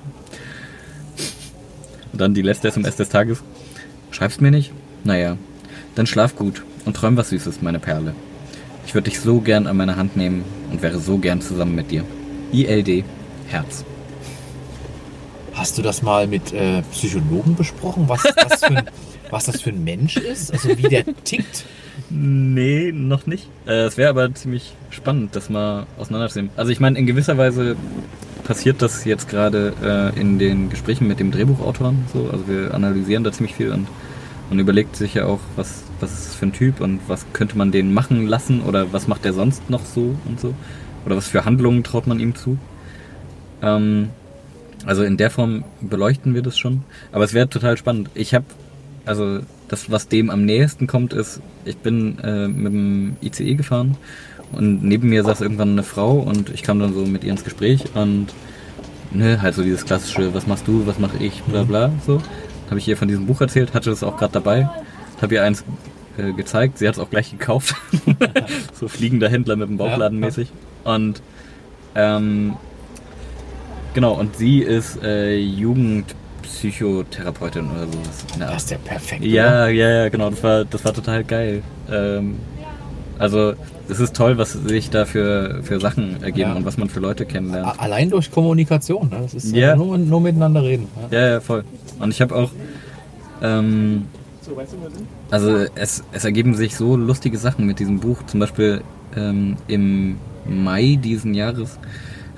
Und 2.11 2.21
dann 2.21 2.33
die 2.33 2.41
letzte 2.41 2.67
SMS 2.67 2.95
des 2.95 3.09
Tages. 3.09 3.43
Schreibst 4.11 4.41
mir 4.41 4.51
nicht? 4.51 4.71
Naja, 5.03 5.37
dann 5.95 6.07
schlaf 6.07 6.35
gut 6.35 6.63
und 6.85 6.95
träum 6.95 7.17
was 7.17 7.29
Süßes, 7.29 7.61
meine 7.61 7.79
Perle. 7.79 8.13
Ich 8.85 8.93
würde 8.93 9.09
dich 9.09 9.19
so 9.19 9.41
gern 9.41 9.67
an 9.67 9.77
meine 9.77 9.97
Hand 9.97 10.15
nehmen 10.15 10.45
und 10.71 10.81
wäre 10.81 10.99
so 10.99 11.17
gern 11.17 11.41
zusammen 11.41 11.75
mit 11.75 11.91
dir. 11.91 12.03
ILD, 12.53 13.03
Herz. 13.47 13.83
Hast 15.53 15.77
du 15.77 15.81
das 15.81 16.01
mal 16.01 16.27
mit 16.27 16.53
äh, 16.53 16.83
Psychologen 16.91 17.55
besprochen, 17.55 18.07
was 18.07 18.23
das, 18.23 18.59
für 18.59 18.77
ein, 18.77 18.89
was 19.29 19.45
das 19.45 19.61
für 19.61 19.69
ein 19.69 19.83
Mensch 19.83 20.17
ist? 20.17 20.51
Also 20.51 20.77
wie 20.77 20.83
der 20.83 21.03
tickt? 21.23 21.65
Nee, 22.09 22.91
noch 22.93 23.25
nicht. 23.25 23.49
Äh, 23.65 23.85
es 23.85 23.97
wäre 23.97 24.09
aber 24.09 24.33
ziemlich 24.33 24.73
spannend, 24.89 25.35
das 25.35 25.49
mal 25.49 25.85
auseinanderzunehmen. 25.97 26.51
Also 26.55 26.71
ich 26.71 26.79
meine, 26.79 26.97
in 26.97 27.05
gewisser 27.05 27.37
Weise 27.37 27.75
passiert 28.43 28.81
das 28.81 29.03
jetzt 29.03 29.27
gerade 29.27 29.73
äh, 29.83 30.19
in 30.19 30.39
den 30.39 30.69
Gesprächen 30.69 31.07
mit 31.07 31.19
dem 31.19 31.31
Drehbuchautoren. 31.31 32.05
So. 32.13 32.29
Also 32.31 32.47
wir 32.47 32.73
analysieren 32.73 33.23
da 33.23 33.31
ziemlich 33.31 33.55
viel 33.55 33.71
und 33.71 33.87
man 34.49 34.59
überlegt 34.59 34.95
sich 34.95 35.15
ja 35.15 35.25
auch, 35.25 35.39
was, 35.55 35.83
was 35.99 36.11
ist 36.13 36.35
für 36.35 36.45
ein 36.45 36.53
Typ 36.53 36.79
und 36.79 37.01
was 37.07 37.25
könnte 37.33 37.57
man 37.57 37.71
den 37.71 37.93
machen 37.93 38.27
lassen 38.27 38.61
oder 38.61 38.93
was 38.93 39.07
macht 39.07 39.25
der 39.25 39.33
sonst 39.33 39.69
noch 39.69 39.85
so 39.85 40.15
und 40.25 40.39
so. 40.39 40.53
Oder 41.05 41.17
was 41.17 41.27
für 41.27 41.45
Handlungen 41.45 41.83
traut 41.83 42.07
man 42.07 42.19
ihm 42.19 42.35
zu. 42.35 42.57
Ähm, 43.61 44.09
also 44.85 45.03
in 45.03 45.17
der 45.17 45.29
Form 45.29 45.65
beleuchten 45.81 46.33
wir 46.33 46.41
das 46.41 46.57
schon. 46.57 46.83
Aber 47.11 47.25
es 47.25 47.33
wäre 47.33 47.49
total 47.49 47.75
spannend. 47.77 48.09
Ich 48.13 48.33
habe, 48.33 48.45
also 49.07 49.39
das, 49.67 49.89
was 49.91 50.07
dem 50.07 50.29
am 50.29 50.45
nächsten 50.45 50.87
kommt, 50.87 51.13
ist, 51.13 51.41
ich 51.65 51.77
bin 51.77 52.19
äh, 52.19 52.47
mit 52.47 52.73
dem 52.73 53.17
ICE 53.21 53.55
gefahren 53.55 53.97
und 54.51 54.83
neben 54.83 55.09
mir 55.09 55.23
saß 55.23 55.41
irgendwann 55.41 55.71
eine 55.71 55.83
Frau 55.83 56.13
und 56.19 56.49
ich 56.49 56.63
kam 56.63 56.79
dann 56.79 56.93
so 56.93 57.05
mit 57.05 57.23
ihr 57.23 57.31
ins 57.31 57.43
Gespräch 57.43 57.83
und 57.95 58.27
ne, 59.11 59.41
halt 59.41 59.55
so 59.55 59.63
dieses 59.63 59.85
klassische, 59.85 60.33
was 60.33 60.47
machst 60.47 60.67
du, 60.67 60.85
was 60.87 60.99
mache 60.99 61.17
ich, 61.17 61.41
bla 61.43 61.63
bla, 61.63 61.91
so. 62.05 62.21
habe 62.69 62.79
ich 62.79 62.87
ihr 62.87 62.97
von 62.97 63.07
diesem 63.07 63.25
Buch 63.25 63.41
erzählt, 63.41 63.73
hatte 63.73 63.89
das 63.89 64.03
auch 64.03 64.17
gerade 64.17 64.33
dabei, 64.33 64.69
habe 65.21 65.35
ihr 65.35 65.43
eins 65.43 65.63
äh, 66.17 66.33
gezeigt, 66.33 66.77
sie 66.77 66.87
hat 66.87 66.95
es 66.95 66.99
auch 66.99 67.09
gleich 67.09 67.31
gekauft. 67.31 67.75
so 68.73 68.87
fliegender 68.87 69.29
Händler 69.29 69.55
mit 69.55 69.69
dem 69.69 69.77
Bauchladen 69.77 70.19
mäßig. 70.19 70.51
Und 70.83 71.21
ähm, 71.95 72.55
genau, 73.93 74.13
und 74.13 74.35
sie 74.35 74.59
ist 74.59 75.01
äh, 75.03 75.37
Jugendpsychotherapeutin 76.47 77.65
oder 77.71 77.85
sowas. 77.87 78.25
der 78.39 78.47
Das 78.47 78.63
ist 78.63 78.71
ja 78.71 78.77
perfekt. 78.77 79.23
Ja, 79.23 79.67
ja, 79.67 79.89
ja, 79.89 80.09
genau, 80.09 80.29
das 80.29 80.43
war, 80.43 80.65
das 80.65 80.83
war 80.85 80.93
total 80.93 81.23
geil. 81.23 81.61
Ähm, 81.91 82.35
also, 83.19 83.53
es 83.89 83.99
ist 83.99 84.15
toll, 84.15 84.37
was 84.37 84.53
sich 84.53 84.89
da 84.89 85.05
für, 85.05 85.61
für 85.63 85.79
Sachen 85.79 86.21
ergeben 86.23 86.51
Ja. 86.51 86.55
und 86.55 86.65
was 86.65 86.77
man 86.77 86.89
für 86.89 86.99
Leute 86.99 87.25
kennenlernt. 87.25 87.79
Allein 87.79 88.09
durch 88.09 88.29
Kommunikation. 88.31 89.09
Ne? 89.09 89.19
Das 89.21 89.33
ist 89.33 89.55
Ja. 89.55 89.75
nur, 89.75 89.97
nur 89.97 90.21
miteinander 90.21 90.61
reden. 90.63 90.87
Ja. 91.11 91.19
Ja, 91.19 91.27
ja, 91.33 91.39
voll. 91.39 91.63
Und 91.99 92.11
ich 92.11 92.21
habe 92.21 92.35
auch, 92.35 92.51
ähm, 93.41 94.05
also 95.29 95.65
es, 95.75 96.03
es 96.13 96.25
ergeben 96.25 96.55
sich 96.55 96.75
so 96.75 96.95
lustige 96.95 97.37
Sachen 97.37 97.65
mit 97.65 97.79
diesem 97.79 97.99
Buch. 97.99 98.19
Zum 98.27 98.39
Beispiel 98.39 98.81
ähm, 99.15 99.57
im 99.67 100.17
Mai 100.45 100.97
diesen 101.01 101.33
Jahres 101.33 101.77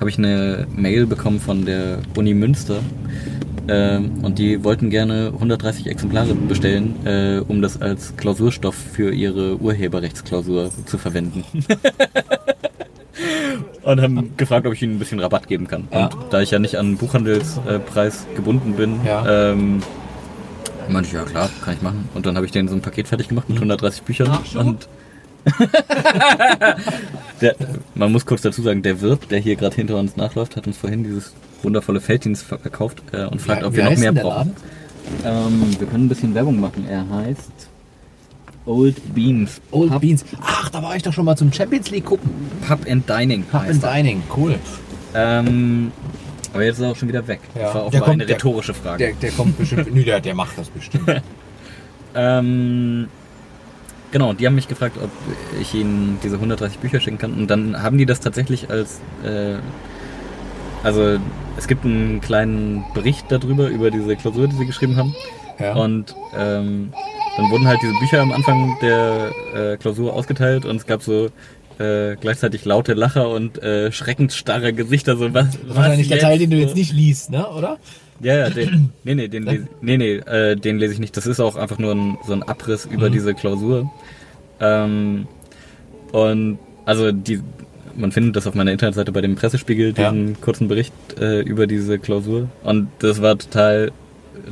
habe 0.00 0.10
ich 0.10 0.18
eine 0.18 0.66
Mail 0.74 1.06
bekommen 1.06 1.40
von 1.40 1.64
der 1.66 1.98
Uni 2.16 2.34
Münster. 2.34 2.78
Ähm, 3.68 4.24
und 4.24 4.38
die 4.38 4.64
wollten 4.64 4.90
gerne 4.90 5.30
130 5.34 5.86
Exemplare 5.86 6.34
bestellen, 6.34 6.94
äh, 7.06 7.40
um 7.46 7.62
das 7.62 7.80
als 7.80 8.16
Klausurstoff 8.16 8.74
für 8.74 9.12
ihre 9.12 9.56
Urheberrechtsklausur 9.60 10.70
zu 10.86 10.98
verwenden. 10.98 11.44
und 13.82 14.00
haben 14.00 14.36
gefragt, 14.36 14.66
ob 14.66 14.72
ich 14.72 14.82
ihnen 14.82 14.96
ein 14.96 14.98
bisschen 14.98 15.20
Rabatt 15.20 15.48
geben 15.48 15.66
kann. 15.68 15.88
Ja. 15.92 16.06
Und 16.06 16.16
da 16.30 16.40
ich 16.40 16.50
ja 16.50 16.58
nicht 16.58 16.76
an 16.76 16.96
Buchhandelspreis 16.96 18.26
gebunden 18.34 18.74
bin, 18.74 19.00
Ja. 19.04 19.52
ähm, 19.52 19.82
meinte 20.88 21.08
ich, 21.08 21.14
ja 21.14 21.22
klar, 21.22 21.48
kann 21.64 21.74
ich 21.74 21.82
machen. 21.82 22.08
Und 22.14 22.26
dann 22.26 22.36
habe 22.36 22.46
ich 22.46 22.52
denen 22.52 22.68
so 22.68 22.74
ein 22.74 22.80
Paket 22.80 23.08
fertig 23.08 23.28
gemacht 23.28 23.48
mit 23.48 23.58
130 23.58 24.02
Büchern. 24.02 24.36
Und 24.56 24.88
der, 27.40 27.56
man 27.94 28.12
muss 28.12 28.26
kurz 28.26 28.42
dazu 28.42 28.60
sagen, 28.62 28.82
der 28.82 29.00
Wirt, 29.00 29.30
der 29.30 29.38
hier 29.38 29.56
gerade 29.56 29.76
hinter 29.76 29.96
uns 29.96 30.16
nachläuft, 30.16 30.56
hat 30.56 30.66
uns 30.66 30.76
vorhin 30.76 31.04
dieses 31.04 31.32
wundervolle 31.62 32.00
Felddienst 32.00 32.44
verkauft 32.44 33.02
äh, 33.12 33.24
und 33.26 33.40
fragt, 33.40 33.62
Wie- 33.62 33.66
ob 33.66 33.76
wir 33.76 33.84
noch 33.84 33.96
mehr 33.96 34.12
brauchen. 34.12 34.54
Ähm, 35.24 35.74
wir 35.78 35.86
können 35.86 36.04
ein 36.06 36.08
bisschen 36.08 36.34
Werbung 36.34 36.60
machen. 36.60 36.86
Er 36.88 37.08
heißt 37.08 37.68
Old 38.66 39.14
Beans. 39.14 39.60
Old 39.70 39.90
Pub, 39.90 40.00
Beans. 40.02 40.24
Ach, 40.40 40.68
da 40.68 40.82
war 40.82 40.94
ich 40.94 41.02
doch 41.02 41.12
schon 41.12 41.24
mal 41.24 41.36
zum 41.36 41.52
Champions 41.52 41.90
League 41.90 42.04
gucken. 42.04 42.30
Pub 42.66 42.80
and 42.88 43.08
Dining. 43.08 43.42
Pub 43.44 43.62
heißt 43.62 43.82
and 43.82 43.84
er. 43.84 43.94
Dining. 43.94 44.22
Cool. 44.36 44.54
Ähm, 45.14 45.90
aber 46.52 46.64
jetzt 46.64 46.76
ist 46.76 46.82
er 46.82 46.90
auch 46.90 46.96
schon 46.96 47.08
wieder 47.08 47.26
weg. 47.26 47.40
Ja. 47.54 47.62
Das 47.62 47.74
war 47.74 47.82
auch 47.84 47.90
Der 47.90 48.00
kommt- 48.02 48.22
eine 48.22 48.28
rhetorische 48.30 48.74
Frage. 48.74 48.98
Der, 49.06 49.14
der 49.14 49.30
kommt 49.32 49.58
bestimmt. 49.58 49.92
Nö, 49.94 50.04
der, 50.04 50.20
der 50.20 50.34
macht 50.34 50.56
das 50.58 50.68
bestimmt. 50.68 51.22
Ähm, 52.14 53.06
genau, 54.10 54.32
die 54.32 54.44
haben 54.46 54.56
mich 54.56 54.66
gefragt, 54.66 54.96
ob 55.02 55.10
ich 55.60 55.74
ihnen 55.74 56.18
diese 56.24 56.34
130 56.36 56.78
Bücher 56.80 56.98
schicken 57.00 57.18
kann. 57.18 57.34
Und 57.34 57.48
dann 57.48 57.80
haben 57.82 57.98
die 57.98 58.06
das 58.06 58.18
tatsächlich 58.20 58.68
als. 58.70 59.00
Äh, 59.24 59.58
also, 60.82 61.18
es 61.56 61.66
gibt 61.68 61.84
einen 61.84 62.20
kleinen 62.20 62.84
Bericht 62.94 63.26
darüber, 63.30 63.68
über 63.68 63.90
diese 63.90 64.16
Klausur, 64.16 64.48
die 64.48 64.56
sie 64.56 64.66
geschrieben 64.66 64.96
haben. 64.96 65.14
Ja. 65.58 65.74
Und 65.74 66.14
ähm, 66.36 66.92
dann 67.36 67.50
wurden 67.50 67.66
halt 67.66 67.78
diese 67.82 67.92
Bücher 68.00 68.22
am 68.22 68.32
Anfang 68.32 68.76
der 68.80 69.30
äh, 69.54 69.76
Klausur 69.76 70.14
ausgeteilt 70.14 70.64
und 70.64 70.76
es 70.76 70.86
gab 70.86 71.02
so. 71.02 71.28
Äh, 71.78 72.16
gleichzeitig 72.20 72.66
laute 72.66 72.92
Lacher 72.92 73.30
und 73.30 73.62
äh, 73.62 73.90
schreckensstarre 73.90 74.74
Gesichter. 74.74 75.16
So, 75.16 75.32
was, 75.32 75.46
was 75.66 75.76
Wahrscheinlich 75.76 76.08
der 76.08 76.18
Teil, 76.18 76.38
den 76.38 76.50
du 76.50 76.58
jetzt 76.58 76.76
nicht 76.76 76.92
liest, 76.92 77.30
ne? 77.30 77.48
Oder? 77.48 77.78
Ja, 78.20 78.36
ja, 78.36 78.50
den, 78.50 78.90
nee, 79.02 79.14
nee, 79.14 79.28
den 79.28 79.44
lese, 79.46 79.68
nee, 79.80 79.96
nee, 79.96 80.16
äh, 80.16 80.56
den 80.56 80.76
lese 80.78 80.92
ich 80.92 80.98
nicht. 80.98 81.16
Das 81.16 81.26
ist 81.26 81.40
auch 81.40 81.56
einfach 81.56 81.78
nur 81.78 81.94
ein, 81.94 82.18
so 82.26 82.34
ein 82.34 82.42
Abriss 82.42 82.84
über 82.84 83.08
Mhm. 83.08 83.12
diese 83.12 83.32
Klausur. 83.32 83.90
Ähm, 84.60 85.26
und 86.12 86.58
also 86.84 87.12
die, 87.12 87.40
man 88.00 88.12
findet 88.12 88.36
das 88.36 88.46
auf 88.46 88.54
meiner 88.54 88.72
Internetseite 88.72 89.12
bei 89.12 89.20
dem 89.20 89.36
Pressespiegel, 89.36 89.94
Ja. 89.96 90.10
diesen 90.10 90.40
kurzen 90.40 90.68
Bericht 90.68 90.92
äh, 91.20 91.40
über 91.42 91.66
diese 91.66 91.98
Klausur. 91.98 92.48
Und 92.62 92.88
das 92.98 93.20
war 93.22 93.38
total, 93.38 93.92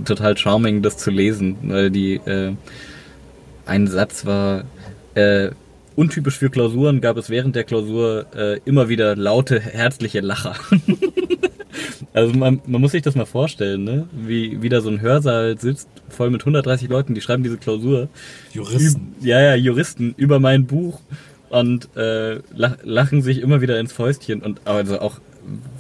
total 0.05 0.37
charming, 0.37 0.83
das 0.83 0.97
zu 0.97 1.11
lesen, 1.11 1.57
weil 1.63 1.91
die, 1.91 2.15
äh, 2.17 2.53
ein 3.67 3.87
Satz 3.87 4.25
war, 4.25 4.65
äh, 5.15 5.51
untypisch 5.97 6.39
für 6.39 6.49
Klausuren 6.51 7.01
gab 7.01 7.17
es 7.17 7.29
während 7.29 7.57
der 7.57 7.65
Klausur 7.65 8.27
äh, 8.37 8.61
immer 8.65 8.89
wieder 8.89 9.17
laute, 9.17 9.59
herzliche 9.61 10.21
Lacher. 10.21 10.55
Also 12.15 12.33
man, 12.35 12.61
man 12.67 12.81
muss 12.81 12.93
sich 12.93 13.03
das 13.03 13.15
mal 13.15 13.27
vorstellen, 13.27 13.85
ne? 13.85 14.09
wie, 14.13 14.61
wie 14.63 14.69
da 14.69 14.81
so 14.81 14.89
ein 14.89 15.01
Hörsaal 15.01 15.59
sitzt, 15.61 15.89
voll 16.09 16.31
mit 16.31 16.41
130 16.43 16.89
Leuten, 16.89 17.15
die 17.15 17.21
schreiben 17.21 17.43
diese 17.43 17.59
Klausur. 17.59 18.09
Juristen. 18.53 19.15
Üb- 19.21 19.27
Ja, 19.27 19.41
ja, 19.41 19.55
Juristen 19.55 20.15
über 20.17 20.41
mein 20.41 20.65
Buch 20.67 21.01
und 21.51 21.89
äh, 21.97 22.41
lach, 22.55 22.77
lachen 22.83 23.23
sich 23.23 23.41
immer 23.41 23.61
wieder 23.61 23.79
ins 23.81 23.93
Fäustchen 23.93 24.43
und 24.43 24.61
also 24.67 25.01
auch 25.01 25.21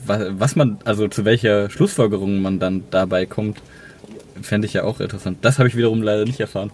was, 0.06 0.56
man, 0.56 0.78
also 0.84 1.08
zu 1.08 1.24
welcher 1.26 1.68
Schlussfolgerung 1.68 2.40
man 2.40 2.58
dann 2.58 2.84
dabei 2.90 3.26
kommt, 3.26 3.60
fände 4.40 4.66
ich 4.66 4.72
ja 4.72 4.84
auch 4.84 5.00
interessant. 5.00 5.38
Das 5.42 5.58
habe 5.58 5.68
ich 5.68 5.76
wiederum 5.76 6.02
leider 6.02 6.24
nicht 6.24 6.40
erfahren. 6.40 6.70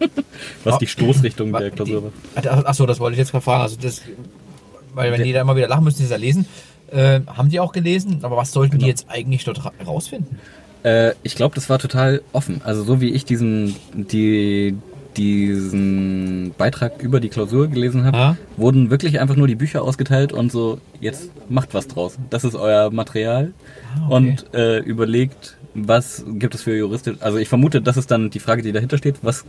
was 0.64 0.78
die 0.78 0.86
Stoßrichtung 0.86 1.52
der 1.52 1.70
Klausur 1.70 2.04
war. 2.34 2.66
Achso, 2.66 2.86
das 2.86 3.00
wollte 3.00 3.14
ich 3.14 3.18
jetzt 3.18 3.32
gerade 3.32 3.44
fragen. 3.44 3.62
Also 3.62 3.76
das, 3.80 4.00
weil 4.94 5.12
wenn 5.12 5.22
die 5.24 5.32
da 5.32 5.42
immer 5.42 5.56
wieder 5.56 5.68
lachen 5.68 5.84
müssen, 5.84 5.98
die 5.98 6.04
das 6.04 6.10
ja 6.12 6.16
lesen. 6.16 6.46
Äh, 6.90 7.20
haben 7.26 7.48
die 7.48 7.58
auch 7.60 7.72
gelesen? 7.72 8.18
Aber 8.22 8.36
was 8.36 8.52
sollten 8.52 8.72
Genau. 8.72 8.84
die 8.84 8.88
jetzt 8.90 9.06
eigentlich 9.08 9.44
dort 9.44 9.64
ra- 9.64 9.72
rausfinden? 9.86 10.38
Äh, 10.82 11.12
ich 11.22 11.34
glaube, 11.36 11.54
das 11.54 11.68
war 11.70 11.78
total 11.78 12.22
offen. 12.32 12.60
Also 12.64 12.82
so 12.84 13.00
wie 13.00 13.10
ich 13.10 13.24
diesen, 13.24 13.76
die, 13.94 14.74
diesen 15.16 16.52
Beitrag 16.58 17.02
über 17.02 17.20
die 17.20 17.28
Klausur 17.28 17.68
gelesen 17.68 18.04
habe, 18.04 18.16
Ah. 18.16 18.36
wurden 18.56 18.90
wirklich 18.90 19.20
einfach 19.20 19.36
nur 19.36 19.46
die 19.46 19.54
Bücher 19.54 19.82
ausgeteilt 19.82 20.32
und 20.32 20.50
so, 20.52 20.78
jetzt 21.00 21.30
macht 21.48 21.74
was 21.74 21.88
draus. 21.88 22.18
Das 22.30 22.44
ist 22.44 22.54
euer 22.54 22.90
Material 22.90 23.52
Ah, 23.96 24.06
okay. 24.06 24.14
und 24.14 24.54
äh, 24.54 24.78
überlegt, 24.78 25.56
was 25.74 26.24
gibt 26.28 26.54
es 26.54 26.62
für 26.62 26.76
juristische, 26.76 27.16
also 27.20 27.38
ich 27.38 27.48
vermute, 27.48 27.80
das 27.80 27.96
ist 27.96 28.10
dann 28.10 28.30
die 28.30 28.40
Frage, 28.40 28.62
die 28.62 28.72
dahinter 28.72 28.98
steht, 28.98 29.16
was, 29.22 29.44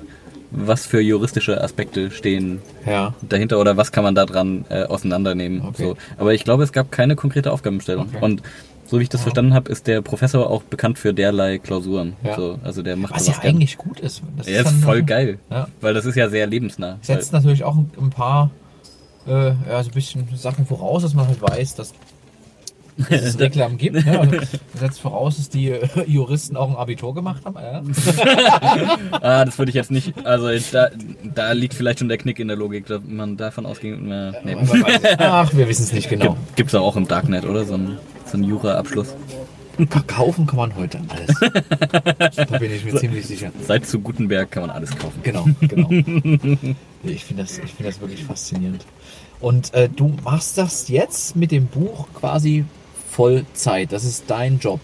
was 0.51 0.85
für 0.85 1.01
juristische 1.01 1.61
Aspekte 1.61 2.11
stehen 2.11 2.59
Ja. 2.85 3.13
dahinter 3.27 3.59
oder 3.59 3.75
was 3.77 3.91
kann 3.91 4.03
man 4.03 4.15
da 4.15 4.25
dran 4.25 4.65
äh, 4.69 4.83
auseinandernehmen. 4.83 5.61
Okay. 5.61 5.83
So. 5.83 5.97
Aber 6.17 6.33
ich 6.33 6.43
glaube, 6.43 6.63
es 6.63 6.71
gab 6.71 6.91
keine 6.91 7.15
konkrete 7.15 7.51
Aufgabenstellung. 7.51 8.07
Okay. 8.13 8.23
Und 8.23 8.41
so 8.85 8.99
wie 8.99 9.03
ich 9.03 9.09
das 9.09 9.21
verstanden 9.21 9.53
habe, 9.53 9.71
ist 9.71 9.87
der 9.87 10.01
Professor 10.01 10.49
auch 10.49 10.63
bekannt 10.63 10.99
für 10.99 11.13
derlei 11.13 11.57
Klausuren. 11.57 12.15
Ja. 12.23 12.35
So, 12.35 12.59
also 12.63 12.81
der 12.83 12.95
macht 12.95 13.13
Was 13.15 13.27
ja 13.27 13.33
gern. 13.33 13.55
eigentlich 13.55 13.77
gut 13.77 13.99
ist. 13.99 14.21
Das 14.37 14.47
Er 14.47 14.59
ist 14.61 14.65
dann 14.67 14.79
voll 14.79 15.03
geil, 15.03 15.39
Ja. 15.49 15.67
weil 15.81 15.93
das 15.93 16.05
ist 16.05 16.15
ja 16.15 16.29
sehr 16.29 16.45
lebensnah. 16.47 16.97
Setzt 17.01 17.33
natürlich 17.33 17.63
auch 17.63 17.75
ein, 17.75 17.89
ein 17.99 18.09
paar, 18.09 18.51
äh, 19.27 19.47
ja, 19.69 19.81
so 19.83 19.89
ein 19.89 19.93
bisschen 19.93 20.27
Sachen 20.35 20.65
voraus, 20.65 21.01
dass 21.03 21.13
man 21.13 21.27
halt 21.27 21.41
weiß, 21.41 21.75
dass, 21.75 21.93
dass 23.09 23.21
es 23.23 23.39
Reklamen 23.39 23.77
gibt. 23.77 24.05
Ne? 24.05 24.19
Also, 24.19 24.37
setzt 24.73 24.99
voraus, 24.99 25.37
dass 25.37 25.49
die 25.49 25.69
äh, 25.69 25.87
Juristen 26.05 26.57
auch 26.57 26.69
ein 26.69 26.75
Abitur 26.75 27.13
gemacht 27.13 27.43
haben. 27.45 27.55
Ja? 27.55 27.83
ah, 29.21 29.45
das 29.45 29.57
würde 29.57 29.69
ich 29.69 29.75
jetzt 29.75 29.91
nicht, 29.91 30.13
also 30.25 30.49
da, 30.71 30.89
da 31.23 31.51
liegt 31.53 31.73
vielleicht 31.73 31.99
schon 31.99 32.09
der 32.09 32.17
Knick 32.17 32.39
in 32.39 32.47
der 32.47 32.57
Logik, 32.57 32.85
dass 32.87 33.01
man 33.05 33.37
davon 33.37 33.65
ausging, 33.65 34.11
äh, 34.11 34.31
nee. 34.43 34.55
Ach, 35.17 35.53
wir 35.53 35.67
wissen 35.67 35.83
es 35.83 35.93
nicht 35.93 36.09
genau. 36.09 36.37
Gibt 36.55 36.69
es 36.69 36.75
auch 36.75 36.95
im 36.95 37.07
Darknet, 37.07 37.45
oder? 37.45 37.65
So 37.65 37.75
ein, 37.75 37.97
so 38.25 38.37
ein 38.37 38.43
Jura-Abschluss. 38.43 39.15
Kaufen 40.05 40.45
kann 40.45 40.57
man 40.57 40.75
heute 40.75 40.99
alles. 41.09 41.35
da 42.35 42.57
bin 42.59 42.71
ich 42.71 42.85
mir 42.85 42.95
ziemlich 42.95 43.25
sicher. 43.25 43.51
Seit 43.65 43.87
zu 43.87 43.99
Gutenberg 43.99 44.51
kann 44.51 44.67
man 44.67 44.69
alles 44.69 44.95
kaufen. 44.95 45.19
Genau, 45.23 45.47
genau. 45.61 45.89
Ich 47.03 47.25
finde 47.25 47.41
das, 47.41 47.57
ich 47.57 47.73
finde 47.73 47.85
das 47.85 47.99
wirklich 47.99 48.23
faszinierend. 48.23 48.85
Und 49.39 49.73
äh, 49.73 49.89
du 49.89 50.15
machst 50.23 50.57
das 50.57 50.89
jetzt 50.89 51.35
mit 51.35 51.51
dem 51.51 51.65
Buch 51.65 52.07
quasi 52.13 52.65
Vollzeit. 53.13 53.91
Das 53.91 54.03
ist 54.03 54.25
dein 54.27 54.59
Job. 54.59 54.79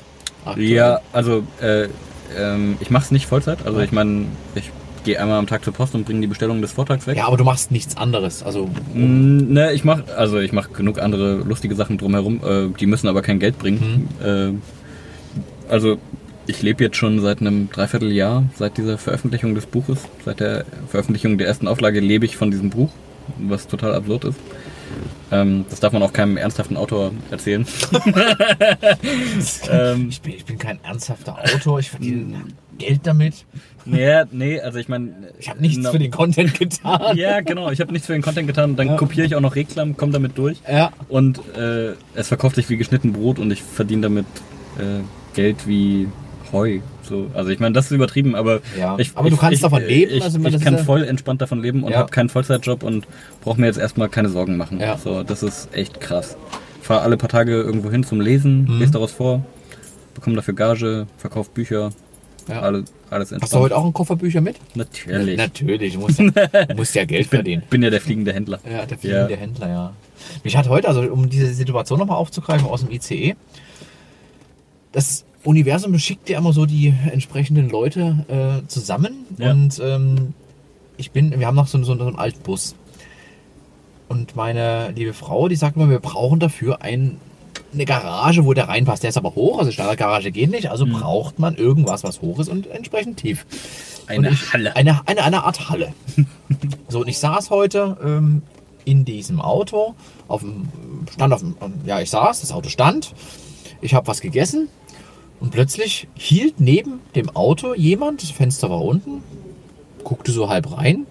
aktuell. 0.45 0.67
Ja, 0.69 0.99
also 1.13 1.43
äh, 1.61 1.87
ähm, 2.37 2.77
ich 2.79 2.89
mache 2.91 3.05
es 3.05 3.11
nicht 3.11 3.25
Vollzeit. 3.27 3.65
Also 3.65 3.79
ich 3.79 3.91
meine, 3.91 4.25
ich 4.55 4.71
gehe 5.03 5.19
einmal 5.19 5.39
am 5.39 5.47
Tag 5.47 5.63
zur 5.63 5.73
Post 5.73 5.95
und 5.95 6.05
bringe 6.05 6.21
die 6.21 6.27
Bestellung 6.27 6.61
des 6.61 6.73
Vortrags 6.73 7.07
weg. 7.07 7.17
Ja, 7.17 7.25
aber 7.27 7.37
du 7.37 7.43
machst 7.43 7.71
nichts 7.71 7.97
anderes. 7.97 8.43
Also 8.43 8.69
Mm, 8.93 9.51
Ne, 9.53 9.73
ich 9.73 9.83
mache 9.83 10.03
also 10.15 10.39
ich 10.39 10.51
mache 10.51 10.69
genug 10.71 10.99
andere 10.99 11.35
lustige 11.37 11.73
Sachen 11.75 11.97
drumherum. 11.97 12.41
Äh, 12.43 12.67
die 12.79 12.85
müssen 12.85 13.07
aber 13.07 13.21
kein 13.21 13.39
Geld 13.39 13.57
bringen. 13.57 14.09
Äh, 14.23 14.51
also 15.71 15.97
ich 16.47 16.61
lebe 16.63 16.83
jetzt 16.83 16.97
schon 16.97 17.19
seit 17.21 17.41
einem 17.41 17.69
Dreivierteljahr, 17.71 18.43
seit 18.55 18.77
dieser 18.77 18.97
Veröffentlichung 18.97 19.53
des 19.55 19.65
Buches, 19.67 19.99
seit 20.25 20.39
der 20.39 20.65
Veröffentlichung 20.89 21.37
der 21.37 21.47
ersten 21.47 21.67
Auflage 21.67 21.99
lebe 21.99 22.25
ich 22.25 22.37
von 22.37 22.49
diesem 22.51 22.69
Buch, 22.71 22.89
was 23.37 23.67
total 23.67 23.93
absurd 23.93 24.25
ist. 24.25 24.39
Ähm, 25.31 25.65
das 25.69 25.79
darf 25.79 25.93
man 25.93 26.01
auch 26.01 26.13
keinem 26.13 26.37
ernsthaften 26.37 26.75
Autor 26.77 27.11
erzählen. 27.29 27.65
ähm, 29.69 30.07
ich, 30.09 30.21
bin, 30.21 30.33
ich 30.33 30.45
bin 30.45 30.57
kein 30.57 30.83
ernsthafter 30.83 31.37
Autor. 31.37 31.79
Ich 31.79 31.89
verdiene 31.91 32.41
Geld 32.77 33.01
damit. 33.03 33.45
nee, 33.85 34.23
nee, 34.31 34.59
also 34.59 34.79
ich 34.79 34.87
meine, 34.87 35.11
Ich 35.39 35.49
habe 35.49 35.61
nichts 35.61 35.87
für 35.87 35.99
den 35.99 36.11
Content 36.11 36.57
getan. 36.57 37.17
Ja, 37.17 37.41
genau. 37.41 37.69
Ich 37.71 37.81
habe 37.81 37.91
nichts 37.91 38.07
für 38.07 38.13
den 38.13 38.21
Content 38.21 38.47
getan. 38.47 38.75
Dann 38.75 38.87
Ja. 38.87 38.95
kopiere 38.95 39.25
ich 39.25 39.35
auch 39.35 39.41
noch 39.41 39.55
Reklam, 39.55 39.97
komme 39.97 40.11
damit 40.13 40.37
durch. 40.37 40.57
Ja. 40.69 40.91
Und 41.09 41.39
äh, 41.55 41.93
es 42.15 42.27
verkauft 42.29 42.55
sich 42.55 42.69
wie 42.69 42.77
geschnitten 42.77 43.13
Brot 43.13 43.39
und 43.39 43.51
ich 43.51 43.61
verdiene 43.61 44.03
damit 44.03 44.25
äh, 44.77 45.01
Geld 45.35 45.67
wie 45.67 46.07
Heu. 46.51 46.79
So, 47.03 47.27
also 47.33 47.49
ich 47.49 47.59
meine, 47.59 47.73
das 47.73 47.85
ist 47.85 47.91
übertrieben, 47.91 48.35
aber 48.35 48.61
Ja, 48.77 48.95
ich, 48.97 49.11
aber 49.15 49.27
ich, 49.27 49.33
du 49.33 49.39
kannst 49.39 49.55
ich, 49.55 49.61
davon 49.61 49.83
leben, 49.83 50.11
Ich, 50.13 50.23
also 50.23 50.39
ich 50.39 50.55
ich 50.55 50.61
kann 50.61 50.75
ja- 50.77 50.83
voll 50.83 51.03
entspannt 51.03 51.41
davon 51.41 51.61
leben 51.61 51.83
und 51.83 51.91
Ja. 51.91 51.97
habe 51.99 52.11
keinen 52.11 52.29
Vollzeitjob 52.29 52.83
und 52.83 53.05
brauche 53.41 53.59
mir 53.59 53.67
jetzt 53.67 53.79
erstmal 53.79 54.09
keine 54.09 54.29
Sorgen 54.29 54.57
machen. 54.57 54.79
Ja. 54.79 54.97
So, 54.97 55.23
das 55.23 55.43
ist 55.43 55.69
echt 55.73 55.99
krass. 56.01 56.37
Fahre 56.81 57.01
alle 57.01 57.17
paar 57.17 57.29
Tage 57.29 57.51
irgendwo 57.53 57.91
hin 57.91 58.03
zum 58.03 58.19
Lesen, 58.21 58.63
Mhm. 58.65 58.79
lese 58.79 58.91
daraus 58.93 59.11
vor, 59.11 59.43
bekomme 60.15 60.35
dafür 60.35 60.53
Gage, 60.55 61.07
verkaufe 61.17 61.51
Bücher, 61.53 61.91
Ja. 62.47 62.61
alles, 62.61 62.85
alles 63.11 63.31
entspannt. 63.31 63.43
Hast 63.43 63.53
du 63.53 63.59
heute 63.59 63.77
auch 63.77 63.83
einen 63.83 63.93
Koffer 63.93 64.15
Bücher 64.15 64.41
mit? 64.41 64.55
Natürlich. 64.75 65.37
Natürlich, 65.37 65.93
du 65.93 65.99
musst 65.99 66.19
ja, 66.19 66.29
du 66.65 66.75
musst 66.75 66.95
ja 66.95 67.05
Geld 67.05 67.27
verdienen. 67.27 67.61
Bin 67.69 67.83
ja 67.83 67.89
der 67.91 68.01
fliegende 68.01 68.33
Händler. 68.33 68.59
Ja, 68.69 68.85
der 68.87 68.97
fliegende 68.97 69.35
Händler, 69.35 69.69
ja. 69.69 69.93
Mich 70.43 70.57
hat 70.57 70.67
heute, 70.67 70.87
also 70.87 71.01
um 71.01 71.29
diese 71.29 71.53
Situation 71.53 71.99
nochmal 71.99 72.17
aufzugreifen 72.17 72.67
aus 72.67 72.81
dem 72.81 72.91
ICE, 72.91 73.35
das 74.91 75.25
Universum 75.43 75.97
schickt 75.99 76.29
ja 76.29 76.37
immer 76.37 76.53
so 76.53 76.65
die 76.65 76.93
entsprechenden 77.11 77.69
Leute 77.69 78.25
äh, 78.63 78.67
zusammen 78.67 79.25
Ja. 79.37 79.51
und 79.51 79.79
ähm, 79.83 80.33
ich 80.97 81.11
bin, 81.11 81.39
wir 81.39 81.47
haben 81.47 81.55
noch 81.55 81.67
so, 81.67 81.81
so, 81.83 81.97
so 81.97 82.05
einen 82.05 82.17
alten 82.17 82.41
Bus. 82.41 82.75
Und 84.09 84.35
meine 84.35 84.91
liebe 84.91 85.13
Frau, 85.13 85.47
die 85.47 85.55
sagt 85.55 85.77
immer, 85.77 85.89
wir 85.89 85.99
brauchen 85.99 86.39
dafür 86.39 86.81
ein, 86.81 87.17
eine 87.73 87.85
Garage, 87.85 88.43
wo 88.43 88.53
der 88.53 88.67
reinpasst. 88.67 89.03
Der 89.03 89.09
ist 89.11 89.17
aber 89.17 89.35
hoch, 89.35 89.59
also 89.59 89.71
Standardgarage 89.71 90.31
geht 90.31 90.49
nicht, 90.49 90.69
also 90.69 90.85
braucht 90.85 91.39
man 91.39 91.55
irgendwas, 91.55 92.03
was 92.03 92.21
hoch 92.21 92.39
ist 92.39 92.49
und 92.49 92.67
entsprechend 92.67 93.17
tief. 93.17 93.45
Eine 94.07 94.31
ich, 94.31 94.51
Halle. 94.51 94.75
Eine, 94.75 95.07
eine, 95.07 95.23
eine 95.23 95.43
Art 95.43 95.69
Halle. 95.69 95.93
so, 96.89 97.01
und 97.01 97.07
ich 97.07 97.19
saß 97.19 97.49
heute 97.49 97.97
ähm, 98.03 98.41
in 98.83 99.05
diesem 99.05 99.39
Auto, 99.39 99.93
auf 100.27 100.41
dem, 100.41 100.67
stand 101.13 101.33
auf 101.33 101.41
dem, 101.41 101.55
ja, 101.85 102.01
ich 102.01 102.09
saß, 102.09 102.41
das 102.41 102.51
Auto 102.51 102.67
stand, 102.67 103.13
ich 103.79 103.93
habe 103.93 104.07
was 104.07 104.19
gegessen 104.19 104.67
und 105.39 105.51
plötzlich 105.51 106.07
hielt 106.15 106.59
neben 106.59 106.99
dem 107.15 107.29
Auto 107.35 107.73
jemand, 107.73 108.21
das 108.21 108.31
Fenster 108.31 108.69
war 108.69 108.81
unten, 108.81 109.23
guckte 110.03 110.31
so 110.31 110.49
halb 110.49 110.71
rein. 110.77 111.05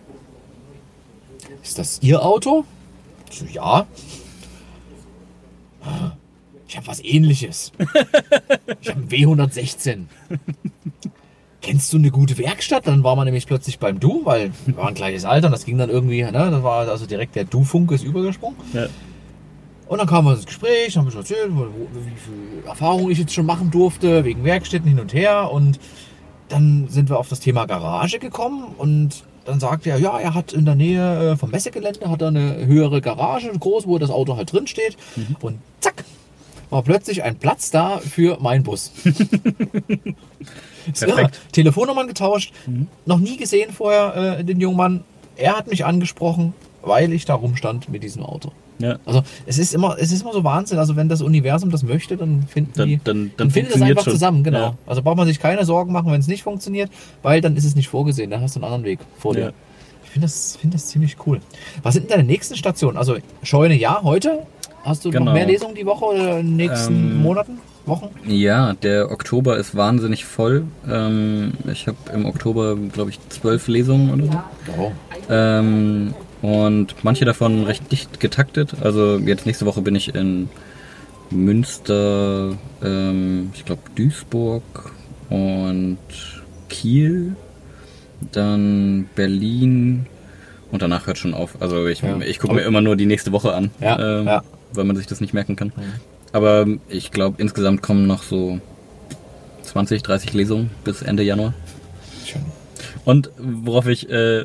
Ist 1.62 1.78
das 1.78 2.00
Ihr 2.02 2.24
Auto? 2.24 2.64
So, 3.30 3.44
ja. 3.46 3.86
Ich 6.66 6.76
habe 6.76 6.86
was 6.86 7.02
ähnliches. 7.02 7.72
Ich 8.80 8.90
habe 8.90 9.00
einen 9.00 9.08
W116. 9.08 10.04
Kennst 11.60 11.92
du 11.92 11.96
eine 11.96 12.10
gute 12.10 12.38
Werkstatt? 12.38 12.86
Dann 12.86 13.02
war 13.02 13.16
man 13.16 13.24
nämlich 13.24 13.46
plötzlich 13.46 13.78
beim 13.78 13.98
Du, 13.98 14.24
weil 14.24 14.52
wir 14.66 14.76
waren 14.76 14.94
gleiches 14.94 15.24
Alter 15.24 15.46
und 15.48 15.52
das 15.52 15.64
ging 15.64 15.78
dann 15.78 15.90
irgendwie, 15.90 16.22
ne? 16.22 16.32
Das 16.32 16.62
war 16.62 16.86
also 16.88 17.06
direkt 17.06 17.34
der 17.34 17.44
Du-Funk 17.44 17.90
ist 17.90 18.04
übergesprungen. 18.04 18.56
Ja. 18.72 18.86
Und 19.88 19.98
dann 19.98 20.06
kam 20.06 20.26
wir 20.26 20.34
ins 20.34 20.46
Gespräch, 20.46 20.96
haben 20.96 21.06
wir 21.06 21.12
schon 21.12 21.22
erzählt, 21.22 21.50
wie 21.50 22.20
viel 22.20 22.66
Erfahrung 22.66 23.10
ich 23.10 23.18
jetzt 23.18 23.32
schon 23.32 23.46
machen 23.46 23.70
durfte, 23.70 24.24
wegen 24.24 24.44
Werkstätten 24.44 24.88
hin 24.88 25.00
und 25.00 25.14
her. 25.14 25.50
Und 25.50 25.80
dann 26.48 26.88
sind 26.88 27.08
wir 27.08 27.18
auf 27.18 27.28
das 27.28 27.40
Thema 27.40 27.66
Garage 27.66 28.18
gekommen 28.18 28.74
und 28.76 29.24
dann 29.44 29.60
sagte 29.60 29.88
er, 29.88 29.98
ja, 29.98 30.18
er 30.18 30.34
hat 30.34 30.52
in 30.52 30.66
der 30.66 30.74
Nähe 30.74 31.32
äh, 31.32 31.36
vom 31.36 31.50
Messegelände 31.50 32.10
hat 32.10 32.20
er 32.20 32.28
eine 32.28 32.66
höhere 32.66 33.00
Garage, 33.00 33.50
groß, 33.50 33.86
wo 33.86 33.98
das 33.98 34.10
Auto 34.10 34.36
halt 34.36 34.52
drin 34.52 34.66
steht. 34.66 34.98
Und 35.40 35.58
zack, 35.80 36.04
war 36.68 36.82
plötzlich 36.82 37.22
ein 37.22 37.36
Platz 37.36 37.70
da 37.70 37.96
für 37.96 38.38
meinen 38.40 38.62
Bus. 38.64 38.92
Perfekt. 40.92 41.40
Telefonnummern 41.52 42.08
getauscht, 42.08 42.52
noch 43.06 43.18
nie 43.18 43.38
gesehen 43.38 43.72
vorher 43.72 44.38
äh, 44.38 44.44
den 44.44 44.60
jungen 44.60 44.76
Mann. 44.76 45.04
Er 45.36 45.56
hat 45.56 45.68
mich 45.68 45.86
angesprochen, 45.86 46.52
weil 46.82 47.14
ich 47.14 47.24
da 47.24 47.34
rumstand 47.34 47.88
mit 47.88 48.02
diesem 48.02 48.22
Auto. 48.24 48.52
Ja. 48.78 48.96
Also 49.04 49.22
es 49.46 49.58
ist 49.58 49.74
immer, 49.74 49.96
es 49.98 50.12
ist 50.12 50.22
immer 50.22 50.32
so 50.32 50.44
Wahnsinn. 50.44 50.78
Also 50.78 50.94
wenn 50.96 51.08
das 51.08 51.20
Universum 51.22 51.70
das 51.70 51.82
möchte, 51.82 52.16
dann 52.16 52.44
finden 52.48 52.72
Dann- 52.76 52.88
die, 52.88 53.00
dann- 53.02 53.30
dann 53.36 53.50
findet 53.50 53.70
es 53.70 53.78
funktioniert 53.78 53.98
einfach 53.98 54.04
schon. 54.04 54.12
zusammen. 54.12 54.44
Genau. 54.44 54.58
Ja. 54.58 54.74
Also 54.86 55.02
braucht 55.02 55.16
man 55.16 55.26
sich 55.26 55.40
keine 55.40 55.64
Sorgen 55.64 55.92
machen, 55.92 56.12
wenn 56.12 56.20
es 56.20 56.28
nicht 56.28 56.42
funktioniert, 56.44 56.90
weil 57.22 57.40
dann 57.40 57.56
ist 57.56 57.64
es 57.64 57.74
nicht 57.74 57.88
vorgesehen. 57.88 58.30
Dann 58.30 58.40
hast 58.40 58.54
du 58.56 58.60
einen 58.60 58.64
anderen 58.64 58.84
Weg 58.84 59.00
vor 59.18 59.34
dir. 59.34 59.40
Ja. 59.40 59.50
Ich 60.04 60.10
finde 60.10 60.26
das, 60.26 60.56
finde 60.56 60.76
das 60.76 60.86
ziemlich 60.86 61.16
cool. 61.26 61.40
Was 61.82 61.94
sind 61.94 62.04
denn 62.08 62.16
deine 62.18 62.24
nächsten 62.28 62.56
Stationen? 62.56 62.96
Also 62.96 63.16
Scheune 63.42 63.74
ja 63.74 64.00
heute. 64.02 64.40
Hast 64.84 65.04
du 65.04 65.10
Genau. 65.10 65.26
noch 65.26 65.32
mehr 65.34 65.44
Lesungen 65.46 65.74
die 65.74 65.84
Woche 65.84 66.04
oder 66.06 66.38
in 66.38 66.46
den 66.46 66.56
nächsten 66.56 66.94
Ähm, 66.94 67.22
Monaten, 67.22 67.58
Wochen? 67.84 68.08
Ja, 68.26 68.72
der 68.74 69.10
Oktober 69.10 69.58
ist 69.58 69.74
wahnsinnig 69.76 70.24
voll. 70.24 70.64
Ähm, 70.88 71.52
ich 71.70 71.88
habe 71.88 71.96
im 72.14 72.24
Oktober, 72.26 72.76
glaube 72.76 73.10
ich, 73.10 73.18
zwölf 73.28 73.66
Lesungen 73.68 74.14
oder 74.14 74.44
so. 74.66 74.72
Oh. 74.80 74.92
Ähm, 75.28 76.14
und 76.42 76.94
manche 77.02 77.24
davon 77.24 77.64
recht 77.64 77.90
dicht 77.90 78.20
getaktet. 78.20 78.74
Also 78.80 79.18
jetzt 79.18 79.46
nächste 79.46 79.66
Woche 79.66 79.82
bin 79.82 79.94
ich 79.94 80.14
in 80.14 80.48
Münster, 81.30 82.56
ähm, 82.82 83.50
ich 83.54 83.64
glaube 83.64 83.82
Duisburg 83.94 84.92
und 85.30 85.98
Kiel, 86.68 87.34
dann 88.32 89.08
Berlin 89.14 90.06
und 90.70 90.82
danach 90.82 91.06
hört 91.06 91.18
schon 91.18 91.34
auf. 91.34 91.60
Also 91.60 91.86
ich, 91.86 92.00
Ja. 92.02 92.18
ich 92.20 92.38
gucke 92.38 92.54
mir 92.54 92.62
immer 92.62 92.80
nur 92.80 92.96
die 92.96 93.06
nächste 93.06 93.32
Woche 93.32 93.54
an, 93.54 93.70
Ja, 93.80 93.98
ähm, 94.20 94.26
ja. 94.26 94.42
weil 94.72 94.84
man 94.84 94.96
sich 94.96 95.06
das 95.06 95.20
nicht 95.20 95.34
merken 95.34 95.56
kann. 95.56 95.72
Aber 96.32 96.66
ich 96.88 97.10
glaube 97.10 97.40
insgesamt 97.40 97.82
kommen 97.82 98.06
noch 98.06 98.22
so 98.22 98.60
20, 99.62 100.02
30 100.02 100.32
Lesungen 100.34 100.70
bis 100.84 101.02
Ende 101.02 101.22
Januar. 101.22 101.54
Schön. 102.24 102.42
Und 103.04 103.30
worauf 103.38 103.86
ich 103.86 104.10
äh, 104.10 104.44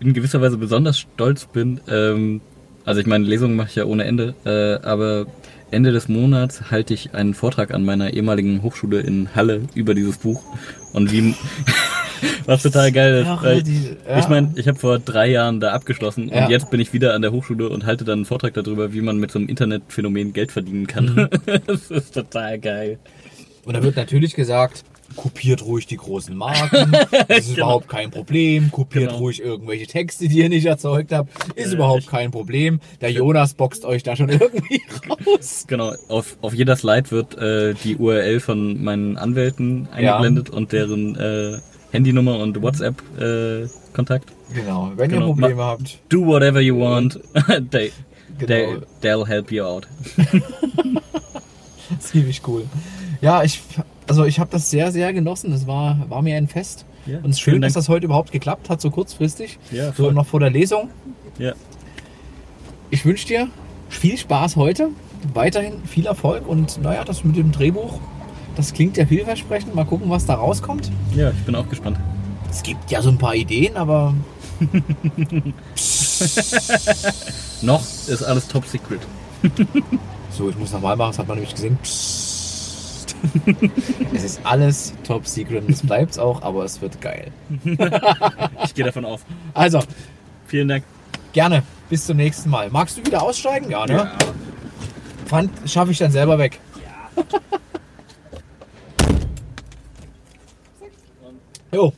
in 0.00 0.12
gewisser 0.14 0.40
Weise 0.40 0.56
besonders 0.56 0.98
stolz 0.98 1.46
bin, 1.46 1.80
ähm, 1.88 2.40
also 2.84 3.00
ich 3.00 3.06
meine, 3.06 3.24
Lesungen 3.26 3.56
mache 3.56 3.68
ich 3.68 3.74
ja 3.76 3.84
ohne 3.84 4.04
Ende, 4.04 4.34
äh, 4.44 4.84
aber 4.86 5.26
Ende 5.70 5.92
des 5.92 6.08
Monats 6.08 6.70
halte 6.70 6.94
ich 6.94 7.14
einen 7.14 7.34
Vortrag 7.34 7.72
an 7.72 7.84
meiner 7.84 8.12
ehemaligen 8.12 8.62
Hochschule 8.62 9.00
in 9.00 9.28
Halle 9.36 9.62
über 9.74 9.94
dieses 9.94 10.18
Buch. 10.18 10.42
Und 10.92 11.12
wie 11.12 11.34
was 12.46 12.62
total 12.62 12.90
geil 12.90 13.20
ist. 13.20 13.26
Ja, 13.26 13.38
weil 13.42 13.62
die- 13.62 13.96
ja. 14.08 14.18
Ich 14.18 14.28
meine, 14.28 14.52
ich 14.56 14.66
habe 14.66 14.78
vor 14.78 14.98
drei 14.98 15.28
Jahren 15.30 15.60
da 15.60 15.72
abgeschlossen 15.72 16.28
Ja. 16.28 16.44
und 16.44 16.50
jetzt 16.50 16.70
bin 16.70 16.80
ich 16.80 16.92
wieder 16.92 17.14
an 17.14 17.22
der 17.22 17.30
Hochschule 17.30 17.68
und 17.68 17.86
halte 17.86 18.04
dann 18.04 18.20
einen 18.20 18.24
Vortrag 18.24 18.54
darüber, 18.54 18.92
wie 18.92 19.00
man 19.00 19.18
mit 19.18 19.30
so 19.30 19.38
einem 19.38 19.48
Internetphänomen 19.48 20.32
Geld 20.32 20.50
verdienen 20.50 20.86
kann. 20.88 21.14
Mhm. 21.14 21.28
das 21.66 21.90
ist 21.90 22.14
total 22.14 22.58
geil. 22.58 22.98
Und 23.64 23.74
da 23.76 23.82
wird 23.82 23.94
natürlich 23.96 24.34
gesagt, 24.34 24.84
kopiert 25.16 25.62
ruhig 25.64 25.86
die 25.86 25.96
großen 25.96 26.34
Marken, 26.36 26.92
das 27.28 27.38
ist 27.48 27.56
überhaupt 27.56 27.88
kein 27.88 28.10
Problem, 28.10 28.70
kopiert 28.70 29.08
Genau. 29.08 29.18
ruhig 29.18 29.40
irgendwelche 29.42 29.86
Texte, 29.86 30.28
die 30.28 30.38
ihr 30.38 30.48
nicht 30.48 30.66
erzeugt 30.66 31.12
habt, 31.12 31.30
ist 31.56 31.72
überhaupt 31.72 32.06
kein 32.06 32.30
Problem. 32.30 32.80
Der 33.00 33.10
Jonas 33.10 33.54
boxt 33.54 33.84
euch 33.84 34.02
da 34.02 34.16
schon 34.16 34.28
irgendwie 34.28 34.80
raus. 35.08 35.64
Genau, 35.68 35.92
auf, 36.08 36.36
auf 36.40 36.54
jeder 36.54 36.76
Slide 36.76 37.10
wird 37.10 37.36
äh, 37.38 37.74
die 37.84 37.96
URL 37.96 38.40
von 38.40 38.82
meinen 38.82 39.16
Anwälten 39.18 39.88
eingeblendet 39.92 40.50
und 40.50 40.72
deren 40.72 41.16
äh, 41.16 41.58
Handynummer 41.92 42.38
und 42.38 42.60
WhatsApp-Kontakt. 42.62 44.32
Genau, 44.54 44.92
wenn 44.96 45.10
Genau. 45.10 45.28
ihr 45.28 45.34
Probleme 45.34 45.62
habt. 45.62 45.98
Do 46.08 46.24
whatever 46.26 46.60
you 46.60 46.78
want. 46.78 47.18
they, 47.70 47.92
Genau. 48.38 48.46
they, 48.46 48.76
they'll 49.02 49.26
help 49.26 49.50
you 49.52 49.62
out. 49.64 49.86
Ziemlich 51.98 52.40
cool. 52.46 52.64
Ja, 53.20 53.42
ich, 53.42 53.60
also 54.10 54.24
ich 54.24 54.40
habe 54.40 54.50
das 54.50 54.68
sehr, 54.70 54.90
sehr 54.90 55.12
genossen. 55.12 55.52
Das 55.52 55.68
war, 55.68 55.96
war 56.08 56.20
mir 56.20 56.36
ein 56.36 56.48
Fest. 56.48 56.84
Ja, 57.06 57.18
Und 57.18 57.26
es 57.30 57.36
ist 57.36 57.40
schön, 57.40 57.62
dass 57.62 57.74
das 57.74 57.88
heute 57.88 58.06
überhaupt 58.06 58.32
geklappt 58.32 58.68
hat, 58.68 58.80
so 58.80 58.90
kurzfristig. 58.90 59.58
Ja, 59.70 59.92
so 59.92 60.10
noch 60.10 60.26
vor 60.26 60.40
der 60.40 60.50
Lesung. 60.50 60.90
Ja. 61.38 61.52
Ich 62.90 63.04
wünsche 63.04 63.28
dir 63.28 63.46
viel 63.88 64.18
Spaß 64.18 64.56
heute, 64.56 64.88
weiterhin 65.32 65.74
viel 65.86 66.06
Erfolg 66.06 66.48
und 66.48 66.82
naja, 66.82 67.04
das 67.04 67.22
mit 67.22 67.36
dem 67.36 67.52
Drehbuch, 67.52 68.00
das 68.56 68.72
klingt 68.74 68.96
ja 68.96 69.06
vielversprechend. 69.06 69.76
Mal 69.76 69.84
gucken, 69.84 70.10
was 70.10 70.26
da 70.26 70.34
rauskommt. 70.34 70.90
ja, 71.14 71.30
ich 71.30 71.44
bin 71.44 71.54
auch 71.54 71.68
gespannt. 71.68 71.98
Es 72.50 72.64
gibt 72.64 72.90
ja 72.90 73.00
so 73.00 73.10
ein 73.10 73.18
paar 73.18 73.36
Ideen, 73.36 73.76
aber 73.76 74.12
Noch 77.62 77.82
ist 78.08 78.22
alles 78.24 78.48
top 78.48 78.66
secret. 78.66 79.00
so, 80.30 80.50
ich 80.50 80.58
muss 80.58 80.72
nochmal 80.72 80.96
machen, 80.96 81.10
das 81.10 81.18
hat 81.20 81.28
man 81.28 81.36
nämlich 81.38 81.54
gesehen. 81.54 81.78
Psst. 81.80 82.19
es 84.14 84.24
ist 84.24 84.40
alles 84.44 84.94
top 85.04 85.26
secret 85.26 85.64
und 85.64 85.70
es 85.70 85.82
bleibt 85.82 86.18
auch, 86.18 86.42
aber 86.42 86.64
es 86.64 86.80
wird 86.80 87.00
geil. 87.00 87.30
Ich 88.64 88.74
gehe 88.74 88.84
davon 88.84 89.04
aus. 89.04 89.20
Also, 89.54 89.80
Vielen 90.46 90.68
Dank. 90.68 90.84
gerne, 91.32 91.62
bis 91.88 92.06
zum 92.06 92.16
nächsten 92.16 92.50
Mal. 92.50 92.70
Magst 92.70 92.98
du 92.98 93.04
wieder 93.04 93.22
aussteigen? 93.22 93.70
Ja, 93.70 93.86
ne? 93.86 94.10
Pfand 95.26 95.50
schaffe 95.66 95.92
ich 95.92 95.98
dann 95.98 96.12
selber 96.12 96.38
weg. 96.38 96.58
jo, 101.72 101.92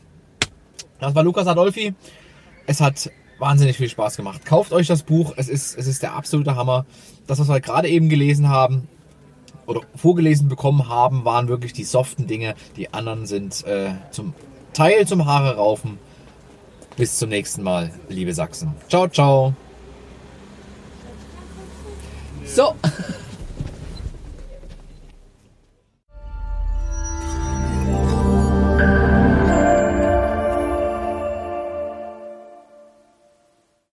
das 1.00 1.14
war 1.14 1.22
Lukas 1.22 1.46
Adolfi. 1.46 1.94
Es 2.66 2.80
hat 2.80 3.10
wahnsinnig 3.38 3.76
viel 3.76 3.88
Spaß 3.88 4.16
gemacht. 4.16 4.44
Kauft 4.44 4.72
euch 4.72 4.86
das 4.86 5.02
Buch, 5.02 5.34
es 5.36 5.48
ist, 5.48 5.76
es 5.76 5.86
ist 5.86 6.02
der 6.02 6.14
absolute 6.14 6.54
Hammer. 6.54 6.86
Das, 7.26 7.38
was 7.38 7.48
wir 7.48 7.60
gerade 7.60 7.88
eben 7.88 8.08
gelesen 8.08 8.48
haben 8.48 8.88
oder 9.72 9.86
vorgelesen 9.96 10.48
bekommen 10.48 10.88
haben, 10.88 11.24
waren 11.24 11.48
wirklich 11.48 11.72
die 11.72 11.84
soften 11.84 12.26
Dinge. 12.26 12.54
Die 12.76 12.92
anderen 12.92 13.26
sind 13.26 13.64
äh, 13.66 13.92
zum 14.10 14.34
Teil 14.72 15.06
zum 15.06 15.26
Haare 15.26 15.56
raufen. 15.56 15.98
Bis 16.96 17.18
zum 17.18 17.30
nächsten 17.30 17.62
Mal, 17.62 17.90
liebe 18.08 18.34
Sachsen. 18.34 18.74
Ciao, 18.88 19.08
ciao. 19.08 19.54
So. 22.44 22.74